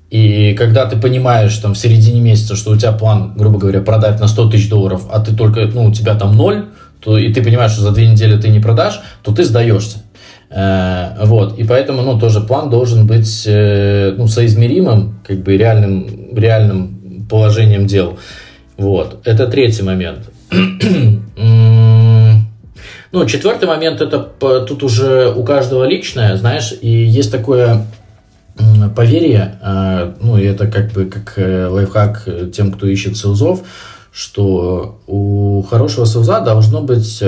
И 0.09 0.53
когда 0.53 0.85
ты 0.85 0.97
понимаешь 0.97 1.57
там 1.57 1.73
в 1.73 1.77
середине 1.77 2.21
месяца, 2.21 2.55
что 2.55 2.71
у 2.71 2.77
тебя 2.77 2.91
план, 2.91 3.33
грубо 3.35 3.59
говоря, 3.59 3.81
продать 3.81 4.19
на 4.19 4.27
100 4.27 4.49
тысяч 4.49 4.69
долларов, 4.69 5.07
а 5.11 5.19
ты 5.19 5.35
только, 5.35 5.65
ну, 5.65 5.85
у 5.85 5.91
тебя 5.91 6.15
там 6.15 6.37
ноль, 6.37 6.65
то, 6.99 7.17
и 7.17 7.33
ты 7.33 7.43
понимаешь, 7.43 7.71
что 7.71 7.81
за 7.81 7.91
две 7.91 8.07
недели 8.07 8.39
ты 8.39 8.49
не 8.49 8.59
продашь, 8.59 9.01
то 9.23 9.31
ты 9.33 9.43
сдаешься. 9.43 10.03
Э, 10.49 11.25
вот, 11.25 11.57
и 11.59 11.63
поэтому, 11.63 12.01
ну, 12.03 12.19
тоже 12.19 12.41
план 12.41 12.69
должен 12.69 13.07
быть, 13.07 13.43
э, 13.45 14.13
ну, 14.17 14.27
соизмеримым, 14.27 15.19
как 15.27 15.43
бы 15.43 15.57
реальным, 15.57 16.35
реальным 16.35 17.25
положением 17.29 17.87
дел. 17.87 18.17
Вот, 18.77 19.21
это 19.25 19.47
третий 19.47 19.83
момент. 19.83 20.29
ну, 23.15 23.25
четвертый 23.25 23.67
момент, 23.67 24.01
это 24.01 24.19
тут 24.67 24.83
уже 24.83 25.33
у 25.35 25.43
каждого 25.43 25.85
личное, 25.85 26.37
знаешь, 26.37 26.73
и 26.79 26.89
есть 26.89 27.31
такое 27.31 27.85
поверье, 28.95 29.59
э, 29.61 30.13
ну, 30.21 30.37
и 30.37 30.45
это 30.45 30.67
как 30.67 30.91
бы 30.91 31.05
как 31.05 31.33
лайфхак 31.37 32.27
тем, 32.53 32.71
кто 32.71 32.87
ищет 32.87 33.17
селзов, 33.17 33.63
что 34.11 34.99
у 35.07 35.63
хорошего 35.69 36.05
селза 36.05 36.39
должно 36.39 36.81
быть 36.81 37.21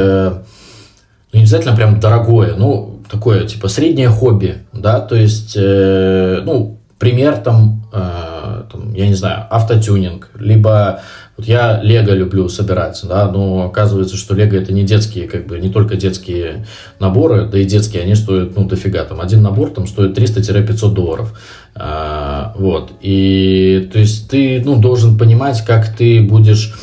не 1.33 1.41
обязательно 1.41 1.75
прям 1.75 1.99
дорогое, 1.99 2.55
ну, 2.55 2.99
такое, 3.09 3.45
типа, 3.45 3.67
среднее 3.67 4.09
хобби, 4.09 4.59
да, 4.73 4.99
то 4.99 5.15
есть, 5.15 5.53
э, 5.55 6.41
ну, 6.43 6.79
пример 6.97 7.37
там, 7.37 7.87
э, 7.93 8.63
там, 8.71 8.93
я 8.93 9.07
не 9.07 9.13
знаю, 9.13 9.45
автотюнинг, 9.49 10.29
либо 10.35 11.01
вот 11.37 11.45
я 11.45 11.81
Лего 11.83 12.11
люблю 12.13 12.49
собирать, 12.49 12.99
да, 13.03 13.31
но 13.31 13.65
оказывается, 13.65 14.17
что 14.17 14.33
Лего 14.33 14.55
это 14.55 14.73
не 14.73 14.83
детские, 14.83 15.27
как 15.27 15.45
бы, 15.45 15.59
не 15.59 15.69
только 15.69 15.95
детские 15.95 16.65
наборы, 16.99 17.47
да 17.47 17.59
и 17.59 17.65
детские, 17.65 18.01
они 18.01 18.15
стоят, 18.15 18.55
ну, 18.55 18.65
дофига, 18.67 19.03
там, 19.03 19.21
один 19.21 19.43
набор 19.43 19.69
там 19.69 19.85
стоит 19.85 20.17
300-500 20.17 20.93
долларов, 20.93 21.39
а, 21.75 22.55
вот, 22.57 22.91
и, 23.01 23.87
то 23.93 23.99
есть, 23.99 24.29
ты, 24.29 24.61
ну, 24.65 24.77
должен 24.77 25.17
понимать, 25.17 25.63
как 25.63 25.95
ты 25.95 26.21
будешь 26.21 26.73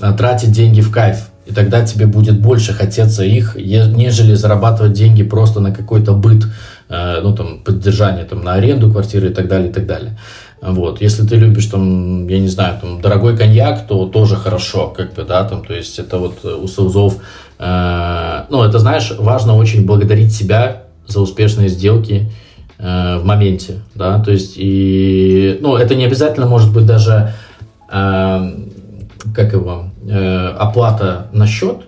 а, 0.00 0.12
тратить 0.12 0.52
деньги 0.52 0.82
в 0.82 0.92
кайф, 0.92 1.30
и 1.46 1.52
тогда 1.54 1.84
тебе 1.84 2.06
будет 2.06 2.38
больше 2.38 2.72
хотеться 2.72 3.24
их, 3.24 3.56
нежели 3.56 4.34
зарабатывать 4.34 4.92
деньги 4.92 5.22
просто 5.22 5.60
на 5.60 5.74
какой-то 5.74 6.12
быт, 6.12 6.44
э, 6.88 7.20
ну, 7.20 7.34
там, 7.34 7.64
поддержание, 7.64 8.24
там, 8.24 8.42
на 8.42 8.54
аренду 8.54 8.92
квартиры 8.92 9.30
и 9.30 9.34
так 9.34 9.48
далее, 9.48 9.70
и 9.70 9.72
так 9.72 9.86
далее. 9.86 10.16
Вот. 10.62 11.00
Если 11.00 11.26
ты 11.26 11.34
любишь, 11.34 11.66
там, 11.66 12.28
я 12.28 12.38
не 12.38 12.46
знаю, 12.46 12.78
там, 12.80 13.00
дорогой 13.00 13.36
коньяк, 13.36 13.88
то 13.88 14.06
тоже 14.06 14.36
хорошо, 14.36 14.94
как 14.96 15.12
бы, 15.14 15.24
да, 15.24 15.42
там, 15.42 15.64
то 15.64 15.74
есть 15.74 15.98
это 15.98 16.18
вот 16.18 16.44
у 16.44 16.68
соузов, 16.68 17.16
э, 17.58 18.44
ну, 18.48 18.62
это, 18.62 18.78
знаешь, 18.78 19.12
важно 19.18 19.56
очень 19.56 19.84
благодарить 19.84 20.32
себя 20.32 20.84
за 21.08 21.20
успешные 21.20 21.68
сделки 21.68 22.30
э, 22.78 23.18
в 23.18 23.24
моменте, 23.24 23.80
да, 23.96 24.20
то 24.20 24.30
есть, 24.30 24.54
и, 24.56 25.58
ну, 25.60 25.74
это 25.74 25.96
не 25.96 26.04
обязательно 26.04 26.46
может 26.46 26.72
быть 26.72 26.86
даже, 26.86 27.34
э, 27.90 28.50
как 29.34 29.52
его, 29.52 29.86
э, 30.08 30.46
оплата 30.60 31.26
на 31.32 31.48
счет, 31.48 31.78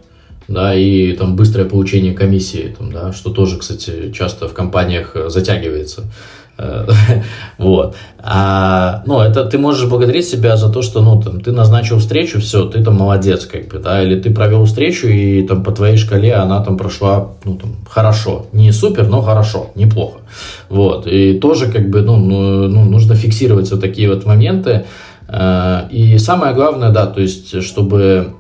да, 0.49 0.75
и 0.75 1.13
там 1.13 1.37
быстрое 1.37 1.69
получение 1.69 2.13
комиссии, 2.13 2.75
там, 2.77 2.91
да, 2.91 3.13
что 3.13 3.31
тоже, 3.31 3.57
кстати, 3.57 4.11
часто 4.11 4.49
в 4.49 4.53
компаниях 4.53 5.17
затягивается. 5.29 6.11
Вот. 7.59 7.97
А, 8.19 9.03
ну, 9.07 9.21
это 9.21 9.45
ты 9.45 9.59
можешь 9.59 9.89
благодарить 9.89 10.27
себя 10.29 10.57
за 10.57 10.69
то, 10.69 10.83
что, 10.83 11.03
ну, 11.03 11.21
там, 11.21 11.41
ты 11.41 11.53
назначил 11.53 11.99
встречу, 11.99 12.41
все, 12.41 12.65
ты 12.65 12.83
там 12.83 12.95
молодец, 12.95 13.47
как 13.47 13.69
бы, 13.69 13.79
да, 13.79 14.03
или 14.03 14.21
ты 14.21 14.31
провел 14.31 14.65
встречу, 14.65 15.07
и 15.09 15.47
там 15.47 15.63
по 15.63 15.73
твоей 15.73 15.97
шкале 15.97 16.35
она 16.35 16.63
там 16.63 16.77
прошла, 16.77 17.29
ну, 17.45 17.57
там, 17.57 17.77
хорошо. 17.89 18.47
Не 18.53 18.73
супер, 18.73 19.09
но 19.09 19.23
хорошо, 19.23 19.71
неплохо. 19.75 20.21
Вот. 20.69 21.07
И 21.07 21.39
тоже, 21.39 21.71
как 21.71 21.91
бы, 21.91 22.03
ну, 22.03 22.17
ну, 22.17 22.69
ну 22.69 22.85
нужно 22.85 23.15
фиксировать 23.15 23.71
вот 23.71 23.81
такие 23.81 24.09
вот 24.09 24.27
моменты, 24.27 24.85
Э, 25.29 25.89
и 25.91 26.19
самое 26.19 26.55
главное, 26.55 26.91
да, 26.91 27.07
то 27.07 27.21
есть, 27.21 27.63
чтобы, 27.63 28.35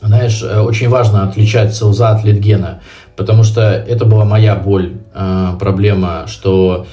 знаешь, 0.00 0.42
э, 0.42 0.60
очень 0.60 0.88
важно 0.88 1.28
отличать 1.28 1.74
селза 1.74 2.10
от 2.10 2.24
литгена, 2.24 2.80
потому 3.16 3.44
что 3.44 3.62
это 3.62 4.04
была 4.04 4.24
моя 4.24 4.56
боль, 4.56 4.94
э, 5.18 5.56
проблема, 5.58 6.24
что 6.26 6.86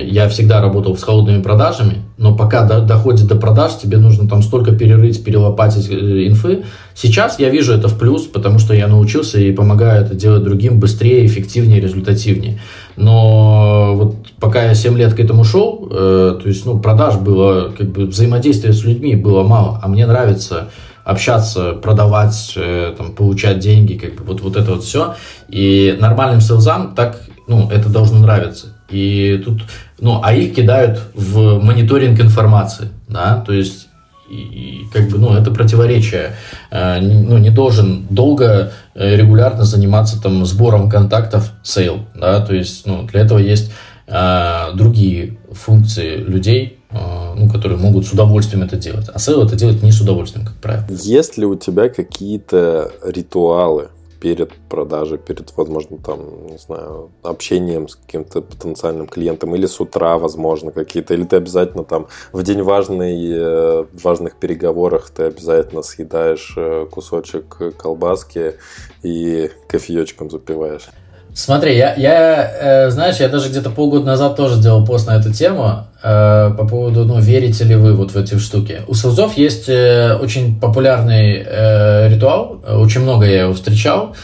я 0.00 0.28
всегда 0.28 0.60
работал 0.60 0.96
с 0.96 1.02
холодными 1.02 1.42
продажами, 1.42 2.02
но 2.16 2.36
пока 2.36 2.62
до, 2.62 2.82
доходит 2.82 3.26
до 3.26 3.34
продаж, 3.34 3.72
тебе 3.82 3.96
нужно 3.96 4.28
там 4.28 4.42
столько 4.42 4.72
перерыть, 4.72 5.24
перелопатить 5.24 5.90
инфы. 5.90 6.62
Сейчас 6.94 7.40
я 7.40 7.48
вижу 7.48 7.72
это 7.72 7.88
в 7.88 7.98
плюс, 7.98 8.22
потому 8.26 8.60
что 8.60 8.74
я 8.74 8.86
научился 8.86 9.40
и 9.40 9.50
помогаю 9.50 10.04
это 10.04 10.14
делать 10.14 10.44
другим 10.44 10.78
быстрее, 10.78 11.26
эффективнее, 11.26 11.80
результативнее. 11.80 12.60
Но 12.96 13.94
вот 13.96 14.16
пока 14.38 14.64
я 14.64 14.74
7 14.74 14.96
лет 14.96 15.14
к 15.14 15.20
этому 15.20 15.42
шел, 15.42 15.88
э, 15.90 16.38
то 16.40 16.48
есть, 16.48 16.64
ну, 16.64 16.78
продаж 16.78 17.16
было, 17.16 17.72
как 17.76 17.88
бы, 17.88 18.06
взаимодействия 18.06 18.72
с 18.72 18.84
людьми 18.84 19.16
было 19.16 19.42
мало, 19.42 19.80
а 19.82 19.88
мне 19.88 20.06
нравится 20.06 20.68
общаться, 21.04 21.72
продавать, 21.72 22.52
э, 22.56 22.94
там, 22.96 23.12
получать 23.12 23.58
деньги, 23.58 23.94
как 23.94 24.14
бы, 24.14 24.24
вот, 24.24 24.42
вот 24.42 24.56
это 24.56 24.72
вот 24.72 24.84
все. 24.84 25.14
И 25.48 25.96
нормальным 25.98 26.40
sales 26.40 26.79
ам 26.79 26.94
так, 26.94 27.20
ну, 27.52 27.70
это 27.70 27.88
должно 27.88 28.18
нравиться. 28.18 28.68
И 28.88 29.40
тут, 29.44 29.62
ну, 30.00 30.20
а 30.22 30.32
их 30.32 30.54
кидают 30.54 31.00
в 31.14 31.58
мониторинг 31.60 32.20
информации, 32.20 32.88
да, 33.08 33.42
то 33.46 33.52
есть 33.52 33.88
и, 34.30 34.86
как 34.92 35.08
бы, 35.08 35.18
ну, 35.18 35.34
это 35.34 35.50
противоречие. 35.50 36.32
Э, 36.70 37.00
ну, 37.00 37.36
не 37.38 37.50
должен 37.50 38.06
долго, 38.08 38.72
э, 38.94 39.16
регулярно 39.16 39.64
заниматься 39.64 40.20
там 40.20 40.46
сбором 40.46 40.88
контактов 40.88 41.52
sale, 41.62 42.06
да, 42.14 42.40
то 42.40 42.54
есть, 42.54 42.86
ну, 42.86 43.02
для 43.02 43.20
этого 43.20 43.38
есть 43.38 43.70
э, 44.06 44.74
другие 44.74 45.38
функции 45.52 46.16
людей, 46.16 46.78
э, 46.90 47.34
ну, 47.36 47.50
которые 47.50 47.78
могут 47.78 48.06
с 48.06 48.12
удовольствием 48.12 48.62
это 48.62 48.76
делать. 48.76 49.10
А 49.12 49.18
sale 49.18 49.42
это 49.42 49.54
делать 49.56 49.82
не 49.82 49.92
с 49.92 50.00
удовольствием, 50.00 50.46
как 50.46 50.56
правило. 50.56 50.86
Есть 50.88 51.36
ли 51.36 51.44
у 51.44 51.54
тебя 51.54 51.90
какие-то 51.90 52.90
ритуалы, 53.04 53.88
перед 54.22 54.52
продажей, 54.68 55.18
перед, 55.18 55.52
возможно, 55.56 55.98
там, 55.98 56.46
не 56.46 56.56
знаю, 56.56 57.10
общением 57.24 57.88
с 57.88 57.96
каким-то 57.96 58.40
потенциальным 58.40 59.08
клиентом, 59.08 59.56
или 59.56 59.66
с 59.66 59.80
утра, 59.80 60.16
возможно, 60.16 60.70
какие-то, 60.70 61.14
или 61.14 61.24
ты 61.24 61.36
обязательно 61.36 61.82
там 61.82 62.06
в 62.32 62.40
день 62.44 62.62
важный, 62.62 63.32
э, 63.34 63.84
важных 63.92 64.36
переговорах 64.36 65.10
ты 65.10 65.24
обязательно 65.24 65.82
съедаешь 65.82 66.54
э, 66.56 66.86
кусочек 66.88 67.76
колбаски 67.76 68.54
и 69.02 69.50
кофеечком 69.66 70.30
запиваешь. 70.30 70.88
Смотри, 71.34 71.76
я, 71.76 71.94
я 71.94 72.52
э, 72.60 72.90
знаешь, 72.90 73.16
я 73.16 73.28
даже 73.28 73.48
где-то 73.48 73.70
полгода 73.70 74.04
назад 74.04 74.36
тоже 74.36 74.56
сделал 74.56 74.84
пост 74.84 75.06
на 75.06 75.16
эту 75.16 75.32
тему 75.32 75.86
э, 76.02 76.50
по 76.58 76.66
поводу, 76.66 77.04
ну, 77.04 77.20
верите 77.20 77.64
ли 77.64 77.74
вы 77.74 77.94
вот 77.94 78.12
в 78.12 78.16
эти 78.16 78.38
штуки. 78.38 78.82
У 78.86 78.94
селзов 78.94 79.36
есть 79.38 79.68
э, 79.68 80.14
очень 80.20 80.60
популярный 80.60 81.42
э, 81.44 82.08
ритуал, 82.10 82.62
очень 82.66 83.00
много 83.00 83.24
я 83.24 83.42
его 83.42 83.54
встречал. 83.54 84.14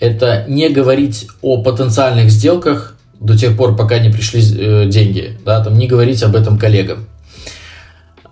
Это 0.00 0.44
не 0.48 0.68
говорить 0.68 1.28
о 1.40 1.62
потенциальных 1.62 2.30
сделках 2.30 2.94
до 3.20 3.36
тех 3.36 3.56
пор, 3.56 3.76
пока 3.76 3.98
не 3.98 4.10
пришли 4.10 4.40
э, 4.40 4.86
деньги, 4.86 5.38
да, 5.44 5.64
там 5.64 5.78
не 5.78 5.86
говорить 5.86 6.22
об 6.22 6.36
этом 6.36 6.58
коллегам. 6.58 7.06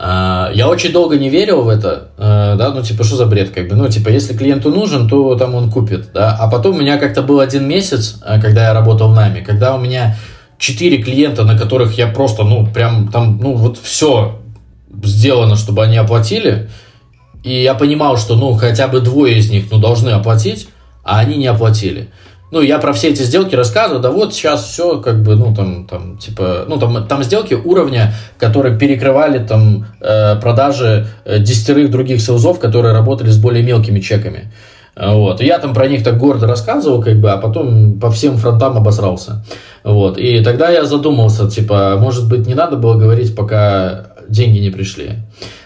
А, 0.01 0.53
я 0.55 0.69
очень 0.69 0.93
долго 0.93 1.19
не 1.19 1.29
верил 1.29 1.63
в 1.63 1.69
это, 1.69 2.11
э, 2.17 2.55
да, 2.57 2.71
ну, 2.73 2.83
типа, 2.83 3.03
что 3.03 3.17
за 3.17 3.27
бред, 3.27 3.51
как 3.51 3.69
бы, 3.69 3.75
ну, 3.75 3.89
типа, 3.89 4.11
если 4.11 4.37
клиенту 4.37 4.71
нужен, 4.71 5.09
то 5.09 5.35
там 5.35 5.57
он 5.57 5.73
купит, 5.73 6.13
да, 6.13 6.37
а 6.39 6.49
потом 6.49 6.77
у 6.77 6.81
меня 6.81 6.99
как-то 6.99 7.21
был 7.23 7.41
один 7.41 7.67
месяц, 7.67 8.21
э, 8.25 8.41
когда 8.41 8.67
я 8.67 8.75
работал 8.75 9.11
в 9.11 9.15
нами, 9.15 9.41
когда 9.41 9.75
у 9.75 9.81
меня 9.81 10.17
четыре 10.57 11.03
клиента, 11.03 11.43
на 11.43 11.59
которых 11.59 11.99
я 11.99 12.07
просто, 12.07 12.45
ну, 12.45 12.65
прям 12.65 13.09
там, 13.09 13.41
ну, 13.43 13.55
вот 13.55 13.77
все 13.83 14.41
сделано, 15.03 15.57
чтобы 15.57 15.83
они 15.83 15.97
оплатили, 15.97 16.71
и 17.43 17.61
я 17.63 17.75
понимал, 17.75 18.19
что, 18.19 18.37
ну, 18.37 18.53
хотя 18.55 18.87
бы 18.87 19.01
двое 19.01 19.37
из 19.37 19.51
них, 19.51 19.65
ну, 19.73 19.79
должны 19.79 20.11
оплатить, 20.11 20.69
а 21.03 21.19
они 21.19 21.37
не 21.37 21.47
оплатили 21.49 22.11
ну, 22.51 22.61
я 22.61 22.79
про 22.79 22.93
все 22.93 23.09
эти 23.09 23.23
сделки 23.23 23.55
рассказываю, 23.55 24.01
да 24.01 24.11
вот 24.11 24.33
сейчас 24.33 24.65
все 24.65 25.01
как 25.01 25.23
бы, 25.23 25.37
ну, 25.37 25.55
там, 25.55 25.87
там, 25.87 26.19
типа, 26.19 26.65
ну, 26.67 26.79
там, 26.79 27.07
там 27.07 27.23
сделки 27.23 27.55
уровня, 27.55 28.15
которые 28.39 28.79
перекрывали 28.79 29.39
там 29.39 29.87
э, 30.01 30.37
продажи 30.37 31.09
э, 31.25 31.39
десятерых 31.39 31.91
других 31.91 32.21
селзов, 32.21 32.59
которые 32.59 32.95
работали 32.95 33.31
с 33.31 33.39
более 33.39 33.63
мелкими 33.63 34.01
чеками. 34.01 34.53
Вот. 35.01 35.41
Я 35.41 35.59
там 35.59 35.75
про 35.75 35.87
них 35.87 36.03
так 36.03 36.19
гордо 36.19 36.47
рассказывал, 36.47 37.01
как 37.03 37.21
бы, 37.21 37.31
а 37.31 37.37
потом 37.37 38.01
по 38.01 38.11
всем 38.11 38.37
фронтам 38.37 38.77
обосрался. 38.77 39.45
Вот. 39.85 40.19
И 40.19 40.43
тогда 40.43 40.71
я 40.71 40.85
задумался, 40.85 41.49
типа, 41.49 41.97
может 42.01 42.29
быть, 42.29 42.47
не 42.47 42.55
надо 42.55 42.77
было 42.77 42.95
говорить, 42.95 43.37
пока 43.37 44.09
деньги 44.29 44.59
не 44.59 44.71
пришли. 44.71 45.13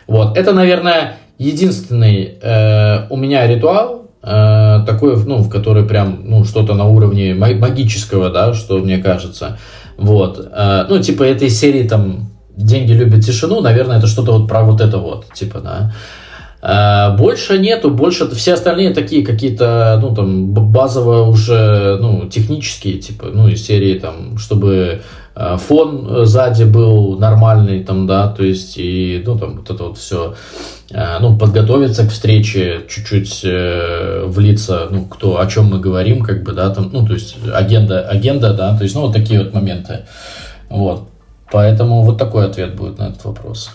Вот. 0.07 0.37
Это, 0.37 0.53
наверное, 0.53 1.16
единственный 1.39 2.39
э, 2.43 3.07
у 3.09 3.16
меня 3.16 3.47
ритуал, 3.47 4.01
э, 4.22 4.84
такой, 4.86 5.16
ну, 5.24 5.38
в 5.38 5.48
который 5.48 5.84
прям, 5.84 6.20
ну, 6.24 6.44
что-то 6.44 6.74
на 6.74 6.84
уровне 6.84 7.34
магического, 7.34 8.30
да, 8.30 8.54
что 8.54 8.78
мне 8.78 8.98
кажется. 8.98 9.58
Вот. 9.96 10.48
Э, 10.52 10.86
ну, 10.88 11.00
типа 11.00 11.22
этой 11.22 11.50
серии 11.50 11.86
там 11.86 12.30
«Деньги 12.56 12.92
любят 12.92 13.24
тишину», 13.24 13.60
наверное, 13.60 13.98
это 13.98 14.06
что-то 14.06 14.32
вот 14.32 14.48
про 14.48 14.62
вот 14.62 14.80
это 14.80 14.98
вот, 14.98 15.26
типа, 15.32 15.60
да. 15.60 15.92
А, 16.64 17.16
больше 17.16 17.58
нету, 17.58 17.90
больше 17.90 18.30
все 18.36 18.54
остальные 18.54 18.94
такие 18.94 19.26
какие-то, 19.26 19.98
ну, 20.00 20.14
там, 20.14 20.46
базово 20.52 21.22
уже, 21.22 21.98
ну, 22.00 22.28
технические, 22.28 22.98
типа, 22.98 23.26
ну, 23.32 23.48
из 23.48 23.66
серии, 23.66 23.98
там, 23.98 24.38
чтобы 24.38 25.02
фон 25.35 26.26
сзади 26.26 26.64
был 26.64 27.18
нормальный, 27.18 27.83
там, 27.83 28.07
да, 28.07 28.28
то 28.28 28.45
есть, 28.45 28.74
и, 28.76 29.22
ну, 29.24 29.39
там, 29.39 29.59
вот 29.59 29.70
это 29.70 29.85
вот 29.85 29.99
все, 29.99 30.35
а, 30.93 31.18
ну, 31.20 31.39
подготовиться 31.39 32.05
к 32.05 32.11
встрече, 32.11 32.83
чуть-чуть 32.89 33.41
э, 33.45 34.24
влиться, 34.26 34.89
ну, 34.91 35.07
кто, 35.07 35.41
о 35.41 35.47
чем 35.47 35.66
мы 35.66 35.80
говорим, 35.80 36.22
как 36.22 36.43
бы, 36.43 36.53
да, 36.53 36.68
там, 36.70 36.91
ну, 36.93 37.07
то 37.07 37.14
есть, 37.14 37.37
агенда, 37.53 38.01
агенда, 38.03 38.53
да, 38.53 38.76
то 38.76 38.83
есть, 38.83 38.95
ну, 38.95 39.03
вот 39.03 39.14
такие 39.14 39.43
вот 39.43 39.55
моменты, 39.55 40.01
вот, 40.68 41.09
поэтому 41.51 42.03
вот 42.03 42.18
такой 42.18 42.47
ответ 42.47 42.76
будет 42.76 42.99
на 42.99 43.05
этот 43.05 43.24
вопрос. 43.24 43.70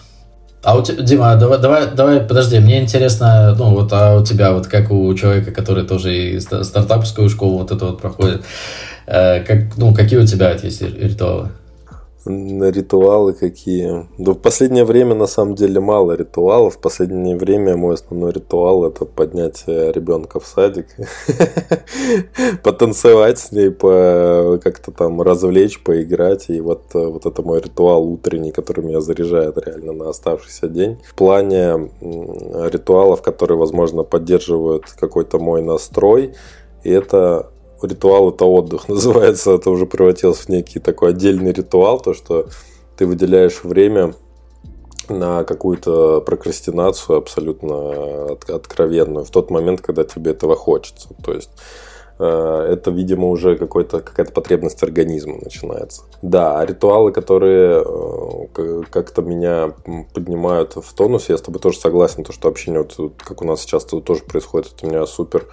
А 0.64 0.76
у 0.76 0.84
тебя, 0.84 1.02
Дима, 1.02 1.36
давай, 1.36 1.60
давай, 1.60 1.88
давай, 1.88 2.20
подожди, 2.20 2.60
мне 2.60 2.82
интересно, 2.82 3.56
ну 3.58 3.70
вот, 3.74 3.94
а 3.94 4.18
у 4.18 4.24
тебя, 4.26 4.52
вот 4.52 4.68
как 4.68 4.92
у 4.92 5.14
человека, 5.14 5.52
который 5.52 5.86
тоже 5.86 6.16
и 6.16 6.40
стартаповскую 6.40 7.30
школу 7.30 7.60
вот 7.60 7.72
это 7.72 7.86
вот 7.86 8.02
проходит, 8.02 8.42
э, 8.42 8.44
как, 9.08 9.78
ну, 9.78 9.94
какие 9.94 10.20
у 10.20 10.26
тебя 10.26 10.52
есть 10.52 10.82
ритуалы? 10.82 11.50
Ритуалы 12.28 13.34
какие? 13.34 14.06
Да 14.18 14.34
в 14.34 14.40
последнее 14.40 14.84
время 14.84 15.16
на 15.16 15.28
самом 15.28 15.56
деле 15.56 15.80
мало 15.80 16.12
ритуалов. 16.12 16.76
В 16.76 16.80
последнее 16.80 17.38
время 17.38 17.78
мой 17.78 17.94
основной 17.94 18.34
ритуал 18.34 18.86
это 18.86 19.06
поднять 19.06 19.64
э, 19.68 19.92
ребенка 19.94 20.42
в 20.42 20.46
садик, 20.46 20.88
потанцевать 22.64 23.40
с 23.40 23.52
ней, 23.54 23.72
по 23.72 24.60
как-то 24.62 24.92
там 24.92 25.22
развлечь, 25.22 25.82
поиграть. 25.82 26.50
И 26.50 26.60
вот, 26.60 26.84
э, 26.96 27.06
вот 27.06 27.26
это 27.26 27.42
мой 27.42 27.62
ритуал 27.62 28.04
утренний, 28.04 28.52
который 28.52 28.84
меня 28.84 29.00
заряжает 29.00 29.58
реально 29.58 29.94
на 29.94 30.10
оставшийся 30.10 30.68
день. 30.68 30.98
В 31.08 31.16
плане 31.16 31.92
ритуалов, 32.02 33.22
которые, 33.22 33.58
возможно, 33.58 34.04
поддерживают 34.04 34.86
какой-то 35.00 35.40
мой 35.40 35.62
настрой, 35.62 36.34
и 36.84 36.92
это 36.92 37.52
ритуал 37.82 38.30
это 38.32 38.46
отдых 38.46 38.88
называется, 38.90 39.52
это 39.52 39.70
уже 39.70 39.86
превратилось 39.86 40.40
в 40.40 40.50
некий 40.50 40.80
такой 40.80 41.10
отдельный 41.10 41.52
ритуал, 41.52 42.00
то, 42.00 42.14
что 42.14 42.48
ты 42.98 43.06
выделяешь 43.06 43.64
время 43.64 44.14
на 45.10 45.44
какую-то 45.44 46.22
прокрастинацию 46.22 47.18
абсолютно 47.18 48.34
откровенную 48.48 49.26
в 49.26 49.30
тот 49.30 49.50
момент, 49.50 49.82
когда 49.82 50.04
тебе 50.04 50.32
этого 50.32 50.56
хочется. 50.56 51.10
То 51.24 51.34
есть 51.34 51.52
э, 52.20 52.68
это, 52.72 52.92
видимо, 52.92 53.30
уже 53.30 53.58
какой-то, 53.58 54.02
какая-то 54.02 54.34
потребность 54.34 54.82
организма 54.84 55.38
начинается. 55.42 56.04
Да, 56.22 56.60
а 56.60 56.66
ритуалы, 56.66 57.12
которые 57.12 57.84
э, 57.86 58.82
как-то 58.90 59.22
меня 59.22 59.74
поднимают 60.14 60.76
в 60.76 60.94
тонус, 60.94 61.30
я 61.30 61.38
с 61.38 61.42
тобой 61.42 61.62
тоже 61.62 61.80
согласен, 61.80 62.24
то, 62.24 62.34
что 62.34 62.50
общение, 62.50 62.86
вот, 62.98 63.14
как 63.18 63.42
у 63.42 63.46
нас 63.46 63.62
сейчас 63.62 63.86
тоже 63.86 64.24
происходит, 64.24 64.74
это 64.76 64.88
меня 64.88 65.06
супер 65.06 65.48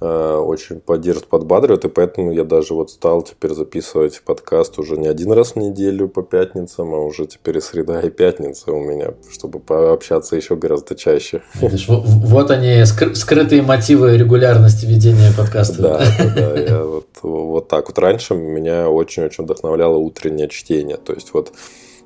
очень 0.00 0.80
поддерживает, 0.80 1.28
подбадривает, 1.28 1.84
и 1.84 1.88
поэтому 1.88 2.30
я 2.32 2.44
даже 2.44 2.74
вот 2.74 2.90
стал 2.90 3.22
теперь 3.22 3.52
записывать 3.52 4.22
подкаст 4.24 4.78
уже 4.78 4.96
не 4.96 5.08
один 5.08 5.32
раз 5.32 5.52
в 5.52 5.56
неделю 5.56 6.08
по 6.08 6.22
пятницам, 6.22 6.94
а 6.94 6.98
уже 6.98 7.26
теперь 7.26 7.58
и 7.58 7.60
среда, 7.60 8.00
и 8.00 8.10
пятница 8.10 8.72
у 8.72 8.80
меня, 8.80 9.14
чтобы 9.30 9.58
пообщаться 9.58 10.36
еще 10.36 10.54
гораздо 10.54 10.94
чаще. 10.94 11.42
Видишь, 11.54 11.86
вот 11.88 12.50
они, 12.50 12.84
скрытые 12.84 13.62
мотивы 13.62 14.16
регулярности 14.16 14.86
ведения 14.86 15.32
подкаста. 15.36 15.82
Да, 15.82 15.98
да, 16.36 16.58
я 16.58 16.84
вот, 16.84 17.08
вот 17.22 17.68
так 17.68 17.88
вот. 17.88 17.98
Раньше 17.98 18.34
меня 18.34 18.88
очень-очень 18.88 19.44
вдохновляло 19.44 19.96
утреннее 19.96 20.48
чтение, 20.48 20.96
то 20.96 21.12
есть 21.12 21.34
вот 21.34 21.52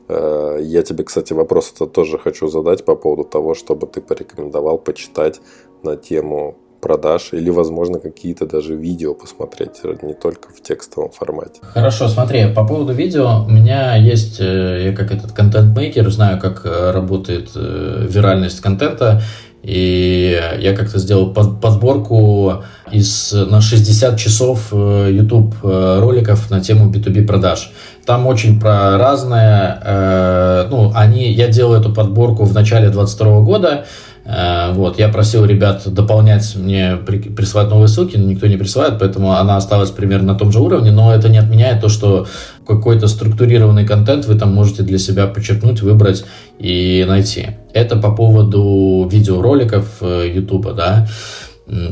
э, 0.09 0.59
я 0.62 0.82
тебе, 0.82 1.05
кстати, 1.05 1.34
вопрос 1.34 1.72
это 1.74 1.86
тоже 1.86 2.18
хочу 2.18 2.49
задать 2.49 2.86
по 2.86 2.97
поводу 2.97 3.24
того, 3.24 3.55
чтобы 3.55 3.86
ты 3.86 4.01
порекомендовал 4.01 4.78
почитать 4.78 5.40
на 5.82 5.97
тему 5.97 6.57
продаж 6.83 7.28
или, 7.33 7.49
возможно, 7.49 8.01
какие-то 8.01 8.45
даже 8.45 8.74
видео 8.74 9.14
посмотреть, 9.14 9.83
не 10.03 10.14
только 10.14 10.49
в 10.49 10.61
текстовом 10.61 11.11
формате. 11.11 11.61
Хорошо, 11.62 12.09
смотри, 12.09 12.53
по 12.53 12.66
поводу 12.66 12.93
видео, 12.93 13.45
у 13.47 13.51
меня 13.51 13.95
есть, 13.95 14.41
э, 14.41 14.87
я 14.87 14.93
как 14.93 15.12
этот 15.12 15.33
контент-мейкер, 15.33 16.11
знаю, 16.11 16.41
как 16.41 16.66
э, 16.66 16.91
работает 16.91 17.51
э, 17.55 18.07
виральность 18.11 18.61
контента, 18.61 19.22
и 19.62 20.41
я 20.59 20.74
как-то 20.74 20.99
сделал 20.99 21.33
подборку 21.33 22.64
из, 22.91 23.33
на 23.33 23.61
60 23.61 24.18
часов 24.18 24.72
YouTube 24.72 25.55
роликов 25.62 26.51
на 26.51 26.61
тему 26.61 26.91
B2B 26.91 27.24
продаж. 27.24 27.70
Там 28.05 28.26
очень 28.26 28.59
про 28.59 28.99
разное. 28.99 30.66
Ну, 30.68 30.91
они, 30.97 31.33
я 31.33 31.47
делал 31.47 31.74
эту 31.74 31.95
подборку 31.95 32.43
в 32.43 32.53
начале 32.53 32.89
2022 32.89 33.41
года. 33.43 33.85
Э, 34.24 34.72
вот, 34.72 34.98
я 34.98 35.08
просил 35.08 35.44
ребят 35.44 35.82
дополнять 35.86 36.54
мне, 36.54 36.96
присылать 36.96 37.68
новые 37.68 37.88
ссылки, 37.88 38.16
но 38.16 38.24
никто 38.24 38.46
не 38.46 38.56
присылает, 38.56 38.98
поэтому 38.98 39.32
она 39.32 39.56
осталась 39.56 39.90
примерно 39.90 40.34
на 40.34 40.38
том 40.38 40.52
же 40.52 40.60
уровне, 40.60 40.92
но 40.92 41.14
это 41.14 41.28
не 41.28 41.38
отменяет 41.38 41.80
то, 41.80 41.88
что 41.88 42.26
какой-то 42.66 43.08
структурированный 43.08 43.86
контент 43.86 44.26
вы 44.26 44.36
там 44.36 44.54
можете 44.54 44.82
для 44.82 44.98
себя 44.98 45.26
подчеркнуть, 45.26 45.82
выбрать 45.82 46.24
и 46.58 47.04
найти. 47.08 47.48
Это 47.72 47.96
по 47.96 48.12
поводу 48.12 49.08
видеороликов 49.10 50.00
YouTube, 50.00 50.66
э, 50.68 50.74
да. 50.74 51.08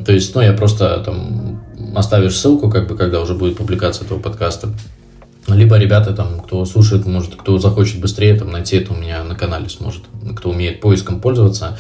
То 0.05 0.13
есть, 0.13 0.35
ну, 0.35 0.41
я 0.41 0.53
просто 0.53 1.03
там 1.05 1.63
оставишь 1.95 2.37
ссылку, 2.37 2.71
как 2.71 2.89
бы, 2.89 2.97
когда 2.97 3.21
уже 3.21 3.35
будет 3.35 3.57
публикация 3.57 4.05
этого 4.05 4.19
подкаста. 4.19 4.69
Либо 5.49 5.77
ребята, 5.79 6.13
там, 6.13 6.41
кто 6.41 6.65
слушает, 6.65 7.07
может, 7.07 7.35
кто 7.35 7.59
захочет 7.59 8.01
быстрее 8.01 8.37
там, 8.37 8.51
найти 8.51 8.77
это 8.77 8.93
у 8.93 8.97
меня 8.97 9.25
на 9.25 9.35
канале 9.35 9.69
сможет, 9.69 10.03
кто 10.37 10.51
умеет 10.51 10.81
поиском 10.81 11.21
пользоваться, 11.21 11.79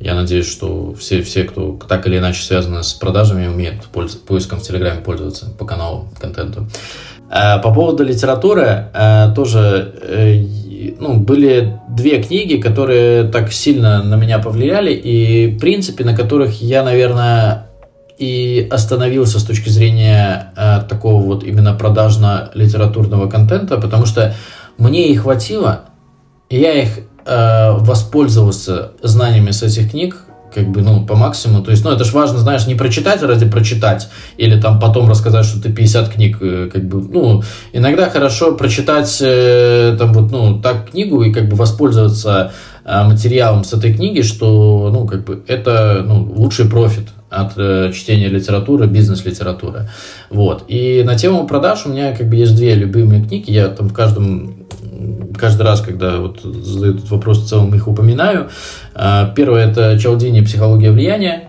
я 0.00 0.14
надеюсь, 0.14 0.50
что 0.50 0.94
все, 0.94 1.22
все, 1.22 1.44
кто 1.44 1.78
так 1.88 2.06
или 2.06 2.18
иначе 2.18 2.42
связаны 2.42 2.82
с 2.82 2.92
продажами, 2.92 3.46
умеют 3.46 3.84
польз, 3.92 4.14
поиском 4.14 4.58
в 4.58 4.62
Телеграме 4.62 5.00
пользоваться 5.00 5.50
по 5.58 5.64
каналу, 5.64 6.08
контенту. 6.20 6.66
Э, 7.30 7.60
по 7.60 7.72
поводу 7.72 8.04
литературы, 8.04 8.88
э, 8.92 9.32
тоже 9.34 9.94
э, 10.02 10.44
ну, 11.00 11.18
были 11.18 11.80
две 11.88 12.22
книги, 12.22 12.60
которые 12.60 13.24
так 13.24 13.52
сильно 13.52 14.02
на 14.02 14.16
меня 14.16 14.38
повлияли, 14.38 14.92
и, 14.92 15.56
в 15.56 15.58
принципе, 15.58 16.04
на 16.04 16.14
которых 16.14 16.60
я, 16.60 16.82
наверное, 16.82 17.68
и 18.18 18.66
остановился 18.70 19.40
с 19.40 19.44
точки 19.44 19.68
зрения 19.68 20.52
такого 20.88 21.22
вот 21.22 21.44
именно 21.44 21.74
продажно-литературного 21.74 23.28
контента, 23.28 23.76
потому 23.76 24.06
что 24.06 24.34
мне 24.78 25.10
их 25.10 25.22
хватило, 25.22 25.82
и 26.48 26.58
я 26.58 26.72
их 26.82 27.00
э, 27.26 27.72
воспользоваться 27.72 28.92
знаниями 29.02 29.50
с 29.50 29.62
этих 29.62 29.90
книг, 29.90 30.16
как 30.56 30.70
бы, 30.70 30.80
ну, 30.80 31.04
по 31.04 31.16
максимуму. 31.16 31.62
То 31.62 31.70
есть, 31.70 31.84
ну, 31.84 31.90
это 31.90 32.04
же 32.04 32.12
важно, 32.12 32.38
знаешь, 32.38 32.66
не 32.66 32.74
прочитать 32.74 33.22
ради 33.22 33.46
прочитать, 33.46 34.08
или 34.38 34.58
там 34.58 34.80
потом 34.80 35.08
рассказать, 35.08 35.44
что 35.44 35.60
ты 35.60 35.70
50 35.70 36.08
книг, 36.08 36.38
э, 36.40 36.70
как 36.72 36.88
бы, 36.88 37.02
ну, 37.02 37.42
иногда 37.74 38.08
хорошо 38.08 38.52
прочитать, 38.52 39.18
э, 39.20 39.96
там, 39.98 40.14
вот, 40.14 40.30
ну, 40.30 40.60
так 40.60 40.90
книгу 40.90 41.22
и, 41.22 41.32
как 41.32 41.48
бы, 41.50 41.56
воспользоваться 41.56 42.52
э, 42.84 43.04
материалом 43.04 43.64
с 43.64 43.74
этой 43.74 43.92
книги, 43.92 44.22
что, 44.22 44.90
ну, 44.90 45.06
как 45.06 45.24
бы, 45.24 45.42
это, 45.46 46.02
ну, 46.06 46.32
лучший 46.36 46.66
профит 46.66 47.08
от 47.28 47.52
э, 47.58 47.92
чтения 47.92 48.28
литературы, 48.28 48.86
бизнес-литературы. 48.86 49.90
Вот. 50.30 50.64
И 50.68 51.02
на 51.04 51.16
тему 51.16 51.46
продаж 51.46 51.84
у 51.84 51.90
меня, 51.90 52.16
как 52.16 52.28
бы, 52.30 52.36
есть 52.36 52.56
две 52.56 52.74
любимые 52.74 53.22
книги, 53.22 53.50
я 53.50 53.68
там 53.68 53.88
в 53.88 53.92
каждом 53.92 54.65
каждый 55.38 55.62
раз, 55.62 55.80
когда 55.80 56.18
вот 56.18 56.40
задают 56.42 56.98
этот 56.98 57.10
вопрос, 57.10 57.42
в 57.42 57.48
целом 57.48 57.74
их 57.74 57.88
упоминаю. 57.88 58.48
А, 58.94 59.32
первое– 59.34 59.66
это 59.70 59.98
Чалдини 59.98 60.42
«Психология 60.42 60.90
влияния». 60.90 61.48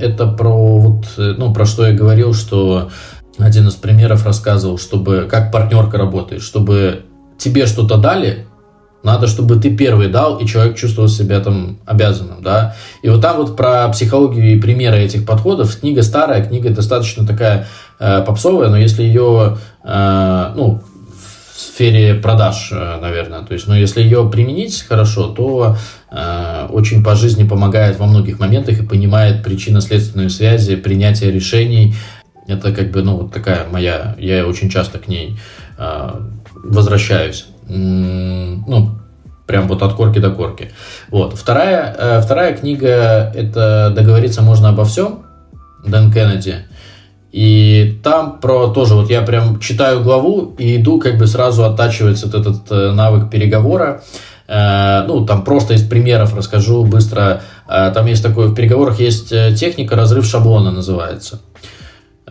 Это 0.00 0.26
про, 0.26 0.78
вот, 0.78 1.06
ну, 1.16 1.52
про 1.52 1.66
что 1.66 1.86
я 1.86 1.92
говорил, 1.92 2.34
что 2.34 2.90
один 3.38 3.68
из 3.68 3.74
примеров 3.74 4.24
рассказывал, 4.24 4.78
чтобы 4.78 5.28
как 5.30 5.52
партнерка 5.52 5.98
работает, 5.98 6.42
чтобы 6.42 7.02
тебе 7.38 7.66
что-то 7.66 7.98
дали, 7.98 8.46
надо, 9.02 9.26
чтобы 9.26 9.56
ты 9.56 9.76
первый 9.76 10.08
дал, 10.08 10.38
и 10.38 10.46
человек 10.46 10.76
чувствовал 10.76 11.08
себя 11.08 11.40
там 11.40 11.78
обязанным, 11.86 12.40
да. 12.40 12.76
И 13.02 13.08
вот 13.08 13.20
там 13.20 13.36
вот 13.38 13.56
про 13.56 13.88
психологию 13.88 14.56
и 14.56 14.60
примеры 14.60 14.98
этих 14.98 15.26
подходов. 15.26 15.76
Книга 15.76 16.02
старая, 16.02 16.44
книга 16.44 16.70
достаточно 16.70 17.26
такая 17.26 17.66
э, 17.98 18.22
попсовая, 18.24 18.68
но 18.68 18.76
если 18.76 19.02
ее, 19.02 19.58
э, 19.82 20.52
ну, 20.54 20.82
сфере 21.62 22.14
продаж, 22.14 22.70
э, 22.72 22.98
наверное. 23.00 23.42
То 23.42 23.54
есть, 23.54 23.66
но 23.66 23.76
если 23.76 24.02
ее 24.02 24.28
применить 24.30 24.82
хорошо, 24.82 25.28
то 25.28 25.76
э, 26.10 26.66
очень 26.70 27.02
по 27.02 27.14
жизни 27.14 27.44
помогает 27.44 27.98
во 27.98 28.06
многих 28.06 28.38
моментах 28.38 28.80
и 28.80 28.86
понимает 28.86 29.42
причинно-следственные 29.42 30.30
связи, 30.30 30.76
принятие 30.76 31.30
решений. 31.30 31.94
Это 32.46 32.72
как 32.72 32.90
бы, 32.90 33.02
ну, 33.02 33.16
вот 33.16 33.32
такая 33.32 33.66
моя, 33.70 34.14
я 34.18 34.46
очень 34.46 34.68
часто 34.68 34.98
к 34.98 35.08
ней 35.08 35.38
э, 35.78 36.10
возвращаюсь. 36.64 37.46
Ну, 37.68 38.90
прям 39.46 39.68
вот 39.68 39.82
от 39.82 39.94
корки 39.94 40.18
до 40.18 40.30
корки. 40.30 40.70
Вот. 41.10 41.38
Вторая, 41.38 41.94
э, 41.98 42.20
вторая 42.20 42.56
книга– 42.56 43.32
это 43.34 43.92
«Договориться 43.94 44.42
можно 44.42 44.70
обо 44.70 44.84
всем» 44.84 45.24
Дэн 45.86 46.12
Кеннеди. 46.12 46.64
И 47.32 47.98
там 48.04 48.40
про 48.40 48.68
тоже, 48.68 48.94
вот 48.94 49.10
я 49.10 49.22
прям 49.22 49.58
читаю 49.58 50.02
главу 50.02 50.54
и 50.58 50.76
иду, 50.76 51.00
как 51.00 51.18
бы 51.18 51.26
сразу 51.26 51.64
оттачивается 51.64 52.26
вот 52.26 52.34
этот 52.34 52.70
э, 52.70 52.92
навык 52.92 53.30
переговора. 53.30 54.02
Э, 54.46 55.04
ну, 55.06 55.24
там 55.24 55.42
просто 55.42 55.74
из 55.74 55.82
примеров 55.82 56.36
расскажу 56.36 56.84
быстро 56.84 57.42
там 57.66 58.04
есть 58.04 58.22
такое, 58.22 58.48
в 58.48 58.54
переговорах 58.54 59.00
есть 59.00 59.30
техника 59.30 59.96
разрыв 59.96 60.26
шаблона 60.26 60.72
называется. 60.72 61.40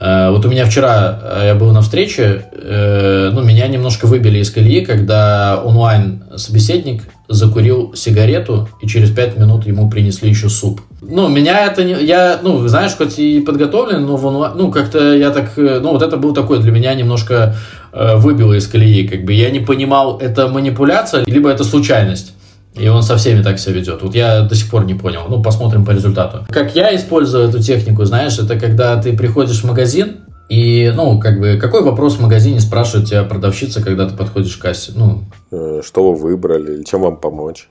Вот 0.02 0.44
у 0.44 0.50
меня 0.50 0.66
вчера 0.66 1.44
я 1.44 1.54
был 1.54 1.72
на 1.72 1.82
встрече, 1.84 2.46
ну, 2.56 3.44
меня 3.44 3.68
немножко 3.68 4.08
выбили 4.08 4.40
из 4.40 4.50
колеи, 4.50 4.84
когда 4.84 5.62
онлайн 5.64 6.24
собеседник 6.38 7.04
закурил 7.30 7.94
сигарету, 7.96 8.68
и 8.82 8.88
через 8.88 9.12
пять 9.12 9.38
минут 9.38 9.68
ему 9.68 9.92
принесли 9.92 10.30
еще 10.30 10.50
суп. 10.50 10.82
Ну, 11.02 11.30
меня 11.30 11.68
это 11.68 11.84
не... 11.84 11.94
Я, 12.04 12.40
ну, 12.42 12.68
знаешь, 12.68 12.96
хоть 12.98 13.20
и 13.20 13.42
подготовлен, 13.42 14.06
но 14.06 14.18
в 14.18 14.26
онлайн... 14.26 14.54
Ну, 14.58 14.72
как-то 14.72 15.16
я 15.16 15.30
так... 15.30 15.52
Ну, 15.56 15.92
вот 15.92 16.02
это 16.02 16.18
был 16.18 16.34
такой 16.34 16.60
для 16.60 16.72
меня 16.72 16.94
немножко 16.96 17.56
э, 17.94 18.16
выбило 18.16 18.54
из 18.54 18.68
колеи. 18.68 19.08
Как 19.08 19.24
бы 19.24 19.34
я 19.34 19.50
не 19.52 19.60
понимал, 19.60 20.18
это 20.18 20.48
манипуляция, 20.48 21.24
либо 21.26 21.50
это 21.50 21.64
случайность. 21.64 22.34
И 22.74 22.88
он 22.88 23.04
со 23.04 23.18
всеми 23.18 23.44
так 23.44 23.60
себя 23.60 23.76
ведет. 23.76 24.02
Вот 24.02 24.16
я 24.16 24.42
до 24.42 24.56
сих 24.56 24.70
пор 24.70 24.86
не 24.86 24.94
понял. 24.94 25.24
Ну, 25.28 25.42
посмотрим 25.42 25.86
по 25.86 25.92
результату. 25.92 26.46
Как 26.50 26.76
я 26.76 26.96
использую 26.96 27.50
эту 27.50 27.62
технику, 27.62 28.06
знаешь, 28.06 28.40
это 28.40 28.58
когда 28.58 29.02
ты 29.02 29.16
приходишь 29.16 29.62
в 29.62 29.68
магазин, 29.68 30.22
и, 30.50 30.92
ну, 30.94 31.20
как 31.20 31.40
бы, 31.40 31.58
какой 31.62 31.82
вопрос 31.82 32.16
в 32.16 32.22
магазине 32.22 32.60
спрашивает 32.60 33.08
тебя 33.08 33.24
продавщица, 33.24 33.82
когда 33.82 34.08
ты 34.08 34.16
подходишь 34.16 34.58
к 34.58 34.62
кассе? 34.62 34.92
Ну, 34.96 35.24
э, 35.52 35.82
что 35.82 36.12
вы 36.12 36.16
выбрали, 36.16 36.84
чем 36.84 37.02
вам 37.02 37.18
помочь? 37.18 37.70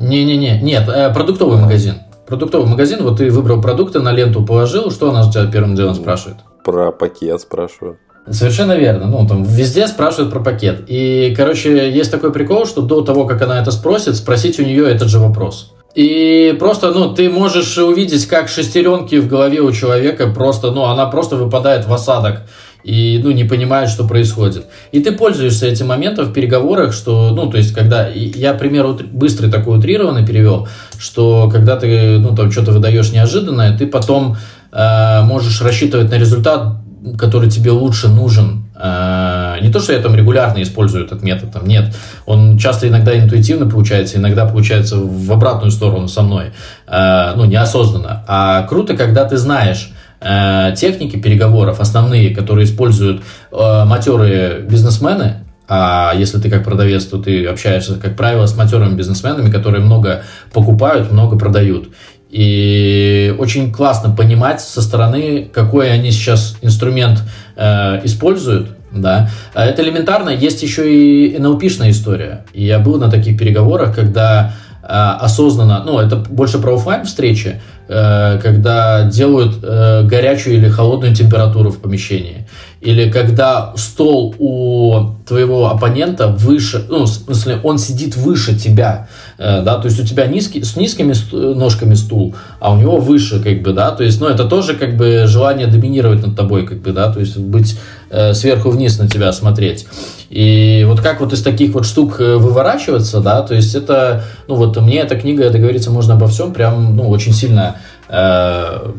Не-не-не, 0.00 0.60
нет, 0.60 0.88
э, 0.88 1.12
продуктовый 1.14 1.60
магазин. 1.60 1.94
Продуктовый 2.26 2.68
магазин, 2.68 3.02
вот 3.02 3.18
ты 3.18 3.30
выбрал 3.30 3.60
продукты, 3.60 4.00
на 4.00 4.12
ленту 4.12 4.44
положил, 4.44 4.90
что 4.90 5.10
она 5.10 5.28
у 5.28 5.30
тебя 5.30 5.46
первым 5.46 5.76
делом 5.76 5.94
спрашивает? 5.94 6.38
Про 6.64 6.90
пакет 6.90 7.40
спрашивают. 7.40 7.98
Совершенно 8.30 8.76
верно. 8.76 9.06
Ну, 9.06 9.26
там 9.26 9.42
везде 9.42 9.88
спрашивают 9.88 10.32
про 10.32 10.40
пакет. 10.40 10.84
И, 10.86 11.34
короче, 11.36 11.90
есть 11.90 12.10
такой 12.10 12.32
прикол, 12.32 12.66
что 12.66 12.82
до 12.82 13.00
того, 13.02 13.24
как 13.24 13.42
она 13.42 13.60
это 13.60 13.70
спросит, 13.70 14.16
спросить 14.16 14.58
у 14.58 14.62
нее 14.62 14.88
этот 14.88 15.08
же 15.08 15.18
вопрос. 15.18 15.72
И 15.94 16.54
просто, 16.58 16.92
ну, 16.92 17.14
ты 17.14 17.28
можешь 17.28 17.76
увидеть, 17.78 18.26
как 18.26 18.48
шестеренки 18.48 19.16
в 19.16 19.26
голове 19.26 19.60
у 19.60 19.72
человека 19.72 20.28
просто, 20.28 20.70
ну, 20.70 20.84
она 20.84 21.06
просто 21.06 21.34
выпадает 21.34 21.86
в 21.88 21.92
осадок 21.92 22.42
и, 22.84 23.20
ну, 23.22 23.32
не 23.32 23.42
понимает, 23.42 23.90
что 23.90 24.06
происходит. 24.06 24.66
И 24.92 25.00
ты 25.00 25.10
пользуешься 25.10 25.66
этим 25.66 25.88
моментом 25.88 26.26
в 26.26 26.32
переговорах, 26.32 26.92
что, 26.92 27.30
ну, 27.30 27.50
то 27.50 27.56
есть, 27.58 27.74
когда, 27.74 28.08
я 28.08 28.54
пример 28.54 28.86
быстрый 29.10 29.50
такой 29.50 29.78
утрированный 29.78 30.24
перевел, 30.24 30.68
что 30.98 31.50
когда 31.52 31.76
ты, 31.76 32.18
ну, 32.18 32.36
там, 32.36 32.52
что-то 32.52 32.70
выдаешь 32.70 33.10
неожиданное, 33.10 33.76
ты 33.76 33.88
потом 33.88 34.36
э, 34.72 35.22
можешь 35.22 35.60
рассчитывать 35.60 36.10
на 36.10 36.18
результат, 36.18 36.76
который 37.16 37.50
тебе 37.50 37.70
лучше 37.70 38.08
нужен, 38.08 38.70
Э, 38.82 39.58
не 39.60 39.70
то, 39.70 39.80
что 39.80 39.92
я 39.92 40.00
там 40.00 40.14
регулярно 40.14 40.62
использую 40.62 41.04
этот 41.04 41.22
метод, 41.22 41.52
там 41.52 41.66
нет. 41.66 41.94
Он 42.24 42.56
часто 42.56 42.88
иногда 42.88 43.16
интуитивно 43.16 43.68
получается, 43.68 44.16
иногда 44.16 44.46
получается 44.46 44.96
в 44.96 45.30
обратную 45.30 45.70
сторону 45.70 46.08
со 46.08 46.22
мной, 46.22 46.46
э, 46.86 47.32
ну, 47.36 47.44
неосознанно. 47.44 48.24
А 48.26 48.62
круто, 48.62 48.96
когда 48.96 49.26
ты 49.26 49.36
знаешь 49.36 49.92
э, 50.20 50.74
техники 50.76 51.16
переговоров, 51.16 51.80
основные, 51.80 52.34
которые 52.34 52.64
используют 52.64 53.22
матерые 53.52 54.60
бизнесмены, 54.60 55.44
а 55.68 56.12
если 56.16 56.40
ты 56.40 56.50
как 56.50 56.64
продавец, 56.64 57.04
то 57.04 57.18
ты 57.18 57.46
общаешься, 57.46 57.94
как 57.94 58.16
правило, 58.16 58.46
с 58.46 58.56
матерыми 58.56 58.96
бизнесменами, 58.96 59.50
которые 59.50 59.84
много 59.84 60.22
покупают, 60.52 61.12
много 61.12 61.38
продают. 61.38 61.90
И 62.30 63.34
очень 63.38 63.72
классно 63.72 64.14
понимать 64.14 64.60
со 64.60 64.82
стороны, 64.82 65.50
какой 65.52 65.90
они 65.90 66.12
сейчас 66.12 66.56
инструмент 66.62 67.22
э, 67.56 68.00
используют. 68.04 68.68
Да. 68.92 69.28
А 69.54 69.66
это 69.66 69.82
элементарно. 69.82 70.30
Есть 70.30 70.62
еще 70.62 70.92
и 70.92 71.36
NLP-шная 71.36 71.90
история. 71.90 72.44
И 72.52 72.64
я 72.64 72.78
был 72.78 72.98
на 72.98 73.10
таких 73.10 73.38
переговорах, 73.38 73.94
когда 73.94 74.52
э, 74.82 74.86
осознанно, 74.86 75.82
ну, 75.84 75.98
это 75.98 76.16
больше 76.16 76.58
про 76.60 76.74
офлайн 76.74 77.04
встречи, 77.04 77.60
э, 77.88 78.38
когда 78.40 79.02
делают 79.04 79.58
э, 79.62 80.02
горячую 80.04 80.56
или 80.56 80.68
холодную 80.68 81.14
температуру 81.14 81.70
в 81.70 81.80
помещении 81.80 82.46
или 82.80 83.10
когда 83.10 83.72
стол 83.76 84.34
у 84.38 85.10
твоего 85.26 85.68
оппонента 85.68 86.28
выше, 86.28 86.86
ну, 86.88 87.04
в 87.04 87.08
смысле, 87.08 87.60
он 87.62 87.78
сидит 87.78 88.16
выше 88.16 88.58
тебя, 88.58 89.08
да, 89.40 89.78
то 89.78 89.86
есть 89.86 89.98
у 89.98 90.04
тебя 90.04 90.26
низкий, 90.26 90.62
с 90.62 90.76
низкими 90.76 91.14
ножками 91.54 91.94
стул, 91.94 92.34
а 92.58 92.72
у 92.74 92.76
него 92.76 92.98
выше, 92.98 93.42
как 93.42 93.62
бы, 93.62 93.72
да, 93.72 93.90
то 93.90 94.04
есть, 94.04 94.20
ну, 94.20 94.26
это 94.26 94.44
тоже, 94.44 94.74
как 94.74 94.98
бы, 94.98 95.24
желание 95.26 95.66
доминировать 95.66 96.26
над 96.26 96.36
тобой, 96.36 96.66
как 96.66 96.82
бы, 96.82 96.92
да, 96.92 97.10
то 97.10 97.20
есть 97.20 97.38
быть 97.38 97.78
э, 98.10 98.34
сверху 98.34 98.68
вниз 98.68 98.98
на 98.98 99.08
тебя 99.08 99.32
смотреть. 99.32 99.86
И 100.28 100.84
вот 100.86 101.00
как 101.00 101.20
вот 101.20 101.32
из 101.32 101.42
таких 101.42 101.72
вот 101.72 101.86
штук 101.86 102.20
э, 102.20 102.36
выворачиваться, 102.36 103.20
да, 103.20 103.40
то 103.40 103.54
есть 103.54 103.74
это, 103.74 104.24
ну, 104.46 104.56
вот 104.56 104.76
мне 104.80 104.98
эта 104.98 105.18
книга, 105.18 105.48
договориться 105.48 105.90
можно 105.90 106.14
обо 106.14 106.26
всем, 106.26 106.52
прям, 106.52 106.94
ну, 106.94 107.08
очень 107.08 107.32
сильно 107.32 107.76
э, 108.08 108.92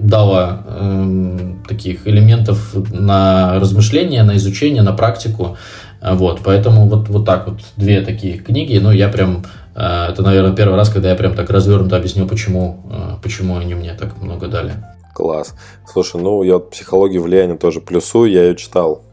дала 0.00 0.62
э, 0.66 1.38
таких 1.68 2.06
элементов 2.06 2.74
на 2.90 3.58
размышление, 3.58 4.22
на 4.22 4.36
изучение, 4.36 4.82
на 4.82 4.92
практику. 4.92 5.56
Э, 6.00 6.14
вот, 6.14 6.40
поэтому 6.44 6.88
вот, 6.88 7.08
вот 7.08 7.24
так 7.24 7.48
вот 7.48 7.60
две 7.76 8.00
такие 8.00 8.38
книги, 8.38 8.78
ну, 8.78 8.90
я 8.90 9.08
прям, 9.08 9.38
э, 9.38 9.67
это, 9.80 10.22
наверное, 10.22 10.56
первый 10.56 10.74
раз, 10.76 10.88
когда 10.88 11.10
я 11.10 11.14
прям 11.14 11.36
так 11.36 11.50
развернуто 11.50 11.96
объясню, 11.96 12.26
почему, 12.26 12.82
э, 12.90 13.22
почему 13.22 13.56
они 13.56 13.74
мне 13.74 13.94
так 13.94 14.20
много 14.20 14.48
дали. 14.48 14.72
Класс. 15.14 15.54
Слушай, 15.86 16.20
ну, 16.20 16.42
я 16.42 16.58
психологию 16.58 17.22
влияния 17.22 17.56
тоже 17.56 17.80
плюсую, 17.80 18.30
я 18.30 18.44
ее 18.44 18.56
читал. 18.56 19.04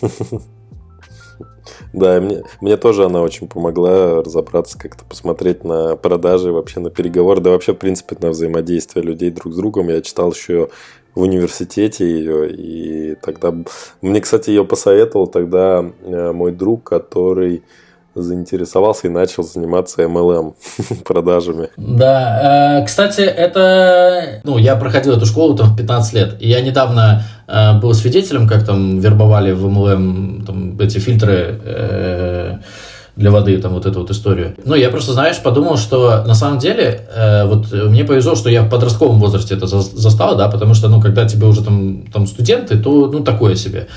Да, 1.92 2.20
мне, 2.20 2.42
мне 2.60 2.76
тоже 2.76 3.04
она 3.04 3.22
очень 3.22 3.48
помогла 3.48 4.22
разобраться, 4.22 4.78
как-то 4.78 5.04
посмотреть 5.04 5.64
на 5.64 5.96
продажи, 5.96 6.52
вообще 6.52 6.80
на 6.80 6.90
переговоры, 6.90 7.40
да 7.40 7.50
вообще, 7.50 7.72
в 7.72 7.78
принципе, 7.78 8.16
на 8.20 8.30
взаимодействие 8.30 9.04
людей 9.04 9.30
друг 9.30 9.54
с 9.54 9.56
другом. 9.56 9.88
Я 9.88 10.02
читал 10.02 10.32
еще 10.32 10.68
в 11.14 11.20
университете 11.20 12.04
ее, 12.06 12.50
и 12.50 13.14
тогда... 13.16 13.54
Мне, 14.02 14.20
кстати, 14.20 14.50
ее 14.50 14.64
посоветовал 14.64 15.26
тогда 15.26 15.84
э, 16.02 16.32
мой 16.32 16.52
друг, 16.52 16.84
который 16.84 17.62
заинтересовался 18.22 19.06
и 19.06 19.10
начал 19.10 19.42
заниматься 19.42 20.02
MLM 20.02 20.54
продажами. 21.04 21.68
Да, 21.76 22.80
э, 22.80 22.86
кстати, 22.86 23.20
это, 23.20 24.40
ну, 24.44 24.58
я 24.58 24.76
проходил 24.76 25.16
эту 25.16 25.26
школу 25.26 25.56
там 25.56 25.74
в 25.74 25.76
15 25.76 26.12
лет, 26.14 26.36
и 26.40 26.48
я 26.48 26.60
недавно 26.60 27.24
э, 27.46 27.78
был 27.80 27.94
свидетелем, 27.94 28.48
как 28.48 28.64
там 28.64 29.00
вербовали 29.00 29.52
в 29.52 29.66
MLM 29.66 30.44
там, 30.46 30.78
эти 30.80 30.98
фильтры 30.98 31.60
э, 31.64 32.58
для 33.18 33.32
воды, 33.32 33.58
там 33.58 33.74
вот 33.74 33.84
эту 33.84 34.00
вот 34.00 34.10
историю. 34.10 34.54
Ну, 34.64 34.76
я 34.76 34.90
просто, 34.90 35.12
знаешь, 35.12 35.42
подумал, 35.42 35.76
что 35.76 36.22
на 36.24 36.34
самом 36.34 36.60
деле, 36.60 37.00
э, 37.12 37.44
вот 37.46 37.72
мне 37.72 38.04
повезло, 38.04 38.36
что 38.36 38.48
я 38.48 38.62
в 38.62 38.70
подростковом 38.70 39.18
возрасте 39.18 39.56
это 39.56 39.66
застал, 39.66 40.36
да, 40.36 40.48
потому 40.48 40.74
что, 40.74 40.88
ну, 40.88 41.00
когда 41.00 41.26
тебе 41.26 41.46
уже 41.46 41.64
там, 41.64 42.04
там 42.12 42.28
студенты, 42.28 42.78
то, 42.78 43.08
ну, 43.08 43.24
такое 43.24 43.56
себе. 43.56 43.88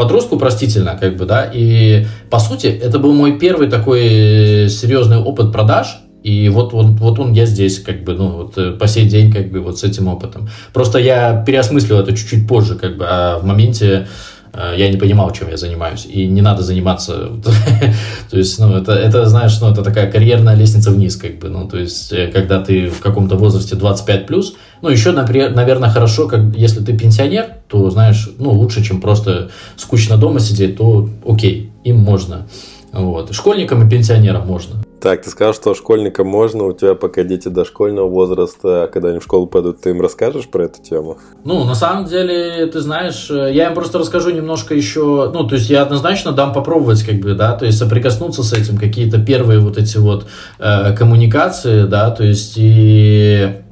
Подростку 0.00 0.38
простительно, 0.38 0.96
как 0.98 1.18
бы, 1.18 1.26
да, 1.26 1.44
и, 1.52 2.06
по 2.30 2.38
сути, 2.38 2.68
это 2.68 2.98
был 2.98 3.12
мой 3.12 3.38
первый 3.38 3.68
такой 3.68 4.70
серьезный 4.70 5.18
опыт 5.18 5.52
продаж, 5.52 5.98
и 6.22 6.48
вот, 6.48 6.72
вот, 6.72 6.86
вот 6.98 7.18
он, 7.18 7.34
я 7.34 7.44
здесь, 7.44 7.80
как 7.80 8.02
бы, 8.04 8.14
ну, 8.14 8.28
вот 8.30 8.56
э, 8.56 8.70
по 8.70 8.88
сей 8.88 9.06
день, 9.06 9.30
как 9.30 9.50
бы, 9.50 9.60
вот 9.60 9.78
с 9.78 9.84
этим 9.84 10.08
опытом. 10.08 10.48
Просто 10.72 10.98
я 10.98 11.44
переосмыслил 11.46 11.98
это 11.98 12.16
чуть-чуть 12.16 12.48
позже, 12.48 12.76
как 12.76 12.96
бы, 12.96 13.04
а 13.06 13.38
в 13.40 13.44
моменте 13.44 14.06
Э, 14.52 14.74
я 14.76 14.88
не 14.88 14.96
понимал, 14.96 15.30
чем 15.32 15.48
я 15.48 15.56
занимаюсь, 15.56 16.06
и 16.06 16.26
не 16.26 16.42
надо 16.42 16.62
заниматься, 16.62 17.30
то 18.30 18.36
есть, 18.36 18.58
ну, 18.58 18.76
это, 18.76 18.92
это, 18.92 19.26
знаешь, 19.26 19.58
ну, 19.60 19.70
это 19.70 19.82
такая 19.82 20.10
карьерная 20.10 20.54
лестница 20.54 20.90
вниз, 20.90 21.16
как 21.16 21.38
бы, 21.38 21.48
ну, 21.48 21.68
то 21.68 21.78
есть, 21.78 22.12
э, 22.12 22.28
когда 22.28 22.60
ты 22.60 22.88
в 22.88 23.00
каком-то 23.00 23.36
возрасте 23.36 23.76
25 23.76 24.26
плюс, 24.26 24.54
ну, 24.82 24.88
еще, 24.88 25.12
например, 25.12 25.54
наверное, 25.54 25.90
хорошо, 25.90 26.28
как, 26.28 26.40
если 26.56 26.84
ты 26.84 26.96
пенсионер, 26.96 27.46
то, 27.68 27.90
знаешь, 27.90 28.30
ну, 28.38 28.50
лучше, 28.52 28.82
чем 28.82 29.00
просто 29.00 29.50
скучно 29.76 30.16
дома 30.16 30.40
сидеть, 30.40 30.76
то 30.76 31.08
окей, 31.26 31.72
им 31.84 31.98
можно, 31.98 32.46
вот, 32.92 33.34
школьникам 33.34 33.86
и 33.86 33.90
пенсионерам 33.90 34.46
можно. 34.46 34.82
Так, 35.00 35.22
ты 35.22 35.30
сказал, 35.30 35.54
что 35.54 35.74
школьникам 35.74 36.26
можно, 36.26 36.64
у 36.64 36.72
тебя 36.74 36.94
пока 36.94 37.22
дети 37.22 37.48
дошкольного 37.48 38.06
возраста, 38.06 38.84
а 38.84 38.86
когда 38.86 39.08
они 39.08 39.18
в 39.18 39.22
школу 39.22 39.46
пойдут, 39.46 39.80
ты 39.80 39.90
им 39.90 40.00
расскажешь 40.02 40.46
про 40.46 40.64
эту 40.64 40.82
тему? 40.82 41.16
Ну, 41.42 41.64
на 41.64 41.74
самом 41.74 42.04
деле, 42.04 42.66
ты 42.66 42.80
знаешь, 42.80 43.30
э, 43.30 43.50
я 43.52 43.68
им 43.68 43.74
просто 43.74 43.98
расскажу 43.98 44.30
немножко 44.30 44.74
еще, 44.74 45.30
ну, 45.32 45.48
то 45.48 45.54
есть 45.54 45.70
я 45.70 45.82
однозначно 45.82 46.32
дам 46.32 46.52
попробовать, 46.52 47.02
как 47.02 47.16
бы, 47.16 47.34
да, 47.34 47.52
то 47.52 47.64
есть 47.64 47.78
соприкоснуться 47.78 48.42
с 48.42 48.52
этим, 48.52 48.76
какие-то 48.76 49.18
первые 49.18 49.60
вот 49.60 49.78
эти 49.78 49.96
вот 49.96 50.26
э, 50.58 50.94
коммуникации, 50.94 51.84
да, 51.84 52.10
то 52.10 52.24
есть 52.24 52.54
и 52.56 53.62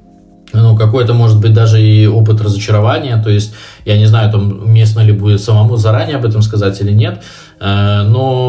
ну, 0.53 0.77
какой-то, 0.77 1.15
может 1.15 1.41
быть, 1.41 1.53
даже 1.53 1.81
и 1.83 2.07
опыт 2.07 2.41
разочарования. 2.41 3.21
То 3.23 3.31
есть 3.31 3.55
Я 3.85 3.99
не 3.99 4.07
знаю, 4.07 4.31
там 4.31 4.63
уместно 4.63 5.01
ли 5.01 5.13
будет 5.13 5.41
самому 5.41 5.77
заранее 5.77 6.17
об 6.17 6.25
этом 6.25 6.43
сказать 6.43 6.81
или 6.81 6.93
нет. 6.93 7.23
Э, 7.61 8.03
но 8.03 8.48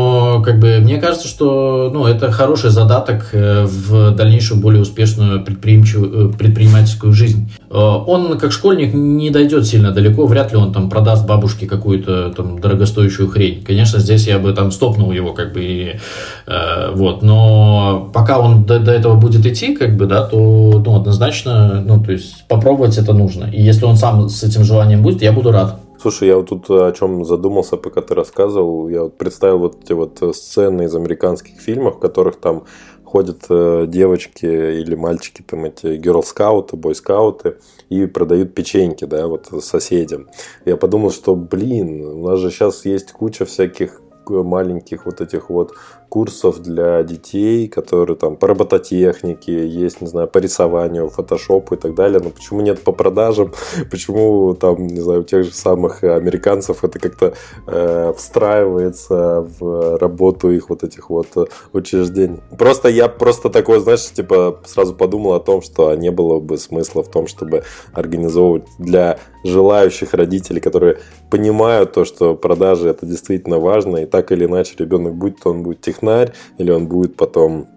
как 0.49 0.59
бы 0.59 0.79
мне 0.79 0.97
кажется, 0.97 1.27
что 1.27 1.91
ну, 1.93 2.07
это 2.07 2.31
хороший 2.31 2.71
задаток 2.71 3.29
э, 3.33 3.65
в 3.65 4.15
дальнейшую 4.15 4.59
более 4.59 4.81
успешную 4.81 5.45
предприимчивую, 5.45 6.31
э, 6.31 6.33
предпринимательскую 6.35 7.13
жизнь. 7.13 7.51
Он 7.69 8.39
как 8.39 8.51
школьник 8.51 8.95
не 8.95 9.29
дойдет 9.29 9.67
сильно 9.67 9.91
далеко, 9.91 10.25
вряд 10.25 10.51
ли 10.51 10.57
он 10.57 10.73
там 10.73 10.89
продаст 10.89 11.27
бабушке 11.27 11.67
какую-то 11.67 12.33
там 12.35 12.57
дорогостоящую 12.57 13.29
хрень. 13.29 13.63
Конечно, 13.63 13.99
здесь 13.99 14.25
я 14.25 14.39
бы 14.39 14.51
там 14.53 14.71
стопнул 14.71 15.11
его 15.11 15.33
как 15.33 15.53
бы 15.53 15.63
и, 15.63 15.99
э, 16.47 16.91
вот, 16.95 17.21
но 17.21 18.09
пока 18.11 18.39
он 18.39 18.63
до, 18.63 18.79
до 18.79 18.91
этого 18.91 19.13
будет 19.19 19.45
идти, 19.45 19.75
как 19.75 19.97
бы, 19.97 20.07
да, 20.07 20.23
то 20.23 20.81
ну, 20.83 20.95
однозначно, 20.95 21.83
ну, 21.85 22.03
то 22.03 22.11
есть 22.11 22.43
попробовать 22.47 22.97
это 22.97 23.13
нужно. 23.13 23.45
И 23.45 23.61
если 23.61 23.85
он 23.85 23.97
сам 23.97 24.29
с 24.29 24.43
этим 24.43 24.63
желанием 24.63 25.03
будет, 25.03 25.21
я 25.21 25.31
буду 25.31 25.51
рад. 25.51 25.79
Слушай, 26.01 26.29
я 26.29 26.37
вот 26.37 26.47
тут 26.47 26.69
о 26.69 26.93
чем 26.93 27.25
задумался, 27.25 27.75
пока 27.75 28.01
ты 28.01 28.15
рассказывал. 28.15 28.87
Я 28.87 29.03
вот 29.03 29.17
представил 29.17 29.59
вот 29.59 29.83
эти 29.83 29.91
вот 29.91 30.17
сцены 30.33 30.83
из 30.83 30.95
американских 30.95 31.59
фильмов, 31.59 31.97
в 31.97 31.99
которых 31.99 32.37
там 32.37 32.63
ходят 33.03 33.45
э, 33.49 33.85
девочки 33.85 34.45
или 34.45 34.95
мальчики, 34.95 35.41
там 35.41 35.65
эти 35.65 35.97
герл-скауты, 35.97 36.77
бой-скауты, 36.77 37.57
и 37.89 38.05
продают 38.05 38.53
печеньки, 38.53 39.03
да, 39.03 39.27
вот 39.27 39.47
соседям. 39.61 40.29
Я 40.63 40.77
подумал, 40.77 41.11
что, 41.11 41.35
блин, 41.35 42.05
у 42.05 42.29
нас 42.29 42.39
же 42.39 42.49
сейчас 42.49 42.85
есть 42.85 43.11
куча 43.11 43.43
всяких 43.43 44.01
маленьких 44.29 45.05
вот 45.05 45.21
этих 45.21 45.49
вот 45.49 45.73
курсов 46.09 46.59
для 46.61 47.03
детей, 47.03 47.67
которые 47.67 48.17
там 48.17 48.35
по 48.35 48.47
робототехнике, 48.47 49.67
есть, 49.67 50.01
не 50.01 50.07
знаю, 50.07 50.27
по 50.27 50.39
рисованию, 50.39 51.09
фотошопу 51.09 51.75
и 51.75 51.77
так 51.77 51.93
далее. 51.95 52.19
Но 52.21 52.31
почему 52.31 52.61
нет 52.61 52.81
по 52.81 52.91
продажам? 52.91 53.53
Почему 53.91 54.53
там, 54.55 54.87
не 54.87 54.99
знаю, 54.99 55.21
у 55.21 55.23
тех 55.23 55.45
же 55.45 55.53
самых 55.53 56.03
американцев 56.03 56.83
это 56.83 56.99
как-то 56.99 57.33
э, 57.67 58.13
встраивается 58.17 59.47
в 59.59 59.97
работу 59.97 60.51
их 60.51 60.69
вот 60.69 60.83
этих 60.83 61.09
вот 61.09 61.27
учреждений? 61.73 62.39
Просто 62.57 62.89
я 62.89 63.07
просто 63.07 63.49
такой, 63.49 63.79
знаешь, 63.79 64.09
типа 64.11 64.59
сразу 64.65 64.95
подумал 64.95 65.33
о 65.33 65.39
том, 65.39 65.61
что 65.61 65.93
не 65.95 66.11
было 66.11 66.39
бы 66.39 66.57
смысла 66.57 67.03
в 67.03 67.09
том, 67.09 67.27
чтобы 67.27 67.63
организовывать 67.93 68.65
для 68.79 69.19
желающих 69.43 70.13
родителей, 70.13 70.59
которые 70.59 70.97
понимают 71.29 71.93
то, 71.93 72.05
что 72.05 72.35
продажи 72.35 72.89
это 72.89 73.05
действительно 73.05 73.59
важно, 73.59 73.97
и 73.97 74.05
так 74.05 74.31
или 74.31 74.45
иначе 74.45 74.75
ребенок 74.77 75.15
будет, 75.15 75.39
то 75.39 75.51
он 75.51 75.63
будет 75.63 75.81
тех 75.81 75.98
технарь, 75.99 76.33
или 76.57 76.71
он 76.71 76.87
будет 76.87 77.15
потом 77.15 77.67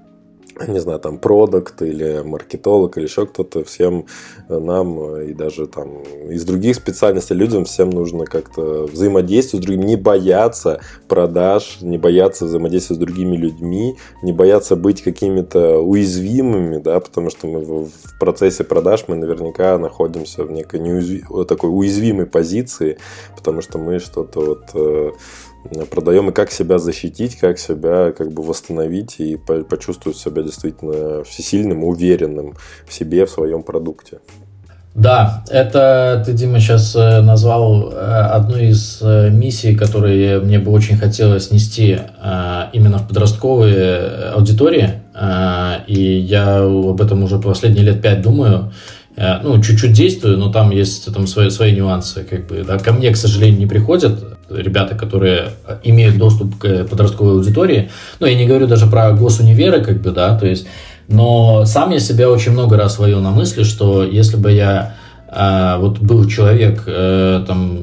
не 0.68 0.81
знаю, 0.81 1.01
там, 1.01 1.18
продукт 1.18 1.81
или 1.83 2.23
маркетолог 2.23 2.97
или 2.97 3.05
еще 3.05 3.27
кто-то, 3.27 3.64
всем 3.64 4.07
нам 4.49 5.20
и 5.23 5.33
даже 5.33 5.66
там 5.66 6.03
из 6.29 6.45
других 6.45 6.77
специальностей 6.77 7.35
людям 7.35 7.64
всем 7.64 7.91
нужно 7.91 8.27
как-то 8.27 8.85
взаимодействовать 8.85 9.64
с 9.64 9.66
другими, 9.66 9.87
не 9.87 9.97
бояться 9.97 10.81
продаж, 11.09 11.79
не 11.81 11.99
бояться 11.99 12.45
взаимодействовать 12.45 13.01
с 13.01 13.05
другими 13.05 13.37
людьми, 13.37 13.97
не 14.23 14.33
бояться 14.33 14.77
быть 14.77 15.03
какими-то 15.03 15.79
уязвимыми, 15.79 16.79
да, 16.79 17.01
потому 17.01 17.31
что 17.31 17.47
мы 17.47 17.61
в 17.64 18.18
процессе 18.20 18.62
продаж 18.62 19.05
мы 19.09 19.16
наверняка 19.16 19.79
находимся 19.79 20.45
в 20.45 20.53
некой 20.53 20.81
неуязв... 20.81 21.47
такой 21.49 21.70
уязвимой 21.70 22.27
позиции, 22.27 22.99
потому 23.37 23.62
что 23.62 23.79
мы 23.79 23.99
что-то 23.99 24.41
вот 24.41 24.70
э, 24.75 25.11
продаем, 25.91 26.31
и 26.31 26.33
как 26.33 26.51
себя 26.51 26.79
защитить, 26.79 27.37
как 27.37 27.59
себя 27.59 28.13
как 28.13 28.33
бы 28.33 28.43
восстановить 28.43 29.21
и 29.21 29.37
почувствовать 29.37 30.19
себя 30.19 30.43
действительно 30.43 31.25
всесильным, 31.25 31.85
уверенным 31.85 32.55
в 32.87 32.93
себе, 32.93 33.27
в 33.27 33.31
своем 33.31 33.63
продукте. 33.63 34.19
Да, 34.95 35.43
это 35.49 36.23
ты, 36.25 36.35
Дима, 36.35 36.61
сейчас 36.61 36.95
э, 36.95 37.23
назвал 37.23 37.91
э, 37.91 37.97
одну 37.97 38.59
из 38.59 38.99
э, 39.01 39.31
миссий, 39.31 39.75
которые 39.75 40.39
мне 40.41 40.59
бы 40.59 40.71
очень 40.71 40.99
хотелось 40.99 41.51
нести 41.51 41.99
именно 42.73 42.99
в 42.99 43.09
подростковые 43.09 44.33
аудитории. 44.35 44.91
И 45.87 46.27
я 46.29 46.63
об 46.63 47.01
этом 47.01 47.23
уже 47.23 47.39
последние 47.39 47.85
лет 47.85 48.01
пять 48.03 48.23
думаю. 48.23 48.73
Ну, 49.17 49.63
чуть-чуть 49.63 49.93
действую, 49.93 50.39
но 50.39 50.51
там 50.51 50.71
есть 50.71 51.13
там 51.13 51.27
свои, 51.27 51.51
свои 51.51 51.73
нюансы. 51.73 52.25
Как 52.25 52.47
бы, 52.47 52.65
да. 52.67 52.79
Ко 52.79 52.93
мне, 52.93 53.11
к 53.11 53.17
сожалению, 53.17 53.59
не 53.59 53.67
приходят 53.67 54.32
ребята, 54.57 54.94
которые 54.94 55.50
имеют 55.82 56.18
доступ 56.18 56.59
к 56.59 56.84
подростковой 56.84 57.34
аудитории. 57.34 57.90
Ну, 58.20 58.26
я 58.26 58.34
не 58.34 58.46
говорю 58.46 58.66
даже 58.66 58.86
про 58.86 59.12
госуниверы, 59.12 59.82
как 59.82 60.00
бы, 60.03 60.11
да, 60.11 60.36
то 60.38 60.46
есть, 60.46 60.66
но 61.09 61.64
сам 61.64 61.90
я 61.90 62.00
себя 62.00 62.30
очень 62.30 62.53
много 62.53 62.76
раз 62.76 62.98
ловил 62.98 63.20
на 63.20 63.30
мысли, 63.30 63.64
что 63.64 64.05
если 64.05 64.36
бы 64.36 64.53
я 64.53 64.94
э, 65.28 65.76
вот 65.78 65.98
был 65.98 66.26
человек, 66.26 66.84
э, 66.86 67.44
там, 67.46 67.80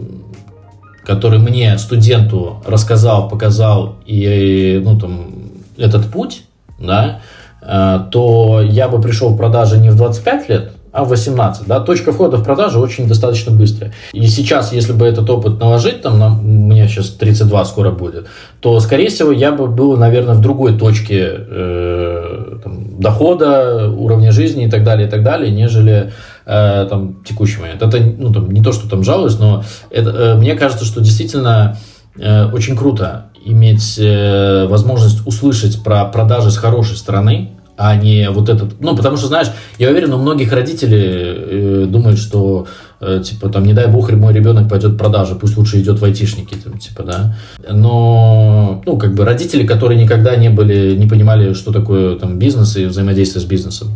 который 1.05 1.39
мне, 1.39 1.77
студенту, 1.77 2.61
рассказал, 2.65 3.27
показал 3.27 3.97
и, 4.05 4.81
ну, 4.83 4.99
там, 4.99 5.33
этот 5.77 6.11
путь, 6.11 6.43
да, 6.79 7.21
э, 7.61 7.99
то 8.11 8.61
я 8.61 8.87
бы 8.87 9.01
пришел 9.01 9.29
в 9.29 9.37
продажи 9.37 9.77
не 9.77 9.89
в 9.89 9.95
25 9.95 10.49
лет, 10.49 10.71
а 10.99 11.05
18, 11.05 11.65
да, 11.65 11.79
точка 11.79 12.11
входа 12.11 12.37
в 12.37 12.43
продажу 12.43 12.81
очень 12.81 13.07
достаточно 13.07 13.53
быстрая. 13.53 13.93
И 14.11 14.27
сейчас, 14.27 14.73
если 14.73 14.91
бы 14.91 15.05
этот 15.05 15.29
опыт 15.29 15.57
наложить, 15.57 16.01
там, 16.01 16.19
на, 16.19 16.29
меня 16.29 16.87
сейчас 16.89 17.09
32 17.11 17.65
скоро 17.65 17.91
будет, 17.91 18.27
то, 18.59 18.77
скорее 18.81 19.07
всего, 19.09 19.31
я 19.31 19.53
бы 19.53 19.67
был, 19.67 19.95
наверное, 19.95 20.35
в 20.35 20.41
другой 20.41 20.77
точке 20.77 21.25
э, 21.31 22.57
там, 22.61 22.99
дохода, 22.99 23.89
уровня 23.89 24.33
жизни 24.33 24.65
и 24.65 24.69
так 24.69 24.83
далее, 24.83 25.07
и 25.07 25.09
так 25.09 25.23
далее, 25.23 25.51
нежели 25.51 26.11
э, 26.45 26.87
там, 26.89 27.23
текущий 27.23 27.61
момент. 27.61 27.81
Это 27.81 27.97
ну, 28.17 28.33
там, 28.33 28.51
не 28.51 28.61
то, 28.61 28.73
что 28.73 28.89
там 28.89 29.03
жалуюсь, 29.03 29.39
но 29.39 29.63
это, 29.89 30.09
э, 30.09 30.35
мне 30.35 30.55
кажется, 30.55 30.83
что 30.83 30.99
действительно 30.99 31.77
э, 32.17 32.45
очень 32.51 32.75
круто 32.75 33.27
иметь 33.45 33.97
э, 33.97 34.67
возможность 34.67 35.25
услышать 35.25 35.81
про 35.81 36.03
продажи 36.05 36.51
с 36.51 36.57
хорошей 36.57 36.97
стороны, 36.97 37.51
а 37.79 37.95
не 37.95 38.29
вот 38.29 38.49
этот... 38.49 38.81
Ну, 38.81 38.93
потому 38.95 39.15
что, 39.15 39.27
знаешь, 39.27 39.47
я 39.77 39.89
уверен, 39.89 40.13
у 40.13 40.17
многих 40.17 40.51
родителей 40.51 41.01
э, 41.01 41.85
думают, 41.87 42.19
что, 42.19 42.67
э, 42.99 43.21
типа, 43.23 43.47
там, 43.47 43.63
не 43.63 43.73
дай 43.73 43.87
бог, 43.87 44.11
мой 44.11 44.33
ребенок 44.33 44.67
пойдет 44.67 44.91
в 44.91 44.97
продажи, 44.97 45.35
пусть 45.35 45.55
лучше 45.55 45.79
идет 45.79 45.97
в 45.97 46.03
айтишники, 46.03 46.55
там, 46.55 46.77
типа, 46.77 47.03
да. 47.03 47.37
Но, 47.71 48.83
ну, 48.85 48.97
как 48.97 49.15
бы 49.15 49.23
родители, 49.23 49.65
которые 49.65 49.97
никогда 49.97 50.35
не 50.35 50.49
были, 50.49 50.93
не 50.97 51.07
понимали, 51.07 51.53
что 51.53 51.71
такое, 51.71 52.17
там, 52.17 52.37
бизнес 52.37 52.75
и 52.75 52.85
взаимодействие 52.85 53.41
с 53.41 53.45
бизнесом. 53.45 53.87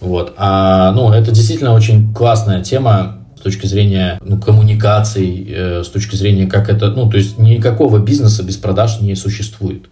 Вот. 0.00 0.32
А, 0.36 0.90
ну, 0.90 1.12
это 1.12 1.30
действительно 1.30 1.72
очень 1.72 2.12
классная 2.12 2.64
тема, 2.64 3.19
с 3.40 3.42
точки 3.42 3.64
зрения 3.64 4.18
ну, 4.22 4.38
коммуникаций, 4.38 5.46
э, 5.48 5.82
с 5.82 5.88
точки 5.88 6.14
зрения, 6.14 6.46
как 6.46 6.68
это, 6.68 6.90
ну, 6.90 7.08
то 7.08 7.16
есть 7.16 7.38
никакого 7.38 7.98
бизнеса 7.98 8.42
без 8.42 8.58
продаж 8.58 9.00
не 9.00 9.14
существует. 9.14 9.86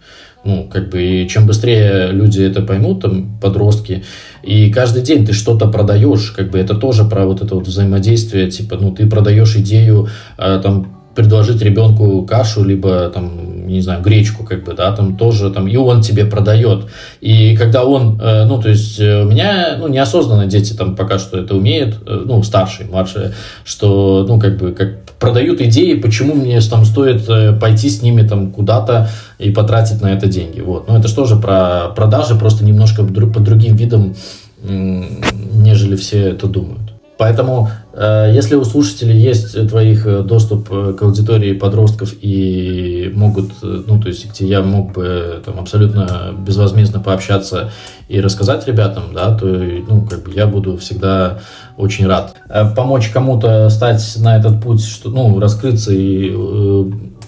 Ну, 0.45 0.69
как 0.71 0.89
бы, 0.89 1.01
и 1.01 1.27
чем 1.27 1.47
быстрее 1.47 2.11
люди 2.11 2.41
это 2.41 2.61
поймут, 2.61 3.01
там, 3.01 3.39
подростки, 3.41 4.03
и 4.43 4.71
каждый 4.71 5.01
день 5.01 5.25
ты 5.25 5.33
что-то 5.33 5.67
продаешь, 5.67 6.29
как 6.29 6.51
бы, 6.51 6.59
это 6.59 6.75
тоже 6.75 7.05
про 7.05 7.25
вот 7.25 7.41
это 7.41 7.55
вот 7.55 7.67
взаимодействие, 7.67 8.51
типа, 8.51 8.77
ну, 8.79 8.91
ты 8.91 9.07
продаешь 9.07 9.55
идею, 9.55 10.09
э, 10.37 10.59
там, 10.63 10.98
предложить 11.19 11.61
ребенку 11.61 12.25
кашу, 12.25 12.63
либо 12.63 13.09
там, 13.09 13.67
не 13.67 13.81
знаю, 13.81 14.01
гречку, 14.01 14.45
как 14.45 14.63
бы, 14.63 14.73
да, 14.73 14.93
там 14.93 15.17
тоже, 15.17 15.51
там, 15.51 15.67
и 15.67 15.75
он 15.75 15.99
тебе 15.99 16.23
продает. 16.23 16.85
И 17.19 17.57
когда 17.57 17.83
он, 17.83 18.17
э, 18.21 18.45
ну, 18.45 18.61
то 18.61 18.69
есть 18.69 19.01
э, 19.01 19.23
у 19.23 19.25
меня, 19.25 19.75
ну, 19.77 19.89
неосознанно 19.89 20.45
дети 20.45 20.71
там 20.71 20.95
пока 20.95 21.19
что 21.19 21.37
это 21.37 21.55
умеют, 21.55 21.95
э, 22.07 22.23
ну, 22.25 22.41
старшие, 22.41 22.87
младшие, 22.87 23.33
что, 23.65 24.25
ну, 24.29 24.39
как 24.39 24.57
бы, 24.57 24.71
как 24.71 25.03
продают 25.19 25.59
идеи, 25.59 25.95
почему 25.95 26.35
мне 26.35 26.61
там 26.61 26.85
стоит 26.85 27.27
пойти 27.59 27.89
с 27.89 28.01
ними 28.01 28.25
там 28.25 28.51
куда-то 28.51 29.09
и 29.39 29.51
потратить 29.51 30.01
на 30.01 30.13
это 30.13 30.27
деньги, 30.27 30.61
вот. 30.61 30.87
Но 30.87 30.97
это 30.97 31.09
же 31.09 31.15
тоже 31.15 31.35
про 31.35 31.89
продажи, 31.97 32.35
просто 32.35 32.63
немножко 32.63 33.03
по 33.03 33.41
другим 33.41 33.75
видам, 33.75 34.15
нежели 34.63 35.97
все 35.97 36.29
это 36.29 36.47
думают. 36.47 36.88
Поэтому, 37.19 37.69
э, 37.91 38.31
если 38.33 38.55
у 38.55 38.63
слушателей 38.63 39.19
есть 39.19 39.67
твоих 39.67 40.07
э, 40.07 40.21
доступ 40.21 40.69
э, 40.71 40.93
к 40.93 41.01
аудитории 41.01 41.51
подростков 41.51 42.13
и 42.21 43.11
могут, 43.13 43.51
ну, 43.61 43.99
то 43.99 44.07
есть, 44.07 44.31
где 44.31 44.47
я 44.47 44.61
мог 44.61 44.93
бы 44.93 45.41
там 45.45 45.59
абсолютно 45.59 46.33
безвозмездно 46.37 47.01
пообщаться 47.01 47.71
и 48.07 48.21
рассказать 48.21 48.65
ребятам, 48.67 49.13
да, 49.13 49.37
то, 49.37 49.45
ну, 49.45 50.07
как 50.09 50.23
бы 50.23 50.31
я 50.33 50.47
буду 50.47 50.77
всегда 50.77 51.39
очень 51.75 52.07
рад. 52.07 52.37
Помочь 52.73 53.09
кому-то 53.09 53.69
стать 53.69 54.15
на 54.15 54.37
этот 54.37 54.63
путь, 54.63 54.81
что, 54.81 55.09
ну, 55.09 55.37
раскрыться 55.41 55.91
и 55.91 56.31
э, 56.33 56.83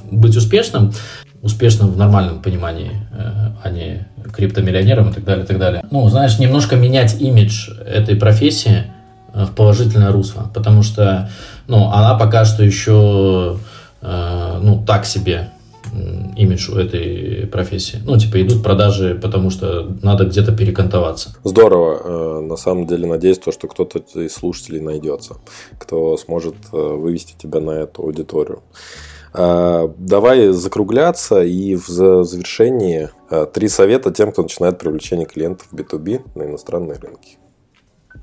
быть 0.09 0.37
успешным, 0.37 0.93
успешным 1.41 1.91
в 1.91 1.97
нормальном 1.97 2.41
понимании, 2.41 2.91
а 3.61 3.69
не 3.69 4.07
криптомиллионером 4.33 5.09
и 5.09 5.13
так 5.13 5.25
далее, 5.25 5.43
и 5.43 5.47
так 5.47 5.59
далее. 5.59 5.83
Ну, 5.91 6.07
знаешь, 6.07 6.39
немножко 6.39 6.77
менять 6.77 7.19
имидж 7.19 7.71
этой 7.85 8.15
профессии– 8.15 8.85
Э, 8.93 9.00
в 9.33 9.53
положительное 9.55 10.11
русло, 10.11 10.49
потому 10.53 10.83
что, 10.83 11.29
ну, 11.67 11.89
она 11.91 12.15
пока 12.17 12.45
что 12.45 12.63
еще, 12.63 13.57
э, 14.01 14.59
ну, 14.61 14.83
так 14.85 15.05
себе 15.05 15.51
имидж 16.35 16.71
у 16.71 16.77
этой 16.77 17.47
профессии. 17.47 17.99
Ну, 18.05 18.17
типа, 18.17 18.41
идут 18.41 18.63
продажи, 18.63 19.19
потому 19.21 19.49
что 19.49 19.91
надо 20.01 20.25
где-то 20.25 20.55
перекантоваться. 20.55 21.35
Здорово. 21.43 22.01
Э, 22.03 22.41
на 22.41 22.55
самом 22.55 22.87
деле, 22.87 23.07
надеюсь, 23.07 23.39
то, 23.39 23.51
что 23.51 23.67
кто-то 23.67 23.99
из 24.21 24.33
слушателей 24.33 24.79
найдется, 24.79 25.35
кто 25.77 26.17
сможет 26.17 26.55
э, 26.71 26.77
вывести 26.77 27.35
тебя 27.37 27.59
на 27.59 27.71
эту 27.71 28.03
аудиторию. 28.03 28.61
Э, 29.33 29.89
давай 29.97 30.49
закругляться 30.49 31.43
и 31.43 31.75
в 31.75 31.87
завершении 31.87 33.09
три 33.53 33.67
совета 33.67 34.11
тем, 34.11 34.31
кто 34.31 34.43
начинает 34.43 34.79
привлечение 34.79 35.25
клиентов 35.25 35.67
B2B 35.73 36.21
на 36.35 36.43
иностранные 36.43 36.97
рынки. 36.97 37.40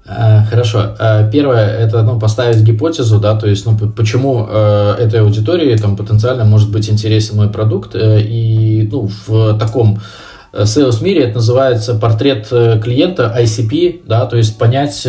Э, 0.09 0.43
хорошо. 0.49 0.97
Э, 0.99 1.29
первое 1.31 1.67
это 1.67 2.03
ну, 2.03 2.19
поставить 2.19 2.63
гипотезу, 2.63 3.19
да, 3.19 3.35
то 3.37 3.47
есть 3.47 3.67
ну, 3.67 3.77
почему 3.77 4.47
э, 4.49 4.95
этой 4.99 5.21
аудитории 5.21 5.77
там, 5.77 5.97
потенциально 5.97 6.45
может 6.45 6.71
быть 6.71 6.89
интересен 6.89 7.37
мой 7.37 7.49
продукт. 7.49 7.95
Э, 7.95 8.21
и 8.21 8.89
ну, 8.91 9.11
в 9.27 9.59
таком 9.59 10.01
э, 10.55 10.63
sales 10.63 11.05
мире 11.05 11.25
это 11.25 11.35
называется 11.35 11.95
портрет 11.95 12.49
клиента 12.49 13.35
ICP, 13.39 14.03
да, 14.07 14.25
то 14.25 14.39
есть 14.39 14.57
понять, 14.57 15.07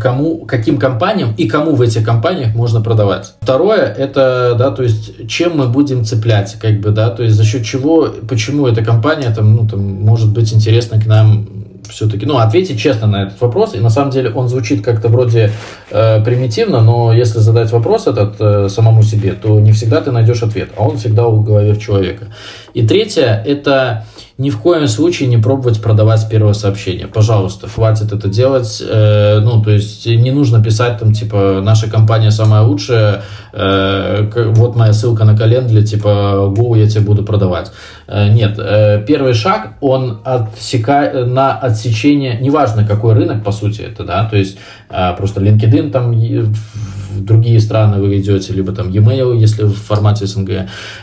кому, 0.00 0.46
каким 0.46 0.78
компаниям 0.78 1.34
и 1.36 1.46
кому 1.46 1.74
в 1.74 1.82
этих 1.82 2.02
компаниях 2.02 2.54
можно 2.54 2.80
продавать. 2.80 3.34
Второе, 3.42 3.82
это, 3.82 4.56
да, 4.58 4.70
то 4.70 4.82
есть 4.82 5.28
чем 5.28 5.58
мы 5.58 5.66
будем 5.66 6.06
цеплять, 6.06 6.56
как 6.58 6.80
бы, 6.80 6.90
да, 6.90 7.10
то 7.10 7.22
есть 7.22 7.36
за 7.36 7.44
счет 7.44 7.64
чего, 7.64 8.08
почему 8.26 8.66
эта 8.66 8.82
компания 8.82 9.30
там, 9.34 9.54
ну, 9.54 9.68
там, 9.68 9.80
может 9.80 10.32
быть 10.32 10.54
интересна 10.54 10.98
к 10.98 11.06
нам 11.06 11.57
все-таки, 11.88 12.26
ну, 12.26 12.38
ответить 12.38 12.78
честно 12.80 13.06
на 13.06 13.24
этот 13.24 13.40
вопрос. 13.40 13.74
И 13.74 13.80
на 13.80 13.90
самом 13.90 14.10
деле 14.10 14.30
он 14.30 14.48
звучит 14.48 14.84
как-то 14.84 15.08
вроде 15.08 15.50
э, 15.90 16.22
примитивно, 16.24 16.80
но 16.80 17.12
если 17.12 17.38
задать 17.38 17.70
вопрос 17.72 18.06
этот 18.06 18.36
э, 18.40 18.68
самому 18.68 19.02
себе, 19.02 19.32
то 19.32 19.60
не 19.60 19.72
всегда 19.72 20.00
ты 20.00 20.10
найдешь 20.10 20.42
ответ, 20.42 20.70
а 20.76 20.84
он 20.84 20.96
всегда 20.96 21.26
в 21.26 21.42
голове 21.42 21.76
человека. 21.76 22.26
И 22.74 22.86
третье, 22.86 23.42
это 23.46 24.04
ни 24.38 24.50
в 24.50 24.58
коем 24.60 24.86
случае 24.86 25.28
не 25.28 25.36
пробовать 25.36 25.82
продавать 25.82 26.20
с 26.20 26.24
первого 26.24 26.52
сообщения. 26.52 27.08
Пожалуйста, 27.08 27.68
хватит 27.68 28.12
это 28.12 28.28
делать. 28.28 28.80
Э, 28.88 29.40
ну, 29.40 29.60
то 29.60 29.72
есть 29.72 30.06
не 30.06 30.30
нужно 30.30 30.62
писать 30.62 30.98
там, 30.98 31.12
типа, 31.12 31.60
наша 31.60 31.90
компания 31.90 32.30
самая 32.30 32.62
лучшая, 32.62 33.22
э, 33.52 34.52
вот 34.54 34.76
моя 34.76 34.92
ссылка 34.92 35.24
на 35.24 35.36
календарь, 35.36 35.82
типа, 35.82 36.52
go, 36.56 36.78
я 36.78 36.88
тебе 36.88 37.00
буду 37.00 37.24
продавать. 37.24 37.72
Э, 38.06 38.28
нет, 38.28 38.56
первый 39.06 39.34
шаг, 39.34 39.72
он 39.80 40.20
отсека... 40.24 41.24
на 41.26 41.58
отсечение, 41.58 42.38
неважно 42.40 42.86
какой 42.86 43.14
рынок, 43.14 43.42
по 43.42 43.50
сути, 43.50 43.80
это, 43.80 44.04
да, 44.04 44.24
то 44.24 44.36
есть 44.36 44.58
просто 45.16 45.40
LinkedIn 45.40 45.90
там 45.90 46.12
в 47.18 47.24
другие 47.24 47.60
страны 47.60 48.00
вы 48.00 48.18
идете, 48.18 48.52
либо 48.52 48.72
там 48.72 48.90
e-mail, 48.90 49.36
если 49.36 49.64
в 49.64 49.74
формате 49.74 50.26
СНГ, 50.26 50.50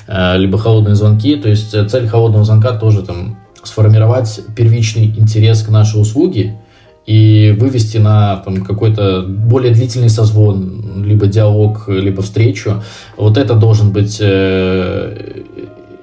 э, 0.08 0.38
либо 0.38 0.58
холодные 0.58 0.96
звонки. 0.96 1.36
То 1.36 1.50
есть 1.50 1.74
э, 1.74 1.88
цель 1.88 2.08
холодного 2.08 2.46
звонка 2.46 2.72
тоже 2.78 3.04
там 3.04 3.38
сформировать 3.64 4.42
первичный 4.56 5.06
интерес 5.06 5.64
к 5.64 5.70
нашей 5.70 6.02
услуге 6.02 6.60
и 7.06 7.56
вывести 7.60 7.98
на 7.98 8.38
там, 8.38 8.64
какой-то 8.64 9.24
более 9.28 9.74
длительный 9.74 10.10
созвон, 10.10 11.04
либо 11.06 11.28
диалог, 11.28 11.88
либо 11.88 12.22
встречу. 12.22 12.84
Вот 13.18 13.38
это 13.38 13.54
должен 13.56 13.92
быть 13.92 14.18
э, 14.20 15.44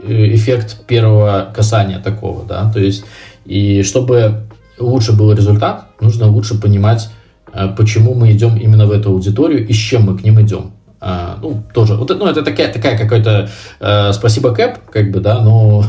эффект 0.07 0.85
первого 0.87 1.49
касания 1.55 1.99
такого, 1.99 2.45
да, 2.47 2.71
то 2.73 2.81
есть 2.81 3.05
и 3.45 3.83
чтобы 3.83 4.45
лучше 4.79 5.13
был 5.13 5.33
результат, 5.33 5.87
нужно 6.01 6.27
лучше 6.29 6.61
понимать 6.61 7.11
почему 7.77 8.15
мы 8.15 8.33
идем 8.33 8.57
именно 8.57 8.87
в 8.87 8.93
эту 8.93 9.11
аудиторию 9.11 9.67
и 9.67 9.73
с 9.73 9.77
чем 9.77 10.05
мы 10.05 10.19
к 10.19 10.25
ним 10.25 10.41
идем. 10.41 10.73
А, 11.05 11.37
ну, 11.43 11.61
тоже, 11.75 11.97
вот, 11.97 12.17
ну, 12.17 12.27
это 12.27 12.43
такая, 12.43 12.73
такая 12.73 12.97
какой-то 12.97 13.51
э, 13.81 14.13
спасибо 14.13 14.55
Кэп, 14.55 14.79
как 14.89 15.11
бы, 15.11 15.19
да, 15.19 15.41
но 15.41 15.85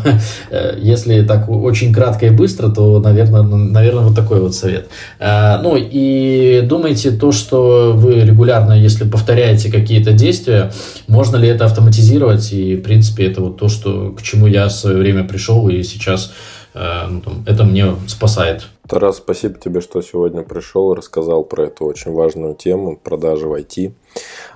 э, 0.49 0.79
если 0.81 1.21
так 1.21 1.47
очень 1.49 1.93
кратко 1.93 2.25
и 2.25 2.29
быстро, 2.31 2.69
то, 2.69 2.99
наверное, 2.99 3.43
наверное, 3.43 4.05
вот 4.05 4.15
такой 4.15 4.41
вот 4.41 4.55
совет. 4.55 4.87
Э, 5.19 5.59
ну, 5.61 5.75
и 5.77 6.61
думайте 6.63 7.11
то, 7.11 7.31
что 7.31 7.93
вы 7.95 8.21
регулярно, 8.21 8.73
если 8.73 9.07
повторяете 9.07 9.71
какие-то 9.71 10.13
действия, 10.13 10.71
можно 11.07 11.37
ли 11.37 11.47
это 11.47 11.65
автоматизировать, 11.65 12.51
и, 12.51 12.75
в 12.75 12.81
принципе, 12.81 13.27
это 13.27 13.41
вот 13.41 13.57
то, 13.57 13.69
что, 13.69 14.15
к 14.17 14.23
чему 14.23 14.47
я 14.47 14.65
в 14.65 14.71
свое 14.71 14.97
время 14.97 15.25
пришел, 15.25 15.69
и 15.69 15.83
сейчас 15.83 16.33
ну, 16.73 17.21
там, 17.21 17.43
это 17.45 17.63
мне 17.63 17.95
спасает 18.07 18.67
Тарас, 18.87 19.17
спасибо 19.17 19.57
тебе, 19.57 19.79
что 19.79 20.01
сегодня 20.01 20.43
пришел 20.43 20.91
и 20.91 20.97
рассказал 20.97 21.43
про 21.43 21.67
эту 21.67 21.85
очень 21.85 22.11
важную 22.11 22.53
тему 22.53 22.99
продажи 23.01 23.47
в 23.47 23.53
IT. 23.53 23.93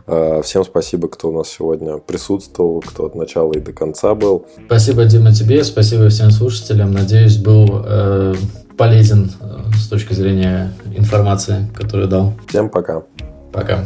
А, 0.05 0.41
всем 0.41 0.65
спасибо, 0.65 1.07
кто 1.07 1.30
у 1.30 1.32
нас 1.32 1.47
сегодня 1.49 1.97
присутствовал, 1.97 2.82
кто 2.82 3.05
от 3.05 3.15
начала 3.15 3.53
и 3.53 3.59
до 3.59 3.72
конца 3.72 4.15
был. 4.15 4.45
Спасибо, 4.65 5.05
Дима, 5.05 5.34
тебе, 5.34 5.63
спасибо 5.63 6.09
всем 6.09 6.32
слушателям. 6.32 6.91
Надеюсь, 6.91 7.38
был 7.38 7.84
э, 7.86 8.36
полезен 8.78 9.32
э, 9.39 9.59
с 9.78 9.88
точки 9.88 10.13
зрения 10.13 10.74
информации, 10.93 11.70
которую 11.74 12.09
дал. 12.09 12.34
Всем 12.49 12.70
пока. 12.70 13.03
Пока. 13.53 13.86